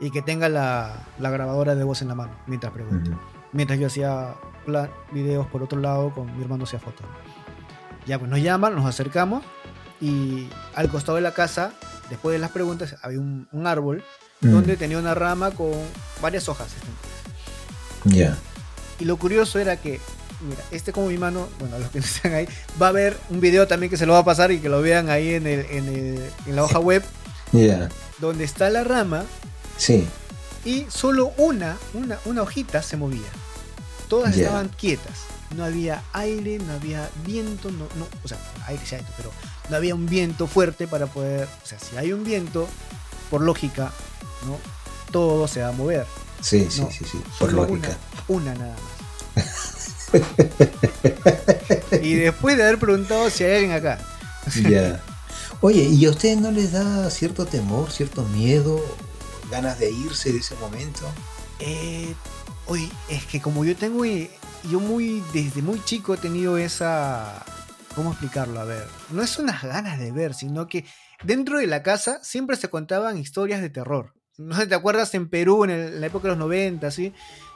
Y 0.00 0.10
que 0.10 0.22
tenga 0.22 0.48
la, 0.48 0.94
la 1.18 1.28
grabadora 1.28 1.74
de 1.74 1.84
voz 1.84 2.00
en 2.00 2.08
la 2.08 2.14
mano 2.14 2.32
mientras 2.46 2.72
pregunta. 2.72 3.10
Mm. 3.10 3.18
mientras 3.52 3.78
yo 3.78 3.88
hacía 3.88 4.34
videos 5.12 5.46
por 5.48 5.62
otro 5.62 5.78
lado 5.78 6.10
con 6.14 6.34
mi 6.34 6.42
hermano 6.42 6.64
hacía 6.64 6.78
fotos. 6.78 7.04
Ya 8.06 8.18
pues 8.18 8.30
nos 8.30 8.40
llaman, 8.40 8.74
nos 8.74 8.86
acercamos 8.86 9.44
y 10.00 10.48
al 10.74 10.88
costado 10.88 11.16
de 11.16 11.22
la 11.22 11.34
casa, 11.34 11.74
después 12.08 12.32
de 12.32 12.38
las 12.38 12.50
preguntas, 12.50 12.96
había 13.02 13.20
un, 13.20 13.66
árbol 13.66 14.02
mm. 14.40 14.50
donde 14.50 14.78
tenía 14.78 14.96
una 14.98 15.12
rama 15.12 15.50
con 15.50 15.72
varias 16.22 16.48
hojas. 16.48 16.68
Ya. 18.04 18.38
Y 18.98 19.04
lo 19.04 19.18
curioso 19.18 19.58
era 19.58 19.76
que, 19.76 20.00
mira, 20.40 20.62
este 20.70 20.92
como 20.92 21.08
mi 21.08 21.18
mano, 21.18 21.48
bueno, 21.58 21.78
los 21.80 21.90
que 21.90 21.98
están 21.98 22.34
ahí, 22.34 22.48
va 22.80 22.88
a 22.88 22.92
ver 22.92 23.16
un 23.30 23.40
video 23.40 23.66
también 23.66 23.90
que 23.90 23.96
se 23.96 24.06
lo 24.06 24.12
va 24.12 24.20
a 24.20 24.24
pasar 24.24 24.52
y 24.52 24.58
que 24.60 24.68
lo 24.68 24.82
vean 24.82 25.10
ahí 25.10 25.34
en, 25.34 25.46
el, 25.46 25.66
en, 25.70 25.88
el, 25.88 26.30
en 26.46 26.56
la 26.56 26.64
hoja 26.64 26.78
web. 26.78 27.02
Ya. 27.52 27.88
Donde 28.18 28.44
está 28.44 28.70
la 28.70 28.84
rama. 28.84 29.24
Sí. 29.76 30.06
Y 30.64 30.86
solo 30.88 31.32
una, 31.36 31.76
una, 31.94 32.18
una 32.24 32.42
hojita 32.42 32.82
se 32.82 32.96
movía. 32.96 33.28
Todas 34.08 34.36
estaban 34.36 34.68
quietas. 34.68 35.20
No 35.56 35.64
había 35.64 36.02
aire, 36.12 36.58
no 36.58 36.72
había 36.72 37.08
viento, 37.24 37.70
no, 37.70 37.86
no, 37.96 38.08
o 38.24 38.28
sea, 38.28 38.36
aire 38.66 38.82
sí 38.84 38.96
hay, 38.96 39.06
pero 39.16 39.30
no 39.70 39.76
había 39.76 39.94
un 39.94 40.06
viento 40.06 40.48
fuerte 40.48 40.88
para 40.88 41.06
poder, 41.06 41.46
o 41.62 41.66
sea, 41.66 41.78
si 41.78 41.96
hay 41.96 42.12
un 42.12 42.24
viento, 42.24 42.68
por 43.30 43.42
lógica, 43.42 43.92
¿no? 44.44 44.58
Todo 45.12 45.46
se 45.46 45.62
va 45.62 45.68
a 45.68 45.72
mover. 45.72 46.04
Sí, 46.40 46.66
sí, 46.68 46.84
sí, 46.90 47.04
sí, 47.04 47.22
por 47.38 47.52
lógica. 47.52 47.96
Una, 48.28 48.54
nada 48.54 48.72
más. 48.72 48.95
Y 52.02 52.14
después 52.14 52.56
de 52.56 52.64
haber 52.64 52.78
preguntado 52.78 53.28
si 53.30 53.44
hay 53.44 53.54
alguien 53.54 53.72
acá. 53.72 53.98
Ya. 54.68 55.00
Oye, 55.60 55.82
¿y 55.84 56.04
a 56.06 56.10
ustedes 56.10 56.38
no 56.38 56.50
les 56.50 56.72
da 56.72 57.10
cierto 57.10 57.46
temor, 57.46 57.90
cierto 57.90 58.22
miedo, 58.24 58.80
ganas 59.50 59.78
de 59.78 59.90
irse 59.90 60.32
de 60.32 60.38
ese 60.38 60.54
momento? 60.56 61.06
Eh, 61.60 62.14
oye, 62.66 62.88
es 63.08 63.24
que 63.24 63.40
como 63.40 63.64
yo 63.64 63.74
tengo, 63.74 64.04
yo 64.04 64.80
muy, 64.80 65.22
desde 65.32 65.62
muy 65.62 65.82
chico 65.84 66.14
he 66.14 66.18
tenido 66.18 66.58
esa, 66.58 67.44
¿cómo 67.94 68.10
explicarlo? 68.10 68.60
A 68.60 68.64
ver, 68.64 68.86
no 69.10 69.22
es 69.22 69.38
unas 69.38 69.62
ganas 69.62 69.98
de 69.98 70.12
ver, 70.12 70.34
sino 70.34 70.66
que 70.66 70.84
dentro 71.24 71.58
de 71.58 71.66
la 71.66 71.82
casa 71.82 72.20
siempre 72.22 72.56
se 72.56 72.68
contaban 72.68 73.18
historias 73.18 73.60
de 73.60 73.70
terror. 73.70 74.12
No 74.38 74.54
sé, 74.54 74.66
¿te 74.66 74.74
acuerdas 74.74 75.14
en 75.14 75.30
Perú, 75.30 75.64
en, 75.64 76.00
la 76.00 76.06
época 76.06 76.24
de 76.24 76.30
los 76.30 76.38
90, 76.38 76.90
¿sí? 76.90 77.14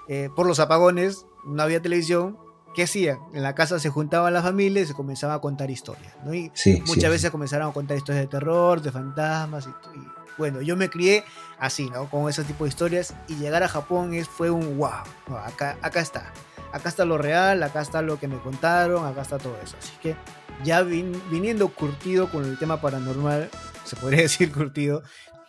Eh, 0.09 0.31
por 0.35 0.47
los 0.47 0.59
apagones, 0.61 1.27
no 1.45 1.63
había 1.63 1.81
televisión. 1.81 2.39
¿Qué 2.75 2.85
hacían? 2.85 3.19
En 3.35 3.43
la 3.43 3.57
casa 3.57 3.81
se 3.81 3.89
juntaban 3.89 4.33
las 4.33 4.45
familias 4.45 4.85
y 4.85 4.89
se 4.89 4.95
comenzaba 4.95 5.35
a 5.35 5.41
contar 5.41 5.71
historias. 5.71 6.15
¿no? 6.25 6.33
Y 6.33 6.53
muchas 6.87 7.11
veces 7.11 7.31
comenzaron 7.31 7.69
a 7.69 7.73
contar 7.73 7.97
historias 7.97 8.25
de 8.25 8.29
terror, 8.29 8.81
de 8.81 8.93
fantasmas. 8.93 9.67
Y, 9.67 9.99
bueno, 10.39 10.61
yo 10.63 10.77
me 10.77 10.89
crié 10.89 11.25
así, 11.59 11.91
¿no? 11.91 12.09
Con 12.09 12.29
ese 12.29 12.45
tipo 12.45 12.65
de 12.65 12.69
historias. 12.69 13.13
Y 13.27 13.37
llegar 13.37 13.65
a 13.65 13.69
Japón 13.69 14.15
es, 14.15 14.29
fue 14.29 14.51
un 14.51 14.79
wow. 14.79 15.03
Acá, 15.45 15.77
acá 15.83 16.01
está. 16.01 16.33
Acá 16.73 16.89
está 16.89 17.05
lo 17.05 17.19
real, 17.19 17.61
acá 17.65 17.81
está 17.81 18.03
lo 18.03 18.21
que 18.21 18.29
me 18.29 18.39
contaron, 18.39 19.05
acá 19.05 19.23
está 19.23 19.39
todo 19.39 19.57
eso. 19.61 19.77
Así 19.79 19.93
que 20.01 20.15
ya 20.63 20.83
viniendo 20.83 21.69
curtido 21.69 22.31
con 22.31 22.45
el 22.45 22.59
tema 22.59 22.81
paranormal, 22.81 23.51
se 23.85 23.97
podría 23.97 24.21
decir 24.23 24.53
curtido, 24.53 25.03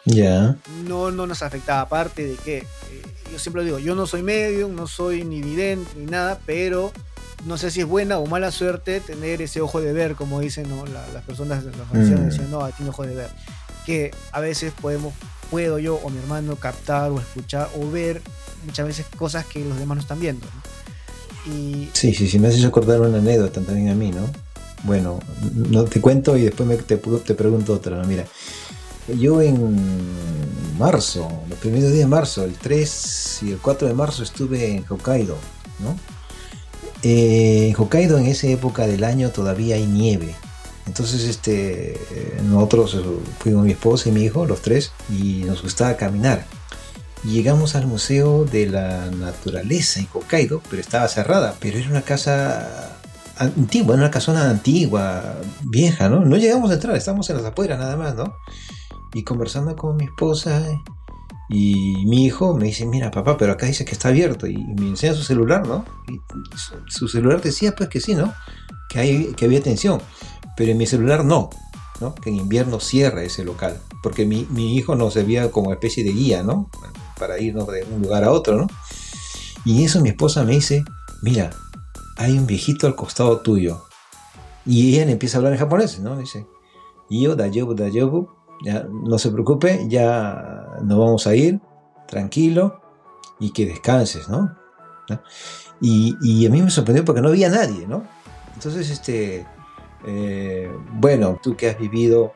ya. 0.05 0.55
No, 0.87 1.11
no 1.11 1.27
nos 1.27 1.41
afectaba, 1.41 1.81
aparte 1.81 2.25
de 2.25 2.35
que, 2.35 2.57
eh, 2.59 2.65
yo 3.31 3.39
siempre 3.39 3.63
digo, 3.63 3.79
yo 3.79 3.95
no 3.95 4.07
soy 4.07 4.23
medium, 4.23 4.75
no 4.75 4.87
soy 4.87 5.23
ni 5.23 5.41
vidente 5.41 5.91
ni 5.97 6.05
nada, 6.05 6.39
pero 6.45 6.91
no 7.45 7.57
sé 7.57 7.71
si 7.71 7.81
es 7.81 7.87
buena 7.87 8.19
o 8.19 8.25
mala 8.25 8.51
suerte 8.51 8.99
tener 8.99 9.41
ese 9.41 9.61
ojo 9.61 9.81
de 9.81 9.93
ver, 9.93 10.15
como 10.15 10.39
dicen 10.39 10.67
las 11.13 11.23
personas, 11.23 11.63
los 11.63 11.75
ancianos 11.93 12.25
mm. 12.25 12.29
dicen, 12.29 12.51
no, 12.51 12.67
tiene 12.69 12.89
ojo 12.89 13.05
de 13.05 13.15
ver. 13.15 13.29
Que 13.85 14.11
a 14.31 14.39
veces 14.39 14.73
podemos, 14.79 15.13
puedo 15.49 15.79
yo 15.79 15.95
o 15.95 16.09
mi 16.09 16.19
hermano 16.19 16.55
captar 16.55 17.11
o 17.11 17.19
escuchar 17.19 17.69
o 17.79 17.89
ver 17.89 18.21
muchas 18.65 18.85
veces 18.85 19.05
cosas 19.17 19.45
que 19.45 19.63
los 19.65 19.77
demás 19.79 19.97
no 19.97 20.01
están 20.01 20.19
viendo. 20.19 20.45
Y... 21.47 21.89
Sí, 21.93 22.13
sí, 22.13 22.27
sí, 22.27 22.37
me 22.37 22.49
haces 22.49 22.63
acordar 22.63 23.01
una 23.01 23.17
anécdota 23.17 23.61
también 23.61 23.89
a 23.89 23.95
mí, 23.95 24.11
¿no? 24.11 24.29
Bueno, 24.83 25.19
no 25.53 25.83
te 25.85 25.99
cuento 26.01 26.37
y 26.37 26.43
después 26.43 26.67
me, 26.67 26.75
te, 26.77 26.97
te 26.97 27.33
pregunto 27.33 27.73
otra, 27.73 27.97
¿no? 27.97 28.03
Mira, 28.03 28.25
yo 29.17 29.41
en 29.41 29.77
marzo, 30.77 31.29
los 31.49 31.59
primeros 31.59 31.91
días 31.91 31.99
de 31.99 32.07
marzo, 32.07 32.43
el 32.43 32.53
3 32.53 33.39
y 33.43 33.51
el 33.51 33.57
4 33.57 33.87
de 33.87 33.93
marzo 33.93 34.23
estuve 34.23 34.75
en 34.75 34.85
Hokkaido, 34.87 35.37
¿no? 35.79 35.95
Eh, 37.03 37.67
en 37.69 37.75
Hokkaido 37.75 38.17
en 38.17 38.27
esa 38.27 38.47
época 38.47 38.87
del 38.87 39.03
año 39.03 39.29
todavía 39.29 39.75
hay 39.75 39.85
nieve. 39.85 40.35
Entonces 40.87 41.23
este, 41.23 41.99
nosotros 42.43 42.97
fuimos 43.39 43.65
mi 43.65 43.71
esposa 43.71 44.09
y 44.09 44.11
mi 44.11 44.23
hijo, 44.23 44.45
los 44.45 44.61
tres, 44.61 44.91
y 45.09 45.43
nos 45.45 45.61
gustaba 45.61 45.95
caminar. 45.95 46.45
Llegamos 47.23 47.75
al 47.75 47.85
Museo 47.85 48.45
de 48.45 48.65
la 48.67 49.11
Naturaleza 49.11 49.99
en 49.99 50.07
Hokkaido, 50.11 50.61
pero 50.69 50.81
estaba 50.81 51.07
cerrada, 51.07 51.55
pero 51.59 51.77
era 51.77 51.89
una 51.89 52.01
casa 52.01 52.97
antigua, 53.37 53.95
una 53.95 54.09
casona 54.09 54.49
antigua, 54.49 55.35
vieja, 55.61 56.09
¿no? 56.09 56.25
No 56.25 56.37
llegamos 56.37 56.71
a 56.71 56.75
entrar, 56.75 56.95
estábamos 56.95 57.29
en 57.29 57.37
las 57.37 57.45
afueras 57.45 57.79
nada 57.79 57.95
más, 57.95 58.15
¿no? 58.15 58.35
Y 59.13 59.23
conversando 59.23 59.75
con 59.75 59.97
mi 59.97 60.05
esposa 60.05 60.63
y 61.49 62.05
mi 62.05 62.25
hijo 62.25 62.55
me 62.55 62.67
dice, 62.67 62.85
mira 62.85 63.11
papá, 63.11 63.37
pero 63.37 63.51
acá 63.51 63.65
dice 63.65 63.83
que 63.83 63.91
está 63.91 64.07
abierto 64.07 64.47
y 64.47 64.57
me 64.57 64.87
enseña 64.87 65.13
su 65.13 65.23
celular, 65.23 65.67
¿no? 65.67 65.83
Y 66.07 66.19
su 66.87 67.09
celular 67.09 67.41
decía 67.41 67.75
pues 67.75 67.89
que 67.89 67.99
sí, 67.99 68.15
¿no? 68.15 68.33
Que, 68.89 68.99
hay, 68.99 69.33
que 69.33 69.45
había 69.45 69.59
atención, 69.59 70.01
pero 70.55 70.71
en 70.71 70.77
mi 70.77 70.85
celular 70.85 71.25
no, 71.25 71.49
¿no? 71.99 72.15
Que 72.15 72.29
en 72.29 72.37
invierno 72.37 72.79
cierra 72.79 73.23
ese 73.23 73.43
local, 73.43 73.81
porque 74.01 74.25
mi, 74.25 74.47
mi 74.49 74.77
hijo 74.77 74.95
nos 74.95 75.13
servía 75.13 75.51
como 75.51 75.73
especie 75.73 76.05
de 76.05 76.13
guía, 76.13 76.41
¿no? 76.41 76.69
Para 77.19 77.37
irnos 77.37 77.67
de 77.67 77.83
un 77.83 78.01
lugar 78.01 78.23
a 78.23 78.31
otro, 78.31 78.55
¿no? 78.55 78.67
Y 79.65 79.83
eso 79.83 79.99
mi 79.99 80.09
esposa 80.09 80.45
me 80.45 80.53
dice, 80.53 80.85
mira, 81.21 81.51
hay 82.15 82.37
un 82.37 82.47
viejito 82.47 82.87
al 82.87 82.95
costado 82.95 83.41
tuyo. 83.41 83.83
Y 84.65 84.93
ella 84.93 85.11
empieza 85.11 85.37
a 85.37 85.39
hablar 85.39 85.53
en 85.53 85.59
japonés, 85.59 85.99
¿no? 85.99 86.17
Dice, 86.17 86.47
yo, 87.09 87.35
dayobu, 87.35 87.73
dayobu, 87.73 88.29
no 88.63 89.17
se 89.17 89.31
preocupe, 89.31 89.85
ya 89.87 90.77
nos 90.83 90.97
vamos 90.97 91.27
a 91.27 91.35
ir, 91.35 91.59
tranquilo, 92.07 92.81
y 93.39 93.51
que 93.51 93.65
descanses, 93.65 94.29
¿no? 94.29 94.55
Y, 95.81 96.45
a 96.45 96.49
mí 96.49 96.61
me 96.61 96.69
sorprendió 96.69 97.03
porque 97.03 97.21
no 97.21 97.29
había 97.29 97.49
nadie, 97.49 97.87
¿no? 97.87 98.03
Entonces, 98.53 98.89
este, 98.91 99.47
eh, 100.05 100.71
bueno, 100.93 101.39
tú 101.41 101.55
que 101.55 101.69
has 101.69 101.79
vivido, 101.79 102.33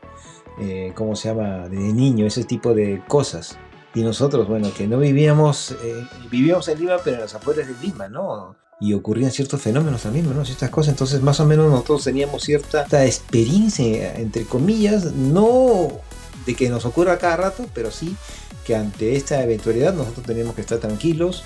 eh, 0.60 0.92
¿cómo 0.96 1.16
se 1.16 1.30
llama?, 1.30 1.70
de 1.70 1.78
niño, 1.78 2.26
ese 2.26 2.44
tipo 2.44 2.74
de 2.74 3.04
cosas. 3.08 3.58
Y 3.94 4.02
nosotros, 4.02 4.48
bueno, 4.48 4.70
que 4.76 4.88
no 4.88 4.98
vivíamos, 4.98 5.72
eh, 5.84 6.08
vivíamos 6.32 6.68
en 6.68 6.80
Lima, 6.80 6.98
pero 7.04 7.18
en 7.18 7.22
las 7.22 7.36
afueras 7.36 7.68
de 7.68 7.76
Lima, 7.86 8.10
¿no? 8.10 8.56
y 8.78 8.94
ocurrían 8.94 9.32
ciertos 9.32 9.62
fenómenos 9.62 10.04
también, 10.04 10.32
¿no? 10.36 10.44
Ciertas 10.44 10.70
cosas. 10.70 10.90
Entonces, 10.90 11.22
más 11.22 11.40
o 11.40 11.46
menos 11.46 11.70
nosotros 11.72 12.04
teníamos 12.04 12.44
cierta 12.44 13.06
experiencia, 13.06 14.16
entre 14.16 14.44
comillas, 14.44 15.14
no 15.14 16.02
de 16.45 16.55
que 16.55 16.69
nos 16.69 16.86
ocurra 16.86 17.17
cada 17.17 17.38
rato, 17.38 17.65
pero 17.73 17.91
sí 17.91 18.15
que 18.65 18.75
ante 18.75 19.15
esta 19.15 19.41
eventualidad 19.43 19.93
nosotros 19.93 20.25
tenemos 20.25 20.55
que 20.55 20.62
estar 20.62 20.79
tranquilos 20.79 21.43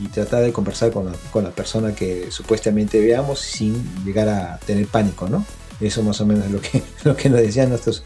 y 0.00 0.08
tratar 0.08 0.42
de 0.42 0.52
conversar 0.52 0.90
con 0.90 1.44
la, 1.44 1.50
persona 1.50 1.94
que 1.94 2.30
supuestamente 2.30 2.98
veamos 2.98 3.40
sin 3.40 4.04
llegar 4.04 4.28
a 4.28 4.58
tener 4.58 4.86
pánico, 4.86 5.28
¿no? 5.28 5.44
Eso 5.80 6.02
más 6.02 6.20
o 6.20 6.26
menos 6.26 6.46
es 6.46 6.50
lo 6.50 6.60
que, 6.60 6.82
lo 7.04 7.16
que 7.16 7.28
nos 7.28 7.40
decían 7.40 7.68
nuestros, 7.68 8.04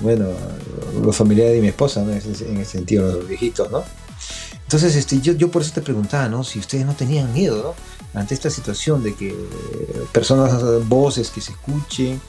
bueno, 0.00 0.28
los 1.02 1.16
familiares 1.16 1.54
de 1.54 1.60
mi 1.60 1.68
esposa, 1.68 2.02
¿no? 2.02 2.12
en 2.12 2.18
ese 2.18 2.64
sentido, 2.64 3.12
los 3.12 3.28
viejitos, 3.28 3.70
¿no? 3.70 3.82
Entonces, 4.62 4.96
este, 4.96 5.20
yo, 5.20 5.34
yo 5.34 5.50
por 5.50 5.62
eso 5.62 5.72
te 5.74 5.82
preguntaba, 5.82 6.28
¿no? 6.28 6.42
Si 6.44 6.58
ustedes 6.58 6.86
no 6.86 6.94
tenían 6.94 7.32
miedo, 7.32 7.62
¿no? 7.62 8.18
Ante 8.18 8.34
esta 8.34 8.48
situación 8.48 9.02
de 9.02 9.14
que 9.14 9.34
personas, 10.12 10.62
voces 10.88 11.30
que 11.30 11.40
se 11.40 11.52
escuchen, 11.52 12.20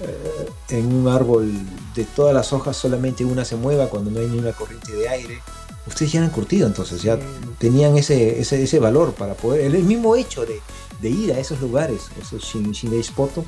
eh, 0.00 0.48
en 0.70 0.92
un 0.92 1.08
árbol 1.08 1.52
de 1.94 2.04
todas 2.04 2.34
las 2.34 2.52
hojas 2.52 2.76
solamente 2.76 3.24
una 3.24 3.44
se 3.44 3.56
mueva 3.56 3.88
cuando 3.88 4.10
no 4.10 4.20
hay 4.20 4.28
ni 4.28 4.38
una 4.38 4.52
corriente 4.52 4.92
de 4.92 5.08
aire. 5.08 5.40
Ustedes 5.86 6.12
ya 6.12 6.22
han 6.22 6.30
curtido 6.30 6.66
entonces, 6.66 7.02
ya 7.02 7.18
tenían 7.58 7.96
ese, 7.96 8.40
ese, 8.40 8.62
ese 8.62 8.78
valor 8.78 9.14
para 9.14 9.34
poder, 9.34 9.74
el 9.74 9.82
mismo 9.82 10.14
hecho 10.16 10.46
de, 10.46 10.60
de 11.00 11.08
ir 11.10 11.32
a 11.32 11.38
esos 11.38 11.60
lugares, 11.60 12.08
esos 12.20 12.42
Shinrei 12.42 13.02
Spoto, 13.02 13.44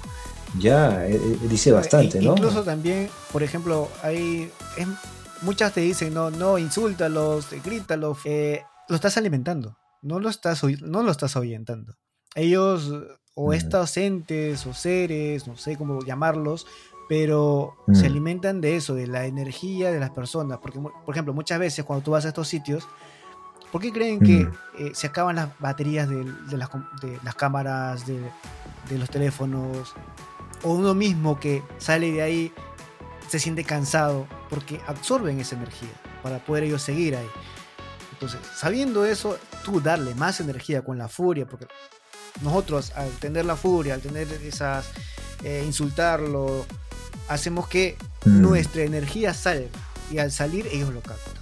ya 0.58 1.06
eh, 1.06 1.14
eh, 1.14 1.38
dice 1.48 1.72
bastante, 1.72 2.20
¿no? 2.20 2.32
Incluso 2.32 2.62
también, 2.62 3.08
por 3.32 3.42
ejemplo, 3.42 3.88
hay 4.02 4.50
muchas 5.42 5.72
te 5.72 5.80
dicen, 5.80 6.14
no, 6.14 6.30
no, 6.30 6.58
insúltalos, 6.58 7.46
grítalos, 7.64 8.18
lo 8.24 8.94
estás 8.94 9.16
alimentando, 9.16 9.78
no 10.02 10.18
lo 10.18 10.28
estás, 10.28 10.62
no 10.82 11.02
lo 11.02 11.10
estás 11.10 11.36
ahuyentando. 11.36 11.96
Ellos 12.34 12.92
o 13.34 13.52
estos 13.52 13.96
entes 13.96 14.66
o 14.66 14.74
seres, 14.74 15.46
no 15.46 15.56
sé 15.56 15.76
cómo 15.76 16.00
llamarlos, 16.04 16.66
pero 17.08 17.76
se 17.92 18.06
alimentan 18.06 18.60
de 18.60 18.76
eso, 18.76 18.94
de 18.94 19.06
la 19.06 19.26
energía 19.26 19.90
de 19.90 20.00
las 20.00 20.10
personas. 20.10 20.58
Porque, 20.58 20.78
por 20.78 21.14
ejemplo, 21.14 21.34
muchas 21.34 21.58
veces 21.58 21.84
cuando 21.84 22.02
tú 22.02 22.12
vas 22.12 22.24
a 22.24 22.28
estos 22.28 22.48
sitios, 22.48 22.88
¿por 23.70 23.82
qué 23.82 23.92
creen 23.92 24.20
que 24.20 24.48
eh, 24.78 24.92
se 24.94 25.08
acaban 25.08 25.36
las 25.36 25.58
baterías 25.58 26.08
de, 26.08 26.24
las, 26.56 26.70
de 27.02 27.18
las, 27.22 27.34
cámaras, 27.34 28.06
de, 28.06 28.18
de, 28.88 28.98
los 28.98 29.10
teléfonos? 29.10 29.94
O 30.62 30.72
uno 30.72 30.94
mismo 30.94 31.38
que 31.38 31.62
sale 31.78 32.12
de 32.12 32.22
ahí 32.22 32.52
se 33.28 33.38
siente 33.38 33.64
cansado 33.64 34.26
porque 34.48 34.80
absorben 34.86 35.40
esa 35.40 35.56
energía 35.56 35.90
para 36.22 36.38
poder 36.38 36.64
ellos 36.64 36.82
seguir 36.82 37.16
ahí. 37.16 37.28
Entonces, 38.12 38.40
sabiendo 38.54 39.04
eso, 39.04 39.36
tú 39.64 39.80
darle 39.80 40.14
más 40.14 40.40
energía 40.40 40.82
con 40.82 40.96
la 40.96 41.08
furia, 41.08 41.46
porque 41.46 41.66
nosotros 42.40 42.92
al 42.96 43.10
tener 43.18 43.44
la 43.44 43.56
furia, 43.56 43.94
al 43.94 44.00
tener 44.00 44.28
esas, 44.44 44.86
eh, 45.44 45.62
insultarlo, 45.66 46.64
hacemos 47.28 47.68
que 47.68 47.96
Mm. 48.24 48.40
nuestra 48.40 48.82
energía 48.82 49.34
salga 49.34 49.66
y 50.10 50.18
al 50.18 50.30
salir 50.30 50.66
ellos 50.68 50.92
lo 50.94 51.00
captan. 51.00 51.34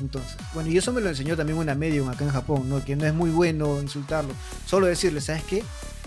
Entonces, 0.00 0.36
bueno, 0.54 0.68
y 0.70 0.76
eso 0.76 0.92
me 0.92 1.00
lo 1.00 1.08
enseñó 1.08 1.36
también 1.36 1.56
una 1.58 1.74
medium 1.74 2.08
acá 2.08 2.24
en 2.24 2.30
Japón, 2.30 2.68
¿no? 2.68 2.84
Que 2.84 2.96
no 2.96 3.06
es 3.06 3.14
muy 3.14 3.30
bueno 3.30 3.80
insultarlo, 3.80 4.32
solo 4.66 4.86
decirle, 4.86 5.20
¿sabes 5.20 5.42
qué? 5.44 5.62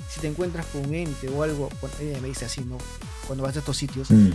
Si 0.10 0.20
te 0.20 0.28
encuentras 0.28 0.66
con 0.68 0.86
un 0.86 0.94
ente 0.94 1.28
o 1.30 1.42
algo, 1.44 1.70
bueno, 1.82 1.96
ella 2.02 2.20
me 2.22 2.28
dice 2.28 2.46
así, 2.46 2.62
¿no? 2.62 2.78
Cuando 3.28 3.44
vas 3.46 3.56
a 3.56 3.60
estos 3.60 3.78
sitios, 3.78 4.10
Mm. 4.12 4.32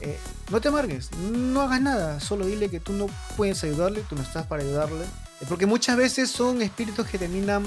eh, 0.00 0.18
no 0.50 0.60
te 0.60 0.68
amargues, 0.68 1.10
no 1.20 1.60
hagas 1.62 1.80
nada, 1.82 2.18
solo 2.20 2.46
dile 2.46 2.68
que 2.68 2.80
tú 2.80 2.92
no 2.94 3.06
puedes 3.36 3.62
ayudarle, 3.64 4.02
tú 4.08 4.16
no 4.16 4.22
estás 4.22 4.46
para 4.46 4.62
ayudarle. 4.62 5.04
Eh, 5.04 5.46
Porque 5.48 5.66
muchas 5.66 5.96
veces 5.96 6.30
son 6.30 6.62
espíritus 6.62 7.06
que 7.06 7.18
terminan, 7.18 7.64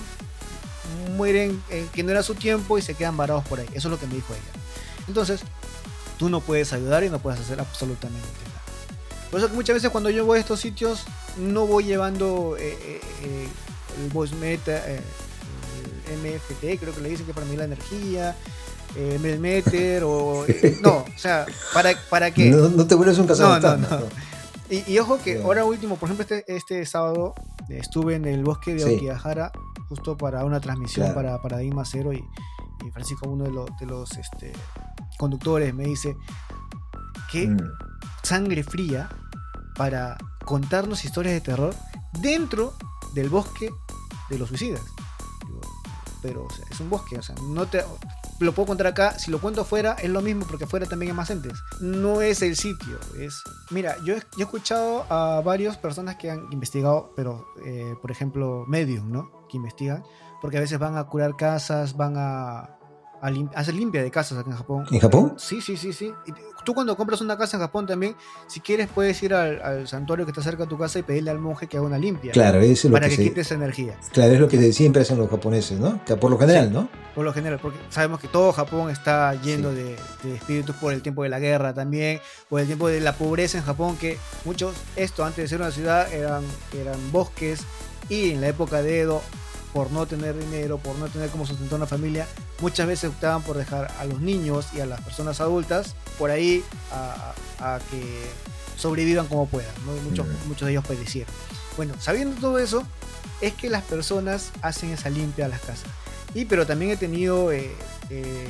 mueren, 1.15 1.61
eh, 1.69 1.85
que 1.93 2.03
no 2.03 2.11
era 2.11 2.23
su 2.23 2.35
tiempo 2.35 2.77
y 2.77 2.81
se 2.81 2.93
quedan 2.93 3.17
varados 3.17 3.45
por 3.47 3.59
ahí. 3.59 3.67
Eso 3.73 3.87
es 3.87 3.91
lo 3.91 3.99
que 3.99 4.07
me 4.07 4.15
dijo 4.15 4.33
ella. 4.33 4.63
Entonces, 5.07 5.41
tú 6.17 6.29
no 6.29 6.41
puedes 6.41 6.73
ayudar 6.73 7.03
y 7.03 7.09
no 7.09 7.19
puedes 7.19 7.39
hacer 7.39 7.59
absolutamente 7.59 8.27
nada. 8.45 8.61
Por 9.31 9.39
eso 9.39 9.49
que 9.49 9.55
muchas 9.55 9.75
veces 9.75 9.89
cuando 9.89 10.09
yo 10.09 10.25
voy 10.25 10.37
a 10.37 10.41
estos 10.41 10.59
sitios, 10.59 11.03
no 11.37 11.67
voy 11.67 11.83
llevando 11.83 12.55
eh, 12.57 12.77
eh, 12.81 13.01
eh, 13.23 13.47
el 14.03 14.09
voice 14.11 14.35
meta, 14.35 14.71
eh, 14.89 15.01
el 16.11 16.17
MFT, 16.19 16.79
creo 16.79 16.93
que 16.95 17.01
le 17.01 17.09
dicen 17.09 17.25
que 17.25 17.33
para 17.33 17.45
mí 17.45 17.57
la 17.57 17.65
energía, 17.65 18.35
eh, 18.95 19.19
Melmeter 19.21 20.03
o... 20.05 20.45
eh, 20.47 20.77
no, 20.81 20.99
o 21.13 21.17
sea, 21.17 21.45
¿para, 21.73 21.93
para 22.09 22.31
qué? 22.33 22.45
No, 22.51 22.69
no 22.69 22.87
te 22.87 22.95
vuelves 22.95 23.17
un 23.17 23.27
No, 23.27 23.33
no, 23.35 23.37
cazafantasma. 23.37 23.99
no. 23.99 24.07
Y, 24.69 24.91
y 24.93 24.99
ojo 24.99 25.19
que 25.21 25.41
ahora 25.41 25.65
último, 25.65 25.97
por 25.97 26.09
ejemplo, 26.09 26.23
este, 26.23 26.53
este 26.53 26.85
sábado 26.85 27.33
estuve 27.69 28.15
en 28.15 28.25
el 28.25 28.43
bosque 28.43 28.73
de 28.75 28.79
Sí. 28.83 29.07
Justo 29.89 30.17
para 30.17 30.43
una 30.45 30.59
transmisión 30.59 31.07
Claro. 31.11 31.15
para 31.21 31.41
Paradigma 31.41 31.83
Cero 31.85 32.11
y, 32.13 32.17
y 32.85 32.91
Francisco, 32.91 33.29
uno 33.29 33.45
de 33.45 33.51
los, 33.51 33.69
de 33.79 33.85
los 33.85 34.11
este, 34.17 34.51
conductores, 35.17 35.73
me 35.73 35.85
dice 35.85 36.15
que 37.31 37.47
Mm. 37.47 37.57
sangre 38.23 38.63
fría 38.63 39.09
para 39.75 40.17
contarnos 40.45 41.03
historias 41.05 41.33
de 41.35 41.41
terror 41.41 41.75
dentro 42.21 42.73
del 43.13 43.29
bosque 43.29 43.69
de 44.29 44.37
los 44.39 44.49
suicidas. 44.49 44.81
Digo, 45.45 45.61
pero 46.21 46.45
o 46.45 46.49
sea, 46.49 46.65
es 46.69 46.79
un 46.79 46.89
bosque, 46.89 47.17
o 47.17 47.21
sea, 47.21 47.35
no 47.49 47.65
te 47.67 47.83
lo 48.39 48.53
puedo 48.53 48.67
contar 48.67 48.87
acá, 48.87 49.17
si 49.17 49.31
lo 49.31 49.39
cuento 49.39 49.61
afuera 49.61 49.95
es 50.01 50.09
lo 50.09 50.21
mismo 50.21 50.45
porque 50.47 50.65
afuera 50.65 50.85
también 50.85 51.11
hay 51.11 51.17
más 51.17 51.29
entes. 51.29 51.53
No 51.79 52.21
es 52.21 52.41
el 52.41 52.55
sitio, 52.55 52.99
es 53.19 53.43
mira, 53.71 53.95
yo 54.03 54.15
he, 54.15 54.19
yo 54.37 54.45
escuchado 54.45 55.05
a 55.09 55.41
varias 55.41 55.77
personas 55.77 56.17
que 56.17 56.29
han 56.29 56.47
investigado, 56.51 57.13
pero 57.15 57.47
eh, 57.65 57.95
por 58.01 58.11
ejemplo, 58.11 58.65
medium, 58.67 59.11
¿no? 59.11 59.31
Que 59.49 59.57
investigan, 59.57 60.03
porque 60.41 60.57
a 60.57 60.61
veces 60.61 60.79
van 60.79 60.97
a 60.97 61.05
curar 61.05 61.35
casas, 61.35 61.95
van 61.97 62.15
a 62.17 62.76
a 63.21 63.29
lim- 63.31 63.49
hacer 63.55 63.73
limpia 63.73 64.03
de 64.03 64.11
casas 64.11 64.37
acá 64.37 64.51
en 64.51 64.57
Japón. 64.57 64.85
¿En 64.91 64.99
Japón? 64.99 65.33
Sí, 65.37 65.59
sí, 65.61 65.75
sí, 65.77 65.91
sí. 65.93 66.13
Y 66.25 66.33
tú 66.63 66.73
cuando 66.73 66.95
compras 66.95 67.19
una 67.21 67.37
casa 67.37 67.57
en 67.57 67.61
Japón 67.61 67.87
también, 67.87 68.15
si 68.47 68.59
quieres 68.59 68.87
puedes 68.93 69.21
ir 69.23 69.33
al, 69.33 69.61
al 69.61 69.87
santuario 69.87 70.25
que 70.25 70.31
está 70.31 70.43
cerca 70.43 70.63
de 70.63 70.69
tu 70.69 70.77
casa 70.77 70.99
y 70.99 71.03
pedirle 71.03 71.31
al 71.31 71.39
monje 71.39 71.67
que 71.67 71.77
haga 71.77 71.85
una 71.87 71.97
limpia. 71.97 72.31
Claro, 72.31 72.59
eso 72.59 72.71
es 72.71 72.83
lo 72.85 72.91
para 72.91 73.05
que, 73.09 73.11
que, 73.11 73.15
se- 73.23 73.23
quite 73.29 73.41
esa 73.41 73.55
energía. 73.55 73.97
claro, 74.11 74.33
es 74.33 74.39
lo 74.39 74.47
que 74.47 74.71
siempre 74.73 75.01
hacen 75.01 75.17
los 75.17 75.29
japoneses, 75.29 75.79
¿no? 75.79 75.99
Por 76.05 76.29
lo 76.29 76.37
general, 76.37 76.71
¿no? 76.71 76.89
Por 77.15 77.25
lo 77.25 77.33
general, 77.33 77.57
porque 77.59 77.79
sabemos 77.89 78.19
que 78.19 78.27
todo 78.27 78.51
Japón 78.53 78.91
está 78.91 79.33
lleno 79.41 79.69
de, 79.71 79.95
de 80.21 80.35
espíritus 80.35 80.75
por 80.75 80.93
el 80.93 81.01
tiempo 81.01 81.23
de 81.23 81.29
la 81.29 81.39
guerra 81.39 81.73
también, 81.73 82.19
por 82.47 82.61
el 82.61 82.67
tiempo 82.67 82.87
de 82.87 82.99
la 83.01 83.13
pobreza 83.13 83.57
en 83.57 83.63
Japón, 83.63 83.97
que 83.97 84.19
muchos, 84.45 84.75
esto 84.95 85.25
antes 85.25 85.43
de 85.45 85.47
ser 85.47 85.59
una 85.61 85.71
ciudad, 85.71 86.13
eran, 86.13 86.43
eran 86.79 87.11
bosques, 87.11 87.61
y 88.09 88.31
en 88.31 88.41
la 88.41 88.49
época 88.49 88.83
de 88.83 88.99
Edo, 89.01 89.21
por 89.73 89.91
no 89.91 90.05
tener 90.05 90.37
dinero, 90.37 90.77
por 90.77 90.95
no 90.97 91.07
tener 91.07 91.29
como 91.29 91.45
sustentar 91.45 91.77
una 91.77 91.87
familia, 91.87 92.27
muchas 92.61 92.87
veces 92.87 93.09
optaban 93.09 93.41
por 93.43 93.57
dejar 93.57 93.91
a 93.99 94.05
los 94.05 94.21
niños 94.21 94.67
y 94.73 94.79
a 94.79 94.85
las 94.85 95.01
personas 95.01 95.39
adultas 95.41 95.95
por 96.17 96.31
ahí 96.31 96.63
a, 96.91 97.79
que 97.91 98.27
sobrevivan 98.77 99.27
como 99.27 99.47
puedan, 99.47 99.73
muchos, 100.03 100.25
muchos 100.47 100.65
de 100.65 100.71
ellos 100.73 100.85
perecieron. 100.85 101.33
Bueno, 101.75 101.93
sabiendo 101.99 102.39
todo 102.39 102.59
eso, 102.59 102.83
es 103.41 103.53
que 103.53 103.69
las 103.69 103.83
personas 103.83 104.51
hacen 104.61 104.91
esa 104.91 105.09
limpia 105.09 105.45
a 105.45 105.49
las 105.49 105.59
casas. 105.61 105.89
Y 106.33 106.45
pero 106.45 106.65
también 106.65 106.91
he 106.91 106.97
tenido, 106.97 107.51
eh, 107.51 107.71
eh, 108.09 108.47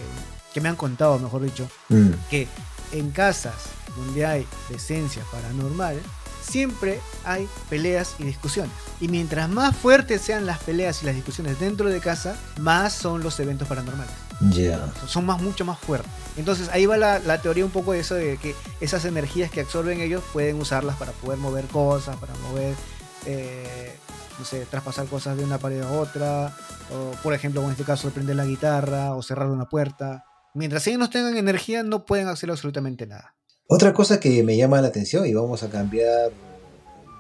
que 0.53 0.61
me 0.61 0.70
han 0.70 0.76
contado, 0.76 1.20
mejor 1.20 1.41
dicho, 1.43 1.68
Mm. 1.89 2.09
que 2.30 2.47
en 2.91 3.11
casas 3.11 3.55
donde 3.95 4.26
hay 4.26 4.47
presencia 4.68 5.24
paranormal, 5.32 5.99
siempre 6.47 6.99
hay 7.23 7.47
peleas 7.69 8.15
y 8.19 8.23
discusiones. 8.23 8.71
Y 8.99 9.07
mientras 9.07 9.49
más 9.49 9.75
fuertes 9.75 10.21
sean 10.21 10.45
las 10.45 10.59
peleas 10.59 11.03
y 11.03 11.05
las 11.05 11.15
discusiones 11.15 11.59
dentro 11.59 11.89
de 11.89 11.99
casa, 11.99 12.35
más 12.59 12.93
son 12.93 13.21
los 13.21 13.39
eventos 13.39 13.67
paranormales. 13.67 14.13
Ya. 14.51 14.91
Son 15.07 15.25
más, 15.25 15.41
mucho 15.41 15.65
más 15.65 15.79
fuertes. 15.79 16.11
Entonces 16.37 16.69
ahí 16.69 16.85
va 16.85 16.97
la, 16.97 17.19
la 17.19 17.41
teoría 17.41 17.65
un 17.65 17.71
poco 17.71 17.93
de 17.93 17.99
eso 17.99 18.15
de 18.15 18.37
que 18.37 18.55
esas 18.79 19.05
energías 19.05 19.51
que 19.51 19.61
absorben 19.61 19.99
ellos 20.01 20.23
pueden 20.31 20.59
usarlas 20.59 20.95
para 20.97 21.11
poder 21.11 21.39
mover 21.39 21.65
cosas, 21.65 22.15
para 22.17 22.33
mover, 22.35 22.75
eh, 23.25 23.95
no 24.37 24.45
sé, 24.45 24.65
traspasar 24.65 25.07
cosas 25.07 25.37
de 25.37 25.43
una 25.43 25.57
pared 25.57 25.81
a 25.81 25.91
otra, 25.91 26.55
o 26.93 27.11
por 27.23 27.33
ejemplo, 27.33 27.63
en 27.63 27.71
este 27.71 27.83
caso, 27.83 28.09
prender 28.11 28.35
la 28.35 28.45
guitarra 28.45 29.15
o 29.15 29.23
cerrar 29.23 29.47
una 29.49 29.65
puerta. 29.65 30.23
Mientras 30.53 30.85
ellos 30.87 30.99
no 30.99 31.09
tengan 31.09 31.37
energía, 31.37 31.83
no 31.83 32.05
pueden 32.05 32.27
hacer 32.27 32.49
absolutamente 32.49 33.05
nada. 33.05 33.36
Otra 33.68 33.93
cosa 33.93 34.20
que 34.20 34.43
me 34.43 34.55
llama 34.55 34.82
la 34.82 34.88
atención, 34.88 35.26
y 35.26 35.34
vamos 35.34 35.61
a 35.63 35.70
cambiar 35.70 36.32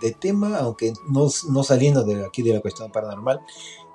de 0.01 0.11
tema, 0.13 0.57
aunque 0.57 0.93
no, 1.09 1.27
no 1.49 1.63
saliendo 1.63 2.03
de 2.03 2.23
aquí 2.25 2.41
de 2.43 2.53
la 2.53 2.61
cuestión 2.61 2.91
paranormal, 2.91 3.39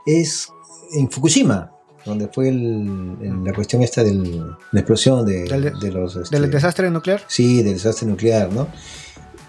es 0.04 0.48
en 0.92 1.10
Fukushima, 1.10 1.72
donde 2.04 2.28
fue 2.28 2.48
el- 2.48 3.44
la 3.44 3.52
cuestión 3.54 3.82
esta 3.82 4.02
de 4.04 4.12
la 4.14 4.80
explosión 4.80 5.24
de, 5.24 5.44
Del 5.44 5.62
de- 5.62 5.70
de 5.80 5.92
los... 5.92 6.16
este, 6.16 6.38
¿Del 6.38 6.50
desastre 6.50 6.90
nuclear? 6.90 7.22
Sí, 7.28 7.62
del 7.62 7.74
desastre 7.74 8.06
nuclear, 8.08 8.52
¿no? 8.52 8.66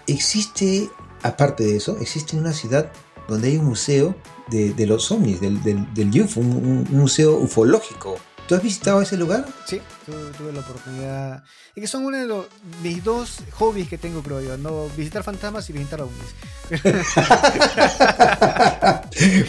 Existe, 0.06 0.88
aparte 1.22 1.64
de 1.64 1.76
eso, 1.76 1.98
existe 2.00 2.36
una 2.36 2.52
ciudad 2.52 2.90
donde 3.28 3.48
hay 3.48 3.56
un 3.56 3.66
museo 3.66 4.14
de, 4.50 4.72
de 4.74 4.86
los 4.86 5.10
ovnis, 5.10 5.40
del, 5.40 5.62
del, 5.62 5.92
del 5.94 6.22
UFO, 6.22 6.40
un 6.40 6.86
museo 6.90 7.36
ufológico. 7.36 8.16
¿Tú 8.48 8.54
has 8.54 8.62
visitado 8.62 9.00
ese 9.00 9.16
lugar? 9.16 9.46
Sí, 9.64 9.80
tuve, 10.04 10.30
tuve 10.36 10.52
la 10.52 10.60
oportunidad. 10.60 11.42
Y 11.74 11.80
que 11.80 11.86
son 11.86 12.04
uno 12.04 12.18
de 12.18 12.26
los, 12.26 12.44
mis 12.82 13.02
dos 13.02 13.38
hobbies 13.52 13.88
que 13.88 13.96
tengo, 13.96 14.22
creo 14.22 14.42
yo. 14.42 14.58
¿no? 14.58 14.88
Visitar 14.96 15.22
fantasmas 15.22 15.68
y 15.70 15.72
visitar 15.72 16.02
ovnis. 16.02 16.34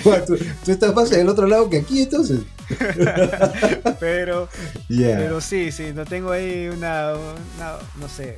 Bueno, 0.04 0.24
tú, 0.26 0.38
tú 0.64 0.72
estás 0.72 0.94
más 0.94 1.12
en 1.12 1.22
el 1.22 1.30
otro 1.30 1.48
lado 1.48 1.70
que 1.70 1.78
aquí, 1.80 2.02
entonces. 2.04 2.42
Pero, 4.00 4.50
pero 4.90 5.40
sí, 5.42 5.72
sí, 5.72 5.92
no 5.94 6.06
tengo 6.06 6.32
ahí 6.32 6.68
una, 6.68 7.14
una- 7.14 7.78
no 8.00 8.10
sé, 8.10 8.38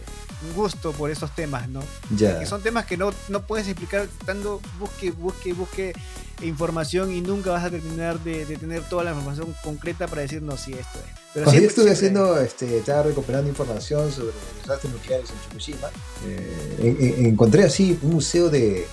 gusto 0.56 0.92
por 0.94 1.10
esos 1.12 1.34
temas, 1.36 1.68
¿no? 1.70 1.82
Ya. 2.16 2.40
Que 2.40 2.46
son 2.46 2.62
temas 2.62 2.86
que 2.86 2.98
no, 2.98 3.12
no 3.30 3.42
puedes 3.46 3.68
explicar 3.68 4.08
tanto, 4.26 4.62
busque, 4.80 5.12
busque, 5.12 5.54
busque 5.54 5.94
información 6.42 7.12
y 7.12 7.22
nunca 7.22 7.52
vas 7.52 7.66
a 7.66 7.70
terminar 7.70 8.20
de, 8.20 8.46
de 8.46 8.58
tener 8.58 8.84
toda 8.84 9.04
la 9.04 9.12
información 9.12 9.56
concreta 9.64 10.08
para 10.08 10.22
decir, 10.22 10.42
no, 10.42 10.56
sí, 10.58 10.74
esto 10.74 11.00
es. 11.00 11.06
Pero 11.34 11.46
Cuando 11.46 11.46
yo 11.46 11.52
siempre- 11.52 11.68
estuve 11.68 11.92
haciendo, 11.92 12.40
este, 12.40 12.78
estaba 12.78 13.04
recopilando 13.04 13.50
información 13.50 14.12
sobre 14.12 14.28
los 14.28 14.62
desastres 14.62 14.94
nucleares 14.94 15.30
en 15.30 15.36
Fukushima, 15.38 15.88
eh, 16.26 16.76
en- 16.80 16.98
en- 17.20 17.26
encontré 17.28 17.64
así 17.64 17.98
un 18.02 18.12
museo 18.12 18.50
de- 18.50 18.88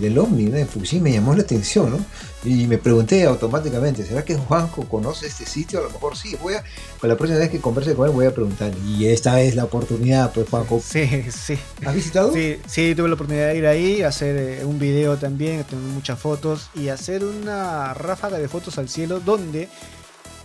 del 0.00 0.18
OVNI 0.18 0.44
¿no? 0.46 0.56
en 0.56 0.68
Fukushima, 0.68 1.04
me 1.04 1.12
llamó 1.12 1.34
la 1.34 1.42
atención, 1.42 1.90
¿no? 1.90 1.98
Y 2.44 2.66
me 2.66 2.78
pregunté 2.78 3.24
automáticamente, 3.24 4.04
¿será 4.04 4.24
que 4.24 4.36
Juanjo 4.36 4.84
conoce 4.88 5.26
este 5.26 5.44
sitio? 5.44 5.80
A 5.80 5.82
lo 5.82 5.90
mejor 5.90 6.16
sí, 6.16 6.36
voy 6.40 6.54
a, 6.54 6.64
para 7.00 7.14
la 7.14 7.18
próxima 7.18 7.40
vez 7.40 7.50
que 7.50 7.60
converse 7.60 7.94
con 7.94 8.06
él 8.08 8.14
voy 8.14 8.26
a 8.26 8.34
preguntar. 8.34 8.72
Y 8.86 9.06
esta 9.06 9.40
es 9.40 9.56
la 9.56 9.64
oportunidad, 9.64 10.32
pues 10.32 10.48
Juanjo. 10.48 10.80
Sí, 10.84 11.06
sí. 11.30 11.58
¿Has 11.84 11.94
visitado? 11.94 12.32
Sí, 12.32 12.58
sí, 12.66 12.94
tuve 12.94 13.08
la 13.08 13.14
oportunidad 13.14 13.48
de 13.48 13.58
ir 13.58 13.66
ahí, 13.66 14.02
hacer 14.02 14.36
eh, 14.36 14.64
un 14.64 14.78
video 14.78 15.16
también, 15.16 15.64
tener 15.64 15.84
muchas 15.84 16.18
fotos 16.18 16.70
y 16.74 16.88
hacer 16.88 17.24
una 17.24 17.92
ráfaga 17.94 18.38
de 18.38 18.48
fotos 18.48 18.78
al 18.78 18.88
cielo 18.88 19.20
donde, 19.20 19.68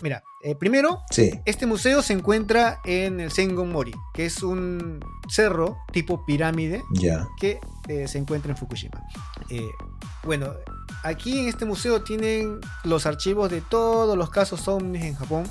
mira, 0.03 0.21
eh, 0.43 0.53
primero, 0.53 1.01
Sí. 1.09 1.31
este 1.45 1.65
museo 1.65 2.01
se 2.01 2.13
encuentra 2.13 2.79
en 2.85 3.19
el 3.21 3.31
Sengon 3.31 3.71
Mori, 3.71 3.93
que 4.13 4.25
es 4.25 4.43
un 4.43 4.99
cerro 5.29 5.77
tipo 5.91 6.25
pirámide 6.25 6.83
que 7.39 7.59
eh, 7.87 8.07
se 8.07 8.17
encuentra 8.17 8.51
en 8.51 8.57
Fukushima. 8.57 9.01
Eh, 9.49 9.67
bueno, 10.25 10.53
aquí 11.03 11.39
en 11.39 11.47
este 11.47 11.65
museo 11.65 12.01
tienen 12.03 12.59
los 12.83 13.05
archivos 13.05 13.49
de 13.49 13.61
todos 13.61 14.17
los 14.17 14.29
casos 14.29 14.67
ovnis 14.67 15.03
en 15.05 15.15
Japón. 15.15 15.43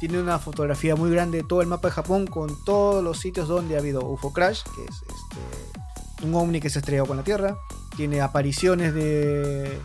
Tiene 0.00 0.20
una 0.20 0.40
fotografía 0.40 0.96
muy 0.96 1.10
grande 1.12 1.38
de 1.38 1.44
todo 1.44 1.60
el 1.62 1.68
mapa 1.68 1.88
de 1.88 1.94
Japón 1.94 2.26
con 2.26 2.50
todos 2.64 3.02
los 3.04 3.20
sitios 3.20 3.46
donde 3.46 3.76
ha 3.76 3.78
habido 3.78 4.00
UFO 4.04 4.32
crash, 4.32 4.62
que 4.74 4.82
es 4.84 4.96
este, 4.96 6.26
un 6.26 6.34
ovni 6.34 6.60
que 6.60 6.70
se 6.70 6.80
estrelló 6.80 7.06
con 7.06 7.16
la 7.16 7.22
Tierra. 7.22 7.56
Tiene 7.96 8.20
apariciones 8.20 8.94
de... 8.94 9.78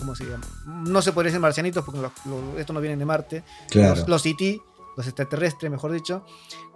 ¿Cómo 0.00 0.14
se 0.16 0.24
llama? 0.24 0.44
No 0.66 1.00
se 1.02 1.12
podría 1.12 1.28
decir 1.28 1.40
marcianitos 1.40 1.84
porque 1.84 2.00
los- 2.00 2.12
los- 2.26 2.58
estos 2.58 2.74
no 2.74 2.80
vienen 2.80 2.98
de 2.98 3.04
Marte. 3.04 3.44
Claro. 3.70 3.94
Los, 3.96 4.08
los 4.08 4.26
ET, 4.26 4.60
los 4.96 5.06
extraterrestres, 5.06 5.70
mejor 5.70 5.92
dicho. 5.92 6.24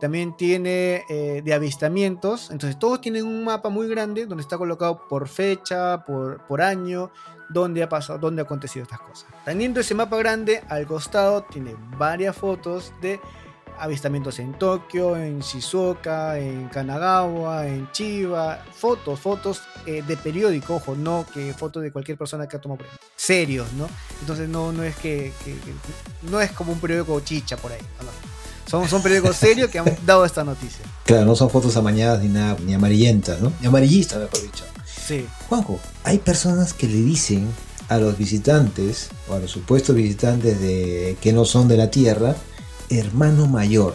También 0.01 0.37
tiene 0.37 1.05
eh, 1.09 1.43
de 1.45 1.55
avistamientos. 1.55 2.51
Entonces, 2.51 2.79
todos 2.79 3.01
tienen 3.01 3.27
un 3.27 3.45
mapa 3.45 3.69
muy 3.71 3.89
grande 3.89 4.27
donde 4.27 4.43
está 4.43 4.57
colocado 4.59 5.07
por 5.09 5.27
fecha, 5.29 6.05
por, 6.05 6.47
por 6.47 6.63
año, 6.63 7.11
dónde 7.51 7.83
ha 7.83 7.89
pasado, 7.89 8.19
dónde 8.19 8.43
ha 8.43 8.45
acontecido 8.45 8.85
estas 8.85 9.01
cosas. 9.01 9.27
Teniendo 9.45 9.81
ese 9.81 9.95
mapa 9.95 10.17
grande, 10.17 10.63
al 10.69 10.87
costado 10.87 11.43
tiene 11.43 11.75
varias 11.99 12.37
fotos 12.37 12.93
de 13.03 13.21
avistamientos 13.79 14.39
en 14.39 14.55
Tokio, 14.55 15.17
en 15.17 15.41
Shizuoka, 15.41 16.39
en 16.39 16.69
Kanagawa, 16.69 17.67
en 17.67 17.91
Chiba, 17.93 18.65
fotos, 18.73 19.19
fotos 19.21 19.63
eh, 19.87 20.03
de 20.07 20.17
periódico, 20.17 20.77
ojo, 20.77 20.95
no 20.95 21.27
que 21.33 21.53
fotos 21.53 21.83
de 21.83 21.93
cualquier 21.93 22.17
persona 22.17 22.47
que 22.47 22.57
ha 22.57 22.61
tomado 22.61 22.85
serios, 23.17 23.73
¿no? 23.75 23.89
Entonces 24.21 24.49
no, 24.49 24.73
no 24.73 24.83
es 24.83 24.97
que, 24.97 25.33
no 26.23 26.41
es 26.41 26.53
como 26.53 26.73
un 26.73 26.81
periódico 26.81 27.21
chicha 27.21 27.57
por 27.57 27.73
ahí, 27.73 27.81
Son, 28.67 28.89
son 28.89 29.03
periódicos 29.03 29.37
serios 29.37 29.71
que 29.71 29.79
han 29.79 29.87
dado 30.07 30.25
esta 30.25 30.45
noticia. 30.45 30.85
Claro, 31.05 31.25
no 31.25 31.37
son 31.37 31.51
fotos 31.51 31.77
amañadas 31.77 32.23
ni 32.23 32.29
nada, 32.29 32.57
ni 32.65 32.75
amarillentas, 32.75 33.41
¿no? 33.41 33.53
Ni 33.61 33.67
amarillistas, 33.67 34.21
mejor 34.21 34.43
dicho. 34.43 34.65
Sí. 35.07 35.27
Juanjo, 35.49 35.79
hay 36.03 36.19
personas 36.19 36.73
que 36.73 36.87
le 36.87 36.97
dicen 36.97 37.49
a 37.89 37.99
los 37.99 38.17
visitantes, 38.17 39.11
o 39.29 39.35
a 39.35 39.39
los 39.39 39.51
supuestos 39.51 39.95
visitantes 39.95 40.61
de 40.61 41.17
que 41.21 41.33
no 41.33 41.45
son 41.45 41.69
de 41.69 41.77
la 41.77 41.91
Tierra, 41.91 42.35
hermano 42.91 43.47
mayor. 43.47 43.95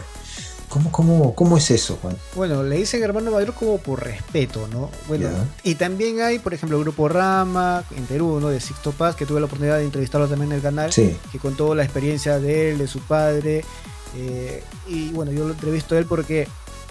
¿Cómo, 0.69 0.91
cómo, 0.91 1.33
cómo 1.33 1.57
es 1.57 1.71
eso, 1.71 1.97
Juan? 1.99 2.15
Bueno, 2.35 2.61
le 2.61 2.77
dicen 2.77 3.01
hermano 3.01 3.31
mayor 3.31 3.55
como 3.55 3.79
por 3.79 4.03
respeto, 4.03 4.67
¿no? 4.71 4.91
Bueno, 5.07 5.29
y 5.63 5.73
también 5.75 6.21
hay, 6.21 6.37
por 6.37 6.53
ejemplo, 6.53 6.77
el 6.77 6.83
grupo 6.83 7.09
Rama 7.09 7.83
en 7.97 8.05
Perú, 8.05 8.39
¿no? 8.39 8.49
De 8.49 8.59
Sixto 8.59 8.91
Paz, 8.91 9.15
que 9.15 9.25
tuve 9.25 9.39
la 9.39 9.47
oportunidad 9.47 9.77
de 9.79 9.85
entrevistarlo 9.85 10.27
también 10.27 10.51
en 10.51 10.57
el 10.57 10.61
canal, 10.61 10.93
sí. 10.93 11.17
que 11.31 11.39
contó 11.39 11.73
la 11.73 11.83
experiencia 11.83 12.39
de 12.39 12.69
él, 12.71 12.77
de 12.77 12.87
su 12.87 12.99
padre. 12.99 13.65
Eh, 14.15 14.63
y 14.87 15.09
bueno, 15.09 15.31
yo 15.31 15.45
lo 15.45 15.53
entrevisto 15.53 15.95
a 15.95 15.97
él 15.97 16.05
porque 16.05 16.47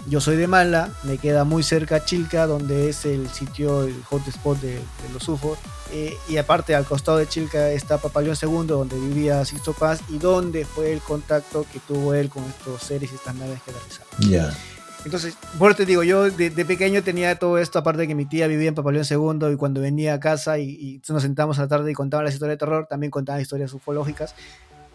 yo 0.09 0.19
soy 0.19 0.35
de 0.35 0.47
Mala, 0.47 0.91
me 1.03 1.17
queda 1.17 1.43
muy 1.43 1.63
cerca 1.63 2.03
Chilca, 2.03 2.47
donde 2.47 2.89
es 2.89 3.05
el 3.05 3.29
sitio, 3.29 3.83
el 3.83 4.03
hotspot 4.03 4.59
de, 4.59 4.73
de 4.73 5.13
los 5.13 5.27
UFOs. 5.27 5.59
Eh, 5.91 6.17
y 6.27 6.37
aparte, 6.37 6.75
al 6.75 6.85
costado 6.85 7.17
de 7.17 7.27
Chilca 7.27 7.69
está 7.71 7.97
Papaleón 7.97 8.35
II, 8.41 8.67
donde 8.67 8.99
vivía 8.99 9.43
Sixto 9.45 9.73
Paz 9.73 10.01
y 10.09 10.17
donde 10.17 10.65
fue 10.65 10.91
el 10.93 10.99
contacto 10.99 11.65
que 11.71 11.79
tuvo 11.79 12.13
él 12.13 12.29
con 12.29 12.43
estos 12.43 12.83
seres 12.83 13.11
y 13.11 13.15
estas 13.15 13.35
naves 13.35 13.61
que 13.63 13.71
realizaron. 13.71 14.07
Ya. 14.29 14.57
Entonces, 15.05 15.35
por 15.57 15.75
te 15.75 15.85
digo, 15.85 16.03
yo 16.03 16.29
de, 16.29 16.51
pequeño 16.65 17.01
tenía 17.03 17.39
todo 17.39 17.57
esto, 17.57 17.79
aparte 17.79 18.01
de 18.01 18.07
que 18.07 18.15
mi 18.15 18.25
tía 18.25 18.47
vivía 18.47 18.67
en 18.67 18.75
Papaleón 18.75 19.05
II 19.09 19.53
y 19.53 19.55
cuando 19.55 19.79
venía 19.79 20.15
a 20.15 20.19
casa 20.19 20.59
y, 20.59 20.69
y 20.69 21.01
nos 21.07 21.21
sentamos 21.21 21.57
a 21.57 21.63
la 21.63 21.67
tarde 21.69 21.91
y 21.91 21.93
contaban 21.93 22.25
las 22.25 22.33
historias 22.33 22.55
de 22.55 22.59
terror, 22.59 22.85
también 22.89 23.09
contaban 23.09 23.41
historias 23.41 23.73
ufológicas. 23.73 24.35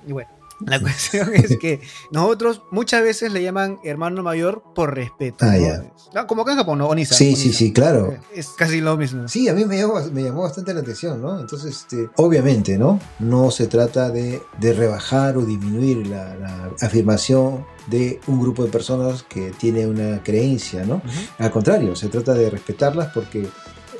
Y 0.06 0.12
bueno, 0.12 0.28
la 0.66 0.80
cuestión 0.80 1.34
es 1.34 1.56
que 1.58 1.80
nosotros 2.10 2.62
muchas 2.70 3.02
veces 3.02 3.32
le 3.32 3.42
llaman 3.42 3.78
hermano 3.84 4.22
mayor 4.22 4.62
por 4.74 4.94
respeto. 4.94 5.44
Ah, 5.44 5.56
ya. 5.56 5.92
Ah, 6.14 6.26
como 6.26 6.42
acá 6.42 6.52
en 6.52 6.58
Japón, 6.58 6.78
¿no? 6.78 6.88
Onisa. 6.88 7.14
Sí, 7.14 7.36
sí, 7.36 7.52
sí, 7.52 7.72
claro. 7.72 8.16
Es 8.32 8.48
casi 8.48 8.80
lo 8.80 8.96
mismo. 8.96 9.28
Sí, 9.28 9.48
a 9.48 9.54
mí 9.54 9.64
me 9.64 9.78
llamó, 9.78 10.00
me 10.12 10.22
llamó 10.22 10.42
bastante 10.42 10.72
la 10.72 10.80
atención, 10.80 11.20
¿no? 11.20 11.40
Entonces, 11.40 11.76
este, 11.76 12.08
obviamente, 12.16 12.78
¿no? 12.78 13.00
No 13.18 13.50
se 13.50 13.66
trata 13.66 14.10
de, 14.10 14.42
de 14.60 14.72
rebajar 14.72 15.36
o 15.36 15.44
disminuir 15.44 16.06
la, 16.06 16.34
la, 16.36 16.70
afirmación 16.80 17.66
de 17.86 18.20
un 18.26 18.40
grupo 18.40 18.64
de 18.64 18.70
personas 18.70 19.22
que 19.24 19.52
tiene 19.52 19.86
una 19.86 20.22
creencia, 20.22 20.84
¿no? 20.84 21.02
Al 21.38 21.50
contrario, 21.50 21.96
se 21.96 22.08
trata 22.08 22.34
de 22.34 22.50
respetarlas 22.50 23.12
porque 23.12 23.48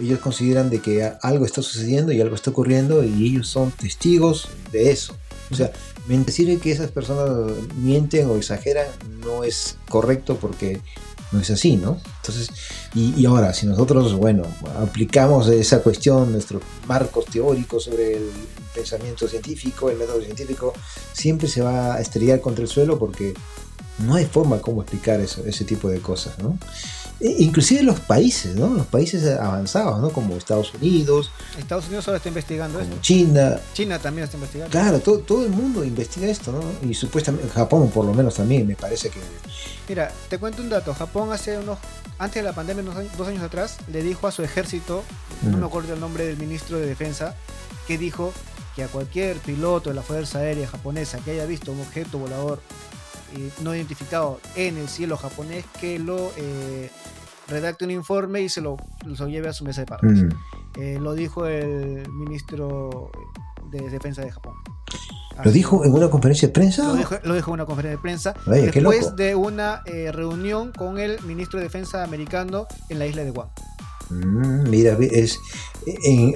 ellos 0.01 0.19
consideran 0.19 0.71
de 0.71 0.81
que 0.81 1.13
algo 1.23 1.45
está 1.45 1.63
sucediendo 1.63 2.13
y 2.13 2.21
algo 2.21 2.35
está 2.35 2.51
ocurriendo 2.51 3.05
y 3.05 3.27
ellos 3.27 3.49
son 3.49 3.71
testigos 3.71 4.49
de 4.73 4.91
eso. 4.91 5.17
O 5.51 5.55
sea, 5.55 5.73
decir 6.07 6.61
que 6.61 6.71
esas 6.71 6.91
personas 6.91 7.51
mienten 7.77 8.29
o 8.29 8.37
exageran 8.37 8.87
no 9.21 9.45
es 9.45 9.77
correcto 9.89 10.37
porque 10.37 10.81
no 11.33 11.41
es 11.41 11.51
así, 11.51 11.77
¿no? 11.77 12.01
Entonces, 12.21 12.51
y, 12.95 13.27
ahora, 13.27 13.53
si 13.53 13.67
nosotros, 13.67 14.15
bueno, 14.15 14.45
aplicamos 14.81 15.49
esa 15.49 15.83
cuestión, 15.83 16.33
nuestros 16.33 16.63
marcos 16.87 17.27
teóricos 17.27 17.85
sobre 17.85 18.17
el 18.17 18.31
pensamiento 18.75 19.27
científico, 19.27 19.91
el 19.91 19.99
método 19.99 20.23
científico, 20.23 20.73
siempre 21.13 21.49
se 21.49 21.61
va 21.61 21.95
a 21.95 22.01
estrellar 22.01 22.41
contra 22.41 22.63
el 22.63 22.69
suelo 22.69 22.99
porque 22.99 23.35
no 23.99 24.15
hay 24.15 24.27
forma 24.27 24.61
como 24.61 24.83
explicar 24.83 25.21
eso, 25.21 25.45
ese 25.45 25.65
tipo 25.65 25.89
de 25.89 26.01
cosas, 26.01 26.39
¿no? 26.39 26.59
E, 27.21 27.37
inclusive 27.39 27.83
los 27.83 28.01
países, 28.01 28.57
¿no? 28.57 28.69
Los 28.69 28.87
países 28.87 29.25
avanzados, 29.39 30.01
¿no? 30.01 30.11
Como 30.11 30.37
Estados 30.37 30.75
Unidos. 30.75 31.31
Estados 31.59 31.87
Unidos 31.87 32.07
ahora 32.09 32.19
está 32.19 32.29
investigando 32.29 32.81
esto. 32.81 32.97
China. 33.01 33.59
China 33.73 33.99
también 33.99 34.25
está 34.25 34.37
investigando. 34.37 34.71
Claro, 34.71 35.01
todo, 35.01 35.19
todo 35.21 35.45
el 35.45 35.51
mundo 35.51 35.85
investiga 35.85 36.27
esto, 36.27 36.53
¿no? 36.53 36.89
Y 36.89 36.95
supuestamente 36.95 37.49
Japón 37.49 37.91
por 37.91 38.05
lo 38.05 38.15
menos 38.15 38.35
también 38.35 38.67
me 38.67 38.77
parece 38.77 39.11
que... 39.11 39.21
Mira, 39.89 40.11
te 40.29 40.39
cuento 40.39 40.63
un 40.63 40.71
dato. 40.71 40.95
Japón 40.95 41.33
hace 41.33 41.59
unos... 41.59 41.79
Antes 42.19 42.43
de 42.43 42.49
la 42.49 42.55
pandemia, 42.55 42.83
unos 42.83 43.17
dos 43.17 43.29
años 43.29 43.43
atrás, 43.43 43.77
le 43.93 44.03
dijo 44.03 44.27
a 44.27 44.33
su 44.33 44.43
ejército, 44.43 45.03
no 45.43 45.59
me 45.59 45.67
acuerdo 45.67 45.95
el 45.95 46.01
nombre 46.01 46.25
del 46.25 46.37
ministro 46.37 46.79
de 46.79 46.87
Defensa, 46.87 47.35
que 47.89 47.99
dijo 47.99 48.33
que 48.77 48.85
a 48.85 48.89
cualquier 48.89 49.37
piloto 49.39 49.91
de 49.91 49.95
la 49.95 50.03
Fuerza 50.03 50.39
Aérea 50.39 50.67
japonesa 50.67 51.19
que 51.19 51.33
haya 51.33 51.47
visto 51.47 51.73
un 51.73 51.81
objeto 51.81 52.19
volador 52.19 52.61
no 53.63 53.75
identificado 53.75 54.41
en 54.57 54.79
el 54.79 54.89
cielo 54.89 55.17
japonés 55.17 55.65
que 55.81 55.99
lo 55.99 56.33
eh, 56.37 56.91
redacte 57.49 57.85
un 57.85 57.91
informe 57.91 58.43
y 58.43 58.49
se 58.49 58.61
lo, 58.61 58.77
lleve 59.29 59.49
a 59.49 59.53
su 59.53 59.65
mesa 59.65 59.83
de 59.83 59.87
partes. 59.87 60.23
Mm. 60.23 60.29
Eh, 60.77 60.99
lo 61.01 61.15
dijo 61.15 61.47
el 61.47 62.09
ministro 62.11 63.11
de 63.71 63.89
Defensa 63.91 64.23
de 64.23 64.33
Japón. 64.33 64.55
¿Lo 65.43 65.51
dijo 65.51 65.85
en 65.85 65.93
una 65.93 66.09
conferencia 66.11 66.49
de 66.49 66.53
prensa? 66.53 66.85
Lo 67.25 67.35
dijo, 67.35 67.51
en 67.51 67.55
una 67.55 67.67
conferencia 67.67 67.97
de 67.97 68.03
prensa 68.03 68.35
después 68.47 69.17
de 69.17 69.35
una 69.35 69.83
eh, 69.85 70.13
reunión 70.13 70.71
con 70.71 70.99
el 70.99 71.21
ministro 71.23 71.59
de 71.59 71.65
Defensa 71.65 72.05
americano 72.05 72.67
en 72.89 73.01
la 73.01 73.07
isla 73.07 73.25
de 73.25 73.31
Guam. 73.33 73.49
Mm, 74.11 74.69
mira, 74.69 74.97
es, 75.01 75.41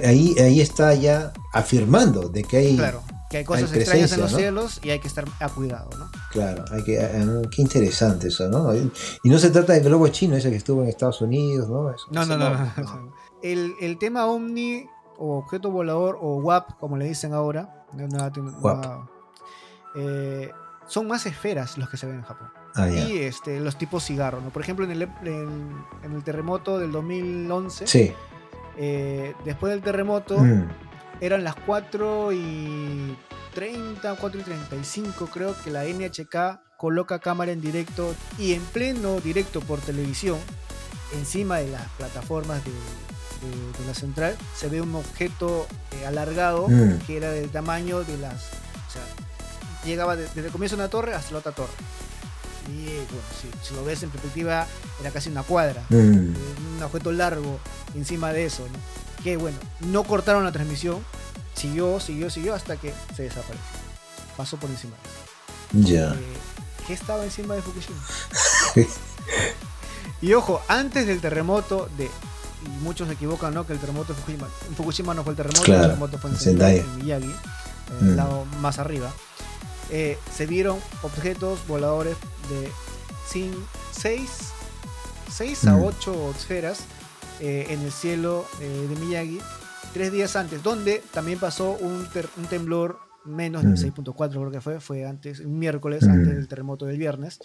ahí, 0.03 0.35
ahí 0.37 0.59
está 0.59 0.93
ya 0.95 1.31
afirmando 1.53 2.27
de 2.27 2.43
que 2.43 2.57
hay 2.57 2.75
claro 2.75 3.01
que 3.29 3.37
hay 3.37 3.45
cosas 3.45 3.71
extrañas 3.73 4.11
en 4.13 4.21
los 4.21 4.33
cielos 4.33 4.79
y 4.83 4.89
hay 4.89 4.99
que 4.99 5.07
estar 5.07 5.25
a 5.39 5.49
cuidado, 5.49 5.89
¿no? 5.97 6.09
Claro, 6.31 6.65
hay 6.71 6.83
que, 6.83 6.97
eh, 6.99 7.41
qué 7.51 7.61
interesante 7.61 8.29
eso, 8.29 8.49
¿no? 8.49 8.75
Y 8.75 9.29
no 9.29 9.37
se 9.37 9.51
trata 9.51 9.73
del 9.73 9.83
globo 9.83 10.07
chino, 10.07 10.35
ese 10.35 10.49
que 10.49 10.55
estuvo 10.57 10.81
en 10.81 10.89
Estados 10.89 11.21
Unidos, 11.21 11.69
¿no? 11.69 11.93
no, 12.11 12.25
no, 12.25 12.37
no, 12.37 13.13
El, 13.43 13.75
el, 13.79 13.99
tema 13.99 14.25
OVNI 14.25 14.87
o 15.19 15.37
objeto 15.37 15.69
volador 15.69 16.17
o 16.19 16.37
WAP, 16.37 16.79
como 16.79 16.97
le 16.97 17.05
dicen 17.05 17.33
ahora, 17.33 17.85
eh, 19.95 20.51
son 20.87 21.07
más 21.07 21.25
esferas 21.27 21.77
los 21.77 21.87
que 21.87 21.97
se 21.97 22.07
ven 22.07 22.15
en 22.17 22.23
Japón. 22.23 22.49
Ah, 22.75 22.89
y 22.89 23.19
este, 23.19 23.59
los 23.59 23.77
tipos 23.77 24.03
cigarro, 24.03 24.41
¿no? 24.41 24.49
Por 24.49 24.63
ejemplo, 24.63 24.85
en 24.85 24.91
el, 24.91 25.03
en, 25.03 26.13
el 26.13 26.23
terremoto 26.23 26.79
del 26.79 26.91
2011, 26.91 27.87
sí. 27.87 28.11
Eh, 28.77 29.35
después 29.45 29.71
del 29.71 29.83
terremoto... 29.83 30.39
Mm 30.39 30.88
eran 31.21 31.43
las 31.43 31.55
4 31.55 32.31
y 32.33 33.17
30, 33.53 34.15
4 34.15 34.39
y 34.39 34.43
35 34.43 35.27
creo 35.27 35.55
que 35.63 35.71
la 35.71 35.83
NHK 35.83 36.77
coloca 36.77 37.19
cámara 37.19 37.51
en 37.51 37.59
directo 37.59 38.15
y 38.37 38.53
en 38.53 38.61
pleno 38.61 39.19
directo 39.19 39.59
por 39.59 39.79
televisión, 39.79 40.37
encima 41.13 41.57
de 41.57 41.69
las 41.69 41.85
plataformas 41.97 42.63
de, 42.63 42.71
la 43.85 43.93
central, 43.93 44.37
se 44.55 44.67
ve 44.67 44.81
un 44.81 44.95
objeto 44.95 45.67
eh, 45.91 46.05
alargado 46.05 46.67
mm. 46.67 46.99
que 47.07 47.17
era 47.17 47.31
del 47.31 47.49
tamaño 47.49 48.03
de 48.03 48.17
las... 48.17 48.33
O 48.33 48.91
sea, 48.91 49.01
llegaba 49.85 50.15
desde 50.15 50.45
el 50.45 50.51
comienzo 50.51 50.75
de 50.75 50.83
una 50.83 50.89
torre 50.89 51.13
hasta 51.13 51.31
la 51.31 51.39
otra 51.39 51.53
torre. 51.53 51.71
Y 52.67 52.85
bueno, 52.85 53.55
si, 53.63 53.73
lo 53.73 53.83
ves 53.83 54.03
en 54.03 54.09
perspectiva, 54.09 54.67
era 54.99 55.11
casi 55.11 55.29
una 55.29 55.43
cuadra. 55.43 55.83
Mm. 55.89 55.95
Un 56.75 56.83
objeto 56.83 57.11
largo 57.11 57.59
encima 57.95 58.31
de 58.31 58.45
eso, 58.45 58.67
¿no? 58.71 59.08
Que 59.23 59.37
bueno, 59.37 59.57
no 59.81 60.03
cortaron 60.03 60.43
la 60.43 60.51
transmisión, 60.51 61.03
siguió, 61.53 61.99
siguió, 61.99 62.29
siguió 62.29 62.53
hasta 62.53 62.77
que 62.77 62.93
se 63.15 63.23
desapareció. 63.23 63.59
Pasó 64.37 64.57
por 64.57 64.69
encima 64.69 64.95
de 64.95 65.81
eso. 65.81 65.89
Ya. 65.89 66.13
Eh, 66.13 66.37
¿Qué 66.87 66.93
estaba 66.93 67.23
encima 67.23 67.55
de 67.55 67.61
Fukushima? 67.61 67.99
y 70.21 70.33
ojo, 70.33 70.61
antes 70.67 71.05
del 71.05 71.21
terremoto 71.21 71.89
de 71.97 72.09
y 72.65 72.69
muchos 72.83 73.07
se 73.07 73.13
equivocan, 73.13 73.53
¿no? 73.53 73.65
Que 73.65 73.73
el 73.73 73.79
terremoto 73.79 74.13
de 74.13 74.19
Fukushima, 74.19 74.47
en 74.67 74.75
Fukushima 74.75 75.13
no 75.13 75.23
fue 75.23 75.31
el 75.31 75.37
terremoto, 75.37 75.73
el 75.73 75.81
terremoto 75.81 76.17
fue 76.17 76.29
en 76.31 76.37
Sendai, 76.37 76.79
en 76.79 76.97
Miyagi, 76.97 77.35
el 78.01 78.07
mm. 78.07 78.15
lado 78.15 78.45
más 78.59 78.79
arriba. 78.79 79.11
Eh, 79.91 80.17
se 80.35 80.45
vieron 80.45 80.77
objetos 81.01 81.65
voladores 81.67 82.15
de 82.49 82.71
6 83.27 83.51
6 85.31 85.67
a 85.67 85.77
8 85.77 86.13
mm. 86.13 86.37
esferas 86.37 86.79
eh, 87.39 87.67
en 87.69 87.81
el 87.81 87.91
cielo 87.91 88.45
eh, 88.61 88.87
de 88.89 88.95
Miyagi 88.95 89.39
tres 89.93 90.11
días 90.11 90.35
antes, 90.35 90.61
donde 90.63 91.01
también 91.13 91.39
pasó 91.39 91.77
un, 91.79 92.07
temblor 92.49 92.99
menos 93.25 93.63
de 93.63 93.69
6.4 93.69 94.29
creo 94.29 94.51
que 94.51 94.61
fue, 94.61 94.79
fue 94.79 95.05
antes, 95.05 95.39
un 95.39 95.57
miércoles, 95.59 96.03
antes 96.03 96.35
del 96.35 96.47
terremoto 96.47 96.85
del 96.85 96.97
viernes. 96.97 97.39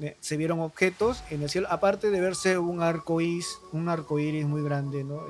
Eh, 0.00 0.16
se 0.20 0.36
vieron 0.36 0.60
objetos 0.60 1.22
en 1.30 1.42
el 1.42 1.50
cielo, 1.50 1.66
aparte 1.70 2.10
de 2.10 2.20
verse 2.20 2.58
un 2.58 2.82
arco 2.82 3.20
iris, 3.20 3.58
un 3.72 3.88
arco 3.88 4.18
iris 4.18 4.46
muy 4.46 4.62
grande 4.62 5.02
¿no? 5.02 5.22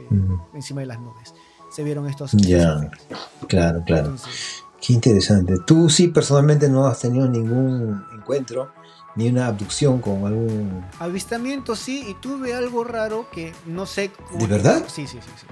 encima 0.55 0.81
de 0.81 0.87
las 0.87 1.01
nubes. 1.01 1.35
Se 1.71 1.83
vieron 1.83 2.07
estos. 2.07 2.33
Ya, 2.33 2.91
claro, 3.47 3.83
claro. 3.87 4.15
Qué 4.81 4.93
interesante. 4.93 5.55
Tú 5.67 5.91
sí 5.91 6.09
personalmente 6.09 6.69
no 6.69 6.87
has 6.87 7.01
tenido 7.01 7.29
ningún 7.29 8.05
encuentro, 8.15 8.73
ni 9.19 9.29
una 9.29 9.49
abducción 9.49 10.01
con 10.01 10.25
algún... 10.27 10.85
Avistamiento 11.01 11.75
sí, 11.75 12.07
y 12.09 12.15
tuve 12.15 12.55
algo 12.55 12.85
raro 12.85 13.29
que 13.33 13.53
no 13.67 13.85
sé... 13.85 14.13
¿De 14.39 14.47
verdad? 14.47 14.85
Sí, 14.87 15.09
sí, 15.09 15.19
sí. 15.21 15.31
sí. 15.41 15.47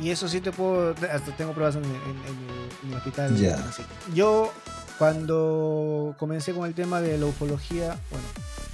Y, 0.00 0.04
y 0.06 0.10
eso 0.10 0.28
sí 0.28 0.40
te 0.40 0.52
puedo... 0.52 0.90
Hasta 1.12 1.36
tengo 1.36 1.52
pruebas 1.52 1.74
en, 1.74 1.84
en- 1.84 1.90
en 1.90 1.96
el, 1.96 2.84
en 2.84 2.90
el 2.92 2.94
hospital. 2.96 3.36
Ya. 3.36 3.56
así. 3.68 3.82
Yo, 4.14 4.52
cuando 4.98 6.14
comencé 6.16 6.52
con 6.54 6.64
el 6.64 6.74
tema 6.74 7.00
de 7.00 7.18
la 7.18 7.26
ufología, 7.26 7.98
bueno, 8.10 8.26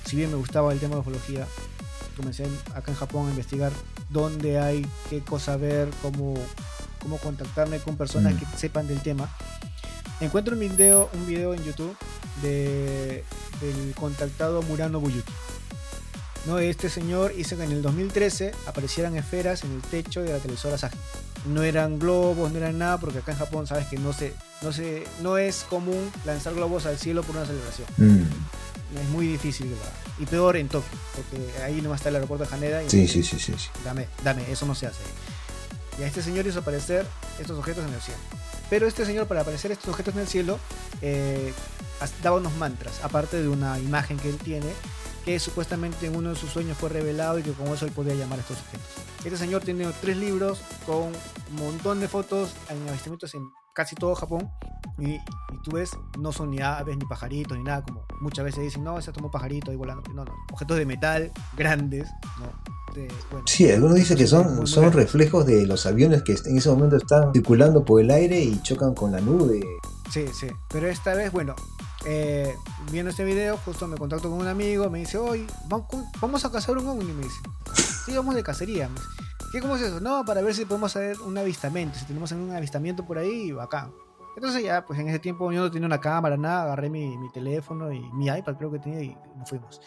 si 0.05 0.16
bien 0.16 0.28
me 0.30 0.36
gustaba 0.36 0.72
el 0.74 0.78
tema 0.78 0.97
de 0.97 1.01
ufología, 1.01 1.47
comencé 2.18 2.44
en- 2.44 2.59
acá 2.74 2.90
en 2.92 2.99
Japón 2.99 3.28
a 3.28 3.30
investigar 3.30 3.72
dónde 4.11 4.59
hay, 4.59 4.86
qué 5.09 5.20
cosa 5.20 5.57
ver, 5.57 5.88
cómo, 6.03 6.34
cómo 7.01 7.16
contactarme 7.16 7.78
con 7.78 7.97
personas 7.97 8.34
Mm. 8.34 8.38
que 8.40 8.59
sepan 8.59 8.86
del 8.88 9.01
tema. 9.01 9.26
Encuentro 10.21 10.55
un 10.55 10.61
video, 10.61 11.11
un 11.12 11.27
video 11.27 11.53
en 11.55 11.62
YouTube 11.64 11.95
de, 12.43 13.23
del 13.61 13.95
contactado 13.99 14.62
Murano 14.62 14.99
Buyuki. 15.01 15.33
¿no? 16.47 16.59
Este 16.59 16.89
señor 16.89 17.33
hizo 17.37 17.57
que 17.57 17.64
en 17.64 17.73
el 17.73 17.83
2013 17.83 18.53
aparecieran 18.67 19.17
esferas 19.17 19.64
en 19.64 19.73
el 19.75 19.83
techo 19.83 20.23
de 20.23 20.33
la 20.33 20.39
televisora 20.39 20.79
Saji. 20.79 20.97
No 21.47 21.62
eran 21.62 21.99
globos, 21.99 22.51
no 22.51 22.59
eran 22.59 22.79
nada, 22.79 22.99
porque 22.99 23.19
acá 23.19 23.33
en 23.33 23.39
Japón 23.39 23.67
sabes 23.67 23.87
que 23.87 23.99
no 23.99 24.12
se, 24.12 24.33
no 24.62 24.73
se, 24.73 25.05
no 25.23 25.39
es 25.39 25.64
común 25.69 26.11
lanzar 26.25 26.55
globos 26.55 26.87
al 26.87 26.99
cielo 26.99 27.23
por 27.23 27.37
una 27.37 27.47
celebración. 27.47 27.87
Mm, 27.99 28.99
Es 29.03 29.09
muy 29.11 29.27
difícil, 29.27 29.69
¿verdad? 29.69 29.93
Y 30.19 30.27
peor 30.27 30.57
en 30.57 30.69
Tokio, 30.69 30.99
porque 31.14 31.62
ahí 31.62 31.81
nomás 31.83 32.01
está 32.01 32.09
el 32.09 32.17
aeropuerto 32.17 32.47
de 32.47 32.55
Haneda. 32.55 32.83
Y 32.83 32.91
Sí, 32.91 33.07
sí, 33.07 33.23
sí, 33.23 33.39
sí. 33.39 33.53
sí. 33.59 33.69
Dame, 33.85 34.09
dame, 34.25 34.51
eso 34.51 34.64
no 34.67 34.75
se 34.75 34.87
hace. 34.87 35.01
Y 35.99 36.03
a 36.03 36.07
este 36.07 36.22
señor 36.22 36.47
hizo 36.47 36.61
aparecer 36.61 37.07
estos 37.38 37.59
objetos 37.59 37.84
en 37.86 37.94
el 37.94 38.01
cielo. 38.01 38.20
Pero 38.68 38.86
este 38.86 39.07
señor, 39.07 39.26
para 39.26 39.42
aparecer 39.42 39.70
estos 39.70 39.88
objetos 39.88 40.14
en 40.14 40.20
el 40.20 40.26
cielo, 40.26 40.59
eh, 41.01 41.53
daba 42.22 42.36
unos 42.36 42.55
mantras, 42.57 43.03
aparte 43.03 43.40
de 43.40 43.49
una 43.49 43.78
imagen 43.78 44.18
que 44.18 44.28
él 44.28 44.38
tiene, 44.38 44.68
que 45.24 45.38
supuestamente 45.38 46.07
en 46.07 46.16
uno 46.16 46.30
de 46.30 46.36
sus 46.36 46.51
sueños 46.51 46.76
fue 46.76 46.88
revelado 46.88 47.38
y 47.38 47.42
que 47.42 47.53
con 47.53 47.68
eso 47.68 47.86
él 47.86 47.92
podía 47.92 48.14
llamar 48.14 48.38
estos 48.38 48.59
objetos. 48.59 48.86
Este 49.24 49.36
señor 49.36 49.62
tiene 49.62 49.86
tres 50.01 50.16
libros 50.16 50.61
con 50.84 51.07
un 51.07 51.57
montón 51.57 52.01
de 52.01 52.09
fotos 52.09 52.55
en 52.68 52.88
avistamientos 52.88 53.34
en 53.34 53.49
casi 53.74 53.94
todo 53.94 54.14
Japón. 54.14 54.51
Y, 54.99 55.14
y 55.14 55.62
tú 55.62 55.72
ves, 55.72 55.90
no 56.18 56.32
son 56.32 56.51
ni 56.51 56.61
aves, 56.61 56.97
ni 56.97 57.05
pajaritos, 57.05 57.57
ni 57.59 57.64
nada, 57.64 57.82
como 57.82 58.05
muchas 58.20 58.44
veces 58.44 58.62
dicen, 58.62 58.82
no, 58.82 59.01
se 59.03 59.12
tomó 59.12 59.30
pajarito 59.30 59.70
ahí 59.70 59.76
volando. 59.76 60.03
No, 60.14 60.24
no, 60.24 60.32
objetos 60.53 60.78
de 60.78 60.86
metal 60.86 61.32
grandes, 61.57 62.09
¿no? 62.38 62.76
De, 62.97 63.09
bueno, 63.30 63.44
Sí, 63.47 63.70
algunos 63.70 63.94
dicen 63.97 64.16
que 64.16 64.26
son, 64.26 64.66
son 64.66 64.90
reflejos 64.90 65.44
de 65.44 65.66
los 65.66 65.84
aviones 65.84 66.22
que 66.22 66.32
en 66.32 66.57
ese 66.57 66.70
momento 66.70 66.97
están 66.97 67.32
circulando 67.32 67.84
por 67.84 68.01
el 68.01 68.11
aire 68.11 68.40
y 68.40 68.61
chocan 68.62 68.94
con 68.94 69.12
la 69.12 69.20
nube. 69.20 69.61
Sí, 70.11 70.26
sí. 70.32 70.47
Pero 70.70 70.88
esta 70.88 71.14
vez, 71.14 71.30
bueno, 71.30 71.55
eh, 72.07 72.55
viendo 72.90 73.11
este 73.11 73.24
video, 73.24 73.59
justo 73.59 73.86
me 73.86 73.97
contacto 73.97 74.30
con 74.30 74.40
un 74.40 74.47
amigo, 74.47 74.88
me 74.88 75.01
dice, 75.01 75.18
hoy 75.18 75.47
vamos 76.20 76.44
a 76.44 76.51
cazar 76.51 76.78
un 76.78 76.86
ovni, 76.86 77.12
me 77.12 77.24
dice. 77.24 77.40
Sí, 78.07 78.16
vamos 78.16 78.34
de 78.34 78.42
cacería. 78.42 78.88
me 78.88 78.94
dice. 78.94 79.07
¿Qué, 79.53 79.61
¿Cómo 79.61 79.76
es 79.76 79.82
eso? 79.82 80.01
No, 80.01 80.24
para 80.24 80.40
ver 80.40 80.55
si 80.55 80.64
podemos 80.64 80.97
hacer 80.97 81.20
un 81.20 81.36
avistamiento. 81.36 81.99
Si 81.99 82.07
tenemos 82.07 82.32
algún 82.32 82.53
avistamiento 82.53 83.05
por 83.05 83.18
ahí, 83.18 83.55
acá. 83.61 83.90
Entonces 84.36 84.62
ya, 84.62 84.84
pues 84.84 84.99
en 84.99 85.09
ese 85.09 85.18
tiempo 85.18 85.51
yo 85.53 85.61
no 85.61 85.70
tenía 85.70 85.86
una 85.86 86.01
cámara, 86.01 86.36
nada, 86.36 86.64
agarré 86.64 86.90
mi, 86.90 87.16
mi 87.16 87.30
teléfono 87.30 87.92
y 87.92 88.01
mi 88.12 88.26
iPad 88.26 88.57
creo 88.57 88.70
que 88.70 88.78
tenía 88.78 89.03
y 89.03 89.16
nos 89.36 89.49
fuimos. 89.49 89.80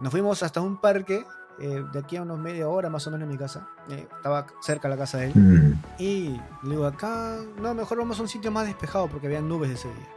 Nos 0.00 0.10
fuimos 0.10 0.42
hasta 0.42 0.60
un 0.60 0.80
parque, 0.80 1.24
eh, 1.60 1.84
de 1.92 1.98
aquí 1.98 2.16
a 2.16 2.22
unos 2.22 2.38
media 2.38 2.68
hora 2.68 2.90
más 2.90 3.06
o 3.06 3.10
menos 3.10 3.28
de 3.28 3.32
mi 3.32 3.38
casa. 3.38 3.68
Eh, 3.88 4.06
estaba 4.16 4.46
cerca 4.62 4.88
la 4.88 4.96
casa 4.96 5.18
de 5.18 5.26
él. 5.26 5.32
Mm, 5.34 5.82
Y 5.98 6.40
le 6.64 6.70
digo, 6.70 6.86
acá, 6.86 7.38
no, 7.60 7.74
mejor 7.74 7.98
vamos 7.98 8.18
a 8.18 8.22
un 8.22 8.28
sitio 8.28 8.50
más 8.50 8.66
despejado 8.66 9.08
porque 9.08 9.26
había 9.26 9.40
nubes 9.40 9.70
ese 9.70 9.88
día. 9.88 10.08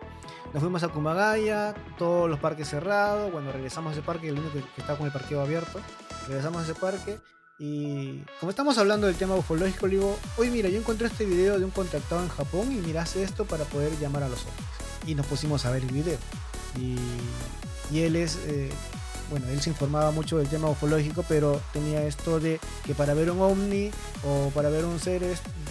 Nos 0.53 0.61
fuimos 0.63 0.81
a 0.83 0.87
Kumagaya, 0.87 1.73
todos 1.97 2.29
los 2.29 2.39
parques 2.39 2.69
cerrados. 2.69 3.31
Bueno, 3.31 3.51
regresamos 3.51 3.91
a 3.91 3.93
ese 3.93 4.01
parque, 4.01 4.29
el 4.29 4.39
único 4.39 4.53
que, 4.53 4.61
que 4.61 4.81
estaba 4.81 4.97
con 4.97 5.05
el 5.07 5.13
parqueo 5.13 5.41
abierto. 5.41 5.79
Regresamos 6.27 6.61
a 6.61 6.63
ese 6.63 6.75
parque 6.75 7.19
y 7.59 8.23
como 8.39 8.51
estamos 8.51 8.77
hablando 8.77 9.07
del 9.07 9.15
tema 9.15 9.33
ufológico, 9.35 9.87
le 9.87 9.95
digo, 9.95 10.17
oye, 10.37 10.51
mira, 10.51 10.69
yo 10.69 10.77
encontré 10.77 11.07
este 11.07 11.25
video 11.25 11.57
de 11.57 11.65
un 11.65 11.71
contactado 11.71 12.21
en 12.21 12.29
Japón 12.29 12.71
y 12.71 12.75
mira, 12.75 13.01
hace 13.01 13.23
esto 13.23 13.45
para 13.45 13.63
poder 13.65 13.97
llamar 13.99 14.23
a 14.23 14.29
los 14.29 14.41
ovnis. 14.43 15.07
Y 15.07 15.15
nos 15.15 15.25
pusimos 15.25 15.65
a 15.65 15.71
ver 15.71 15.83
el 15.83 15.91
video. 15.91 16.17
Y, 16.79 16.97
y 17.91 18.01
él 18.01 18.15
es, 18.15 18.37
eh, 18.45 18.69
bueno, 19.29 19.47
él 19.49 19.61
se 19.61 19.69
informaba 19.69 20.11
mucho 20.11 20.37
del 20.37 20.47
tema 20.47 20.69
ufológico, 20.69 21.23
pero 21.27 21.61
tenía 21.73 22.03
esto 22.03 22.39
de 22.39 22.59
que 22.85 22.95
para 22.95 23.13
ver 23.13 23.29
un 23.31 23.41
ovni 23.41 23.91
o 24.23 24.49
para 24.51 24.69
ver 24.69 24.85
un 24.85 24.99
ser 24.99 25.21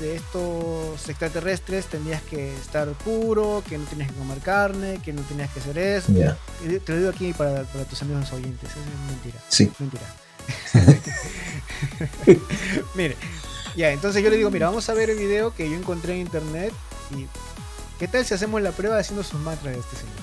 de 0.00 0.16
estos 0.16 1.08
extraterrestres 1.08 1.86
tenías 1.86 2.22
que 2.22 2.54
estar 2.56 2.88
puro, 2.88 3.62
que 3.68 3.78
no 3.78 3.84
tenías 3.86 4.10
que 4.10 4.16
comer 4.18 4.38
carne, 4.38 5.00
que 5.04 5.12
no 5.12 5.22
tenías 5.22 5.50
que 5.50 5.60
hacer 5.60 5.78
eso. 5.78 6.12
ya, 6.12 6.36
Y 6.64 6.78
Te 6.78 6.92
lo 6.92 6.98
digo 6.98 7.10
aquí 7.10 7.32
para, 7.32 7.62
para 7.64 7.84
tus 7.84 8.02
amigos 8.02 8.32
oyentes, 8.32 8.70
eso 8.70 8.80
es 8.80 9.10
mentira. 9.10 9.40
sí. 9.48 9.72
Mentira. 9.78 10.04
Mire, 12.94 13.16
ya, 13.76 13.90
entonces 13.90 14.22
yo 14.22 14.30
le 14.30 14.36
digo, 14.36 14.50
mira, 14.50 14.66
vamos 14.68 14.88
a 14.88 14.94
ver 14.94 15.10
el 15.10 15.18
video 15.18 15.54
que 15.54 15.68
yo 15.68 15.76
encontré 15.76 16.14
en 16.14 16.20
internet 16.20 16.72
y 17.10 17.26
¿qué 17.98 18.08
tal 18.08 18.24
si 18.24 18.34
hacemos 18.34 18.62
la 18.62 18.70
prueba 18.72 18.98
haciendo 18.98 19.22
sus 19.22 19.40
mantras 19.40 19.74
de 19.74 19.80
este 19.80 19.96
señor? 19.96 20.14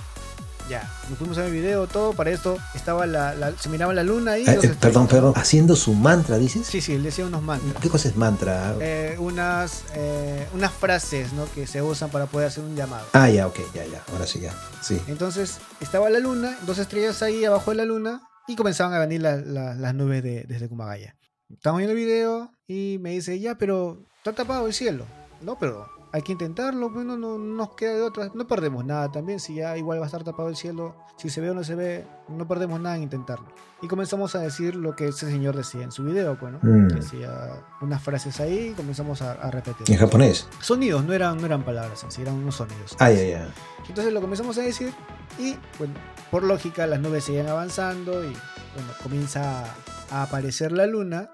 Ya, 0.69 0.89
nos 1.09 1.17
fuimos 1.19 1.37
a 1.37 1.41
ver 1.41 1.51
video, 1.51 1.87
todo, 1.87 2.13
para 2.13 2.31
esto 2.31 2.57
estaba 2.73 3.05
la, 3.05 3.35
la- 3.35 3.51
se 3.57 3.67
miraba 3.69 3.93
la 3.93 4.03
luna 4.03 4.33
ahí. 4.33 4.45
Eh, 4.47 4.59
eh, 4.63 4.75
perdón, 4.79 5.07
perdón. 5.07 5.33
Haciendo 5.35 5.75
su 5.75 5.93
mantra, 5.93 6.37
dices. 6.37 6.65
Sí, 6.65 6.79
sí, 6.79 6.93
él 6.93 7.03
decía 7.03 7.25
unos 7.25 7.41
mantras. 7.41 7.81
¿Qué 7.81 7.89
cosa 7.89 8.07
es 8.07 8.15
mantra? 8.15 8.73
Eh, 8.79 9.15
unas, 9.19 9.83
eh, 9.95 10.47
unas 10.53 10.71
frases 10.71 11.33
¿no? 11.33 11.45
que 11.53 11.67
se 11.67 11.81
usan 11.81 12.09
para 12.09 12.27
poder 12.27 12.47
hacer 12.47 12.63
un 12.63 12.75
llamado. 12.75 13.05
Ah, 13.13 13.29
ya, 13.29 13.45
ok, 13.47 13.59
ya, 13.73 13.85
ya. 13.85 14.01
Ahora 14.13 14.25
sí, 14.25 14.39
ya. 14.39 14.53
Sí. 14.81 15.01
Entonces 15.07 15.57
estaba 15.81 16.09
la 16.09 16.19
luna, 16.19 16.57
dos 16.65 16.77
estrellas 16.77 17.21
ahí 17.21 17.43
abajo 17.43 17.71
de 17.71 17.77
la 17.77 17.85
luna 17.85 18.21
y 18.47 18.55
comenzaban 18.55 18.93
a 18.93 18.99
venir 18.99 19.21
la- 19.21 19.35
la- 19.37 19.75
las 19.75 19.93
nubes 19.93 20.23
de, 20.23 20.43
desde 20.47 20.69
Kumagaya. 20.69 21.15
Estamos 21.49 21.79
viendo 21.79 21.91
el 21.97 22.03
video 22.03 22.51
y 22.67 22.97
me 23.01 23.11
dice, 23.11 23.39
ya, 23.39 23.55
pero 23.55 23.99
está 24.17 24.31
tapado 24.33 24.65
el 24.67 24.73
cielo. 24.73 25.05
No, 25.41 25.59
pero 25.59 25.87
hay 26.13 26.21
que 26.21 26.31
intentarlo, 26.31 26.93
pues 26.93 27.03
no, 27.07 27.17
no 27.17 27.39
no 27.39 27.55
nos 27.55 27.71
queda 27.71 27.95
de 27.95 28.01
otra. 28.03 28.29
No 28.35 28.45
perdemos 28.45 28.85
nada 28.85 29.11
también, 29.11 29.39
si 29.39 29.55
ya 29.55 29.75
igual 29.75 29.99
va 29.99 30.03
a 30.03 30.05
estar 30.05 30.23
tapado 30.23 30.47
el 30.47 30.55
cielo, 30.55 30.95
si 31.17 31.31
se 31.31 31.41
ve 31.41 31.49
o 31.49 31.55
no 31.55 31.63
se 31.63 31.73
ve, 31.73 32.05
no 32.29 32.47
perdemos 32.47 32.79
nada 32.79 32.95
en 32.95 33.03
intentarlo. 33.03 33.47
Y 33.81 33.87
comenzamos 33.87 34.35
a 34.35 34.39
decir 34.39 34.75
lo 34.75 34.95
que 34.95 35.07
ese 35.07 35.25
señor 35.25 35.57
decía 35.57 35.81
en 35.81 35.91
su 35.91 36.03
video, 36.03 36.37
pues, 36.39 36.53
¿no? 36.53 36.59
Mm. 36.61 36.87
Decía 36.89 37.63
unas 37.81 38.03
frases 38.03 38.39
ahí 38.39 38.69
y 38.69 38.73
comenzamos 38.73 39.23
a, 39.23 39.31
a 39.31 39.49
repetir. 39.49 39.89
En 39.89 39.97
japonés. 39.97 40.47
Sonidos, 40.61 41.03
no 41.03 41.13
eran, 41.13 41.39
no 41.39 41.47
eran 41.47 41.65
palabras, 41.65 42.03
en 42.03 42.11
sí, 42.11 42.21
eran 42.21 42.35
unos 42.35 42.55
sonidos. 42.55 42.95
Ah, 42.99 43.09
ya, 43.09 43.23
ya. 43.23 43.47
Entonces 43.89 44.13
lo 44.13 44.21
comenzamos 44.21 44.55
a 44.59 44.61
decir 44.61 44.93
y, 45.39 45.57
bueno, 45.79 45.95
por 46.29 46.43
lógica 46.43 46.85
las 46.85 46.99
nubes 46.99 47.23
siguen 47.23 47.49
avanzando 47.49 48.23
y, 48.23 48.27
bueno, 48.75 48.93
comienza 49.01 49.65
a 50.11 50.21
aparecer 50.21 50.71
la 50.73 50.85
luna, 50.85 51.31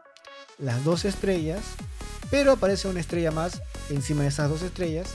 las 0.58 0.86
dos 0.86 1.04
estrellas, 1.04 1.64
pero 2.32 2.54
aparece 2.54 2.88
una 2.88 3.02
estrella 3.02 3.32
más 3.32 3.62
encima 3.90 4.24
de 4.24 4.30
esas 4.30 4.50
dos 4.50 4.62
estrellas 4.62 5.08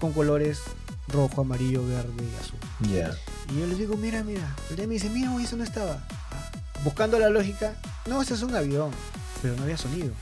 con 0.00 0.12
colores 0.12 0.60
rojo, 1.08 1.40
amarillo, 1.42 1.84
verde 1.86 2.12
y 2.18 2.42
azul. 2.42 2.58
Y 3.54 3.60
yo 3.60 3.66
les 3.66 3.78
digo, 3.78 3.96
mira, 3.96 4.22
mira. 4.22 4.54
El 4.70 4.76
día 4.76 4.86
me 4.86 4.94
dice, 4.94 5.10
mira, 5.10 5.34
eso 5.42 5.56
no 5.56 5.64
estaba. 5.64 6.06
Buscando 6.84 7.18
la 7.18 7.28
lógica, 7.30 7.74
no, 8.06 8.22
ese 8.22 8.34
es 8.34 8.42
un 8.42 8.54
avión, 8.54 8.90
pero 9.42 9.56
no 9.56 9.64
había 9.64 9.76
sonido. 9.76 10.12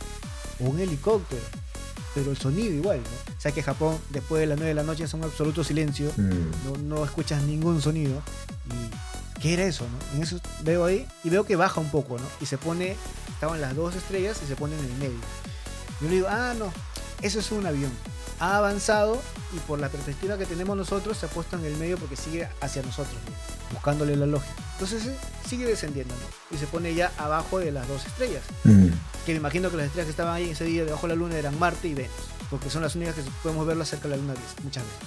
O 0.60 0.64
un 0.70 0.80
helicóptero, 0.80 1.42
pero 2.14 2.30
el 2.30 2.36
sonido 2.38 2.72
igual, 2.72 2.98
¿no? 2.98 3.32
O 3.36 3.40
sea 3.40 3.52
que 3.52 3.62
Japón, 3.62 3.96
después 4.10 4.40
de 4.40 4.46
las 4.46 4.56
9 4.56 4.68
de 4.70 4.74
la 4.74 4.82
noche, 4.82 5.04
es 5.04 5.14
un 5.14 5.22
absoluto 5.22 5.62
silencio, 5.62 6.10
Mm, 6.16 6.50
no, 6.64 6.96
no 6.96 7.04
escuchas 7.04 7.42
ningún 7.42 7.80
sonido. 7.80 8.22
¿Y 9.36 9.40
qué 9.40 9.54
era 9.54 9.64
eso, 9.64 9.84
no? 9.84 10.16
En 10.16 10.22
eso 10.22 10.40
veo 10.64 10.84
ahí 10.86 11.06
y 11.22 11.30
veo 11.30 11.44
que 11.44 11.54
baja 11.54 11.80
un 11.80 11.90
poco, 11.90 12.18
¿no? 12.18 12.24
Y 12.40 12.46
se 12.46 12.58
pone, 12.58 12.96
estaban 13.28 13.60
las 13.60 13.76
dos 13.76 13.94
estrellas 13.94 14.40
y 14.42 14.48
se 14.48 14.56
pone 14.56 14.76
en 14.76 14.84
el 14.84 14.94
medio. 14.94 15.18
Yo 16.00 16.08
le 16.08 16.14
digo, 16.16 16.26
ah, 16.28 16.54
no, 16.58 16.72
eso 17.22 17.38
es 17.40 17.50
un 17.52 17.66
avión. 17.66 17.90
Ha 18.40 18.56
avanzado 18.56 19.20
y 19.54 19.58
por 19.60 19.78
la 19.80 19.88
perspectiva 19.88 20.38
que 20.38 20.46
tenemos 20.46 20.76
nosotros 20.76 21.16
se 21.16 21.26
ha 21.26 21.28
puesto 21.28 21.56
en 21.56 21.64
el 21.64 21.76
medio 21.76 21.96
porque 21.98 22.14
sigue 22.16 22.48
hacia 22.60 22.82
nosotros, 22.82 23.14
¿no? 23.14 23.74
buscándole 23.74 24.16
la 24.16 24.26
lógica. 24.26 24.52
Entonces 24.74 25.06
eh, 25.06 25.16
sigue 25.48 25.66
descendiendo, 25.66 26.14
¿no? 26.14 26.56
Y 26.56 26.58
se 26.58 26.66
pone 26.66 26.94
ya 26.94 27.10
abajo 27.18 27.58
de 27.58 27.72
las 27.72 27.86
dos 27.88 28.06
estrellas. 28.06 28.42
mm, 28.64 28.86
Que 29.26 29.32
me 29.32 29.38
imagino 29.38 29.70
que 29.70 29.76
las 29.76 29.86
estrellas 29.86 30.06
que 30.06 30.10
estaban 30.12 30.34
ahí 30.34 30.50
ese 30.50 30.64
día 30.64 30.84
debajo 30.84 31.06
de 31.08 31.14
la 31.14 31.18
luna 31.18 31.36
eran 31.36 31.58
Marte 31.58 31.88
y 31.88 31.94
Venus. 31.94 32.12
Porque 32.48 32.70
son 32.70 32.82
las 32.82 32.94
únicas 32.94 33.14
que 33.16 33.22
podemos 33.42 33.66
verlas 33.66 33.88
cerca 33.88 34.04
de 34.08 34.16
la 34.16 34.22
luna 34.22 34.34
muchas 34.62 34.84
veces. 34.84 34.98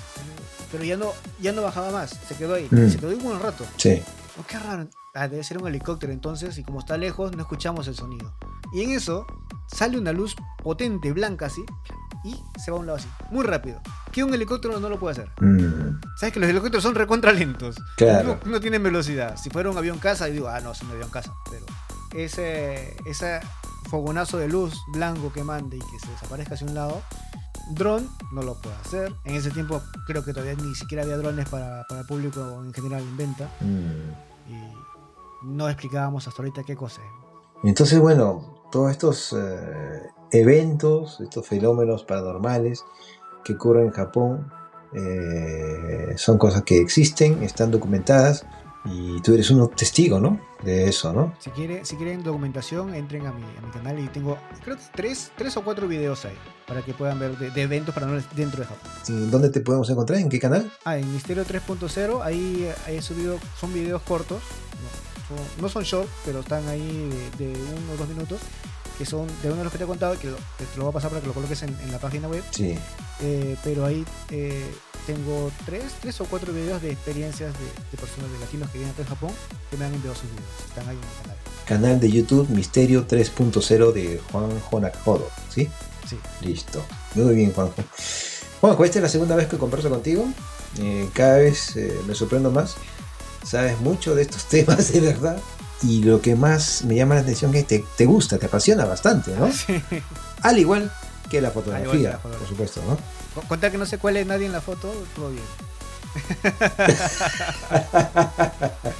Pero 0.72 0.84
ya 0.84 0.98
no, 0.98 1.12
ya 1.40 1.52
no 1.54 1.62
bajaba 1.64 1.92
más, 1.92 2.12
se 2.28 2.36
quedó 2.36 2.56
ahí. 2.56 2.68
Mm. 2.70 2.90
Se 2.90 2.98
quedó 2.98 3.10
ahí 3.10 3.16
un 3.16 3.24
buen 3.24 3.40
rato. 3.40 3.66
sí. 3.78 4.02
Oh, 4.40 4.46
qué 4.48 4.58
raro. 4.60 4.88
Ah, 5.14 5.28
debe 5.28 5.44
ser 5.44 5.58
un 5.58 5.68
helicóptero 5.68 6.14
entonces, 6.14 6.58
y 6.58 6.64
como 6.64 6.80
está 6.80 6.96
lejos, 6.98 7.36
no 7.36 7.42
escuchamos 7.42 7.86
el 7.90 7.96
sonido. 7.96 8.34
Y 8.74 8.82
en 8.82 8.92
eso 8.92 9.28
sale 9.68 9.98
una 9.98 10.14
luz 10.14 10.36
potente, 10.64 11.12
blanca 11.12 11.48
así, 11.48 11.66
y 12.24 12.36
se 12.60 12.72
va 12.72 12.78
a 12.78 12.80
un 12.80 12.86
lado 12.88 12.98
así, 12.98 13.08
muy 13.30 13.46
rápido. 13.46 13.80
Que 14.12 14.24
un 14.24 14.34
helicóptero 14.34 14.80
no 14.80 14.90
lo 14.90 15.00
puede 15.00 15.14
hacer. 15.14 15.30
Mm, 15.40 16.00
¿Sabes 16.18 16.34
que 16.34 16.40
los 16.40 16.50
helicópteros 16.50 16.84
son 16.84 16.96
recontra 16.96 17.32
lentos? 17.32 17.76
Claro. 17.98 18.40
No, 18.46 18.52
no 18.52 18.60
tienen 18.60 18.84
velocidad. 18.84 19.38
Si 19.38 19.50
fuera 19.50 19.70
un 19.70 19.78
avión 19.78 19.98
casa, 20.00 20.28
yo 20.28 20.34
digo, 20.34 20.48
ah, 20.50 20.60
no, 20.62 20.72
es 20.72 20.82
un 20.82 20.92
avión 20.92 21.10
casa. 21.10 21.34
Pero 21.50 21.66
ese, 22.14 22.96
ese 23.06 23.40
fogonazo 23.90 24.38
de 24.38 24.48
luz 24.48 24.80
blanco 24.94 25.32
que 25.34 25.44
mande 25.44 25.78
y 25.78 25.80
que 25.80 26.00
se 26.00 26.12
desaparezca 26.12 26.56
hacia 26.56 26.68
un 26.68 26.76
lado, 26.76 27.02
dron 27.72 28.10
no 28.32 28.42
lo 28.42 28.56
puedo 28.62 28.76
hacer. 28.78 29.14
En 29.26 29.36
ese 29.36 29.52
tiempo 29.52 29.82
creo 30.06 30.24
que 30.24 30.34
todavía 30.34 30.56
ni 30.56 30.76
siquiera 30.76 31.04
había 31.04 31.18
drones 31.18 31.50
para, 31.50 31.86
para 31.88 32.02
el 32.02 32.08
público 32.08 32.62
en 32.64 32.74
general 32.74 33.02
en 33.02 33.18
venta. 33.18 33.50
Mm. 33.62 34.52
Y 34.52 34.74
no 35.44 35.70
explicábamos 35.70 36.28
hasta 36.28 36.42
ahorita 36.42 36.64
qué 36.64 36.76
cosa 36.76 37.02
es. 37.02 37.22
Entonces, 37.64 38.00
bueno, 38.00 38.64
todos 38.72 38.92
estos 38.92 39.34
eh, 39.38 40.10
eventos, 40.32 41.20
estos 41.22 41.48
fenómenos 41.48 42.04
paranormales 42.04 42.84
que 43.44 43.54
ocurren 43.54 43.88
en 43.88 43.92
Japón, 43.92 44.52
eh, 44.94 46.14
son 46.18 46.38
cosas 46.38 46.64
que 46.64 46.80
existen, 46.80 47.44
están 47.44 47.72
documentadas 47.72 48.46
y 48.86 49.22
tú 49.22 49.34
eres 49.34 49.50
un 49.52 49.70
testigo, 49.70 50.20
¿no? 50.20 50.40
De 50.64 50.90
eso, 50.90 51.14
¿no? 51.14 51.34
Si, 51.40 51.50
quiere, 51.52 51.86
si 51.86 51.96
quieren 51.96 52.24
documentación, 52.24 52.94
entren 52.96 53.26
a 53.28 53.32
mi, 53.32 53.44
a 53.44 53.62
mi 53.62 53.72
canal 53.72 54.00
y 54.00 54.08
tengo, 54.08 54.38
creo 54.64 54.76
que 54.76 54.84
tres, 54.96 55.32
tres 55.38 55.56
o 55.58 55.64
cuatro 55.64 55.88
videos 55.88 56.26
ahí 56.26 56.38
para 56.68 56.82
que 56.82 56.94
puedan 56.94 57.20
ver 57.20 57.38
de, 57.38 57.52
de 57.52 57.62
eventos 57.62 57.94
paranormales 57.94 58.28
dentro 58.36 58.62
de 58.62 58.68
Japón. 58.68 58.92
¿Y 59.08 59.30
¿Dónde 59.30 59.50
te 59.50 59.62
podemos 59.62 59.90
encontrar? 59.90 60.20
¿En 60.20 60.30
qué 60.30 60.40
canal? 60.40 60.72
Ah, 60.84 60.98
en 60.98 61.12
Misterio 61.14 61.46
3.0, 61.46 62.22
ahí, 62.24 62.72
ahí 62.88 62.98
he 62.98 63.02
subido, 63.02 63.40
son 63.60 63.74
videos 63.74 64.02
cortos, 64.02 64.42
no 65.30 65.38
son, 65.38 65.62
no 65.62 65.70
son 65.70 65.84
short, 65.84 66.10
pero 66.26 66.40
están 66.40 66.68
ahí 66.68 67.10
de, 67.38 67.46
de 67.46 67.54
uno 67.54 67.94
o 67.94 67.98
dos 67.98 68.08
minutos, 68.10 68.40
que 69.02 69.06
son 69.10 69.26
de 69.42 69.48
uno 69.48 69.58
de 69.58 69.64
los 69.64 69.72
que 69.74 69.80
te 69.80 69.84
he 69.86 69.88
contado, 69.88 70.18
que, 70.20 70.28
lo, 70.30 70.36
te 70.36 70.66
lo 70.78 70.84
voy 70.84 70.92
a 70.92 70.94
pasar 70.94 71.10
para 71.10 71.22
que 71.22 71.28
lo 71.28 71.34
coloques 71.34 71.64
en, 71.64 71.76
en 71.82 71.92
la 71.92 71.98
página 71.98 72.28
web, 72.28 72.44
Sí. 72.52 72.78
eh, 73.22 73.58
pero 73.64 73.84
ahí 73.84 74.06
eh, 74.30 74.64
tengo 75.08 75.52
tres, 75.66 75.86
tres 76.02 76.22
o 76.22 76.26
cuatro 76.26 76.54
videos 76.54 76.80
de 76.84 76.92
experiencias 76.92 77.52
de, 77.54 77.66
de 77.92 77.98
personas 77.98 78.32
de 78.32 78.38
latinos 78.38 78.70
que 78.70 78.78
viven 78.78 78.94
acá 78.94 79.04
Japón 79.04 79.32
que 79.72 79.78
me 79.78 79.86
han 79.86 79.94
enviado 79.96 80.14
sus 80.16 80.30
videos, 80.30 80.46
están 80.68 80.88
ahí 80.88 80.96
en 80.96 81.02
mi 81.02 81.22
canal. 81.24 81.38
Canal 81.66 82.00
de 82.00 82.12
YouTube 82.12 82.48
Misterio 82.50 83.08
3.0 83.08 83.92
de 83.92 84.22
Juanjo 84.32 84.80
Nakhodo, 84.80 85.30
¿sí? 85.50 85.68
Sí. 86.08 86.20
Listo. 86.42 86.84
Muy 87.16 87.34
bien, 87.34 87.54
Juanjo. 87.54 87.84
Juanjo, 88.60 88.86
esta 88.86 89.00
es 89.00 89.04
la 89.04 89.10
segunda 89.10 89.36
vez 89.36 89.48
que 89.48 89.58
converso 89.58 89.90
contigo. 89.90 90.26
Eh, 90.80 91.10
cada 91.14 91.38
vez 91.38 91.76
me 92.06 92.14
sorprendo 92.14 92.52
más. 92.52 92.76
Sabes 93.44 93.80
mucho 93.80 94.14
de 94.14 94.22
estos 94.22 94.46
temas, 94.50 94.92
de 94.94 95.00
verdad. 95.00 95.38
Y 95.84 96.04
lo 96.04 96.22
que 96.22 96.36
más 96.36 96.84
me 96.86 96.96
llama 96.96 97.16
la 97.16 97.22
atención 97.22 97.54
es 97.56 97.66
que 97.66 97.80
te, 97.80 97.86
te 97.98 98.06
gusta, 98.06 98.38
te 98.38 98.46
apasiona 98.46 98.86
bastante, 98.86 99.36
¿no? 99.36 99.52
Sí. 99.52 99.82
Al 100.44 100.58
igual 100.60 100.92
que 101.30 101.42
la 101.42 101.52
fotografía, 101.52 102.12
la 102.12 102.18
fotografía. 102.18 102.40
por 102.40 102.48
supuesto, 102.48 102.82
¿no? 102.88 102.98
Con- 103.36 103.46
Contar 103.48 103.72
que 103.72 103.78
no 103.78 103.86
se 103.86 103.98
cuele 103.98 104.24
nadie 104.26 104.46
en 104.46 104.52
la 104.52 104.62
foto, 104.62 104.92
todo 105.16 105.30
bien. 105.30 105.44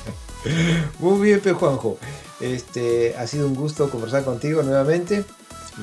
Muy 1.00 1.20
bien, 1.22 1.40
Pe 1.42 1.54
Juanjo. 1.54 1.98
Este, 2.40 3.16
ha 3.18 3.28
sido 3.28 3.48
un 3.48 3.56
gusto 3.56 3.90
conversar 3.90 4.24
contigo 4.24 4.64
nuevamente. 4.64 5.24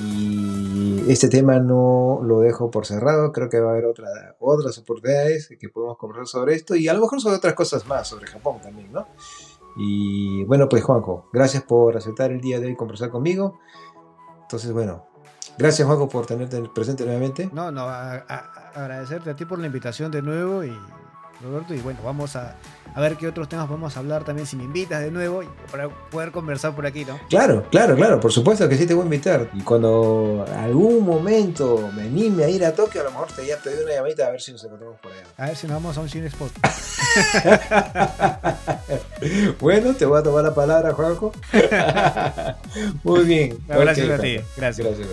Y 0.01 1.05
este 1.11 1.28
tema 1.28 1.59
no 1.61 2.20
lo 2.22 2.40
dejo 2.40 2.70
por 2.70 2.86
cerrado. 2.86 3.32
Creo 3.32 3.49
que 3.49 3.61
va 3.61 3.68
a 3.68 3.72
haber 3.72 3.86
otra, 3.86 4.09
otras 4.38 4.76
oportunidades 4.78 5.49
que 5.59 5.68
podemos 5.68 5.96
conversar 5.96 6.26
sobre 6.26 6.55
esto. 6.55 6.74
Y 6.74 6.88
a 6.88 6.94
lo 6.94 7.01
mejor 7.01 7.20
sobre 7.20 7.36
otras 7.36 7.55
cosas 7.55 7.86
más, 7.86 8.09
sobre 8.09 8.26
Japón 8.26 8.61
también, 8.62 8.92
¿no? 8.92 9.07
Y 9.80 10.44
bueno, 10.44 10.68
pues 10.68 10.82
Juanjo, 10.82 11.28
gracias 11.32 11.62
por 11.62 11.96
aceptar 11.96 12.32
el 12.32 12.40
día 12.40 12.58
de 12.58 12.66
hoy 12.66 12.76
conversar 12.76 13.10
conmigo. 13.10 13.60
Entonces, 14.42 14.72
bueno, 14.72 15.06
gracias 15.56 15.86
Juanjo 15.86 16.08
por 16.08 16.26
tenerte 16.26 16.60
presente 16.74 17.04
nuevamente. 17.04 17.48
No, 17.52 17.70
no, 17.70 17.82
a- 17.82 18.16
agradecerte 18.74 19.30
a 19.30 19.36
ti 19.36 19.44
por 19.44 19.58
la 19.60 19.66
invitación 19.66 20.10
de 20.10 20.20
nuevo 20.22 20.64
y 20.64 20.76
Roberto, 21.43 21.72
y 21.72 21.78
bueno, 21.78 22.01
vamos 22.05 22.34
a, 22.34 22.57
a 22.95 23.01
ver 23.01 23.16
qué 23.16 23.28
otros 23.28 23.49
temas 23.49 23.68
podemos 23.68 23.97
hablar 23.97 24.24
también 24.24 24.47
si 24.47 24.57
me 24.57 24.64
invitas 24.64 25.01
de 25.01 25.12
nuevo 25.12 25.43
para 25.70 25.89
poder 25.89 26.32
conversar 26.32 26.74
por 26.74 26.84
aquí, 26.84 27.05
¿no? 27.05 27.18
Claro, 27.28 27.64
claro, 27.70 27.95
claro, 27.95 28.18
por 28.18 28.32
supuesto 28.32 28.68
que 28.68 28.76
sí 28.76 28.86
te 28.86 28.95
voy 28.95 29.03
a 29.03 29.05
invitar. 29.05 29.49
Y 29.55 29.61
cuando 29.61 30.45
algún 30.57 31.05
momento 31.05 31.91
me 31.95 32.03
anime 32.03 32.45
a 32.45 32.49
ir 32.49 32.64
a 32.64 32.72
Tokio, 32.72 33.03
a 33.03 33.05
lo 33.05 33.11
mejor 33.11 33.30
te 33.30 33.47
ya 33.47 33.57
te 33.59 33.72
doy 33.72 33.84
una 33.84 33.95
llamadita 33.95 34.26
a 34.26 34.30
ver 34.30 34.41
si 34.41 34.51
nos 34.53 34.64
encontramos 34.64 34.99
por 35.01 35.12
allá. 35.12 35.22
A 35.36 35.47
ver 35.47 35.57
si 35.57 35.68
nos 35.68 35.76
vamos 35.76 35.97
a 35.97 36.01
un 36.01 36.09
cine 36.09 36.26
spot. 36.26 36.51
bueno, 39.61 39.95
te 39.95 40.07
voy 40.07 40.18
a 40.18 40.22
tomar 40.24 40.43
la 40.43 40.55
palabra, 40.55 40.93
Juanjo. 40.93 41.32
Muy 43.05 43.24
bien. 43.24 43.59
Gracias 43.68 44.11
a 44.11 44.18
ti, 44.18 44.41
gracias. 44.57 44.86
Gracias. 44.86 45.09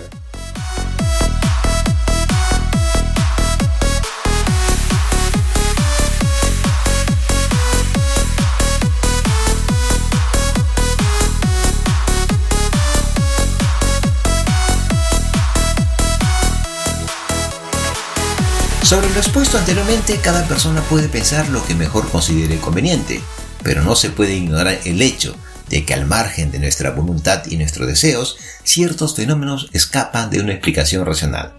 Sobre 18.86 19.10
lo 19.10 19.18
expuesto 19.18 19.58
anteriormente, 19.58 20.20
cada 20.22 20.48
persona 20.48 20.80
puede 20.84 21.10
pensar 21.10 21.50
lo 21.50 21.66
que 21.66 21.74
mejor 21.74 22.08
considere 22.12 22.60
conveniente, 22.60 23.20
pero 23.64 23.82
no 23.82 23.96
se 23.96 24.12
puede 24.12 24.36
ignorar 24.36 24.78
el 24.86 25.02
hecho 25.02 25.36
de 25.70 25.84
que 25.84 25.96
al 25.96 26.06
margen 26.06 26.52
de 26.52 26.60
nuestra 26.60 26.92
voluntad 26.92 27.42
y 27.48 27.58
nuestros 27.58 27.88
deseos, 27.88 28.38
ciertos 28.64 29.16
fenómenos 29.16 29.72
escapan 29.74 30.30
de 30.30 30.40
una 30.40 30.52
explicación 30.52 31.04
racional. 31.04 31.56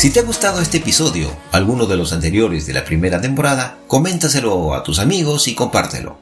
Si 0.00 0.08
te 0.08 0.20
ha 0.20 0.22
gustado 0.22 0.62
este 0.62 0.78
episodio, 0.78 1.30
alguno 1.52 1.84
de 1.84 1.94
los 1.94 2.14
anteriores 2.14 2.64
de 2.64 2.72
la 2.72 2.86
primera 2.86 3.20
temporada, 3.20 3.76
coméntaselo 3.86 4.72
a 4.72 4.82
tus 4.82 4.98
amigos 4.98 5.46
y 5.46 5.54
compártelo. 5.54 6.18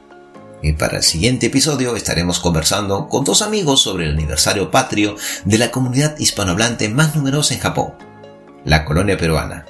Y 0.61 0.73
para 0.73 0.97
el 0.97 1.03
siguiente 1.03 1.45
episodio 1.45 1.95
estaremos 1.95 2.41
conversando 2.41 3.07
con 3.07 3.23
dos 3.23 3.41
amigos 3.41 3.81
sobre 3.81 4.03
el 4.03 4.15
aniversario 4.15 4.69
patrio 4.69 5.15
de 5.45 5.57
la 5.57 5.71
comunidad 5.71 6.17
hispanohablante 6.19 6.89
más 6.89 7.15
numerosa 7.15 7.53
en 7.53 7.61
Japón, 7.61 7.93
la 8.65 8.83
colonia 8.83 9.17
peruana. 9.17 9.65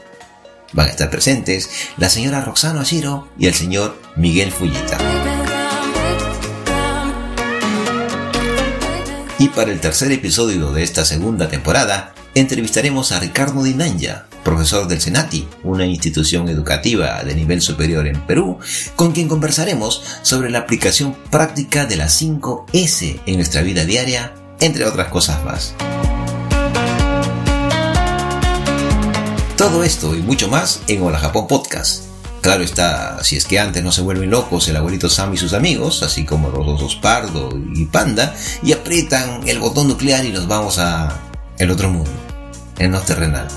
Van 0.74 0.88
a 0.88 0.90
estar 0.90 1.12
presentes 1.12 1.70
la 1.98 2.10
señora 2.10 2.42
Roxana 2.42 2.82
Ashiro 2.82 3.30
y 3.38 3.46
el 3.46 3.54
señor 3.54 3.96
Miguel 4.16 4.52
Fujita. 4.52 4.98
Y 9.38 9.50
para 9.50 9.72
el 9.72 9.80
tercer 9.80 10.12
episodio 10.12 10.72
de 10.72 10.82
esta 10.82 11.06
segunda 11.06 11.48
temporada, 11.48 12.16
entrevistaremos 12.36 13.12
a 13.12 13.20
Ricardo 13.20 13.64
Dinanja, 13.64 14.26
profesor 14.44 14.88
del 14.88 15.02
Senati, 15.02 15.48
una 15.64 15.86
institución 15.86 16.50
educativa 16.50 17.24
de 17.24 17.36
nivel 17.36 17.62
superior 17.62 18.08
en 18.08 18.22
Perú, 18.22 18.60
con 18.96 19.12
quien 19.12 19.28
conversaremos 19.28 20.04
sobre 20.22 20.50
la 20.50 20.60
aplicación 20.60 21.16
práctica 21.30 21.86
de 21.86 21.98
las 21.98 22.14
5 22.14 22.68
S 22.74 23.20
en 23.26 23.36
nuestra 23.36 23.62
vida 23.62 23.86
diaria, 23.86 24.34
entre 24.60 24.86
otras 24.86 25.10
cosas 25.10 25.44
más. 25.44 25.74
Todo 29.58 29.84
esto 29.84 30.16
y 30.16 30.22
mucho 30.22 30.48
más 30.48 30.82
en 30.88 31.02
Hola 31.04 31.20
Japón 31.20 31.48
Podcast. 31.48 32.06
Claro 32.42 32.64
está, 32.64 33.22
si 33.24 33.36
es 33.36 33.44
que 33.44 33.60
antes 33.60 33.84
no 33.84 33.92
se 33.92 34.02
vuelven 34.02 34.30
locos 34.30 34.70
el 34.70 34.78
abuelito 34.78 35.10
Sam 35.10 35.34
y 35.34 35.38
sus 35.38 35.52
amigos, 35.52 36.04
así 36.04 36.24
como 36.24 36.50
los 36.50 36.66
osos 36.66 36.96
Pardo 36.96 37.50
y 37.76 37.86
Panda, 37.86 38.34
y 38.64 38.72
aprietan 38.72 39.46
el 39.46 39.60
botón 39.60 39.90
nuclear 39.90 40.24
y 40.24 40.32
nos 40.32 40.48
vamos 40.48 40.80
a 40.80 41.29
el 41.60 41.72
otro 41.72 41.90
mundo, 41.90 42.10
el 42.78 42.90
no 42.90 43.02
terrenal. 43.02 43.48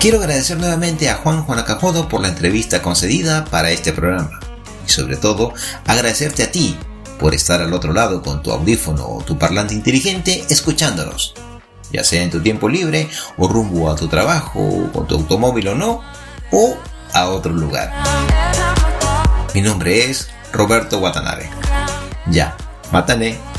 Quiero 0.00 0.18
agradecer 0.18 0.58
nuevamente 0.58 1.08
a 1.08 1.14
Juan 1.14 1.44
Juanacajodo 1.44 2.08
por 2.08 2.22
la 2.22 2.28
entrevista 2.28 2.82
concedida 2.82 3.44
para 3.44 3.70
este 3.70 3.92
programa. 3.92 4.40
Y 4.84 4.90
sobre 4.90 5.16
todo, 5.16 5.52
agradecerte 5.86 6.42
a 6.42 6.50
ti 6.50 6.76
por 7.20 7.34
estar 7.34 7.60
al 7.60 7.72
otro 7.72 7.92
lado 7.92 8.20
con 8.22 8.42
tu 8.42 8.50
audífono 8.50 9.06
o 9.06 9.22
tu 9.22 9.38
parlante 9.38 9.74
inteligente 9.74 10.44
escuchándonos. 10.48 11.34
Ya 11.92 12.02
sea 12.02 12.22
en 12.22 12.30
tu 12.30 12.40
tiempo 12.40 12.68
libre 12.68 13.08
o 13.36 13.46
rumbo 13.46 13.90
a 13.90 13.96
tu 13.96 14.08
trabajo, 14.08 14.60
o 14.60 14.90
con 14.90 15.06
tu 15.06 15.14
automóvil 15.16 15.68
o 15.68 15.74
no, 15.74 16.00
o 16.50 16.76
a 17.12 17.28
otro 17.28 17.52
lugar. 17.52 17.92
Mi 19.54 19.60
nombre 19.60 20.10
es 20.10 20.30
Roberto 20.52 20.98
Watanabe. 20.98 21.61
Ya, 22.30 22.54
mátane. 22.92 23.51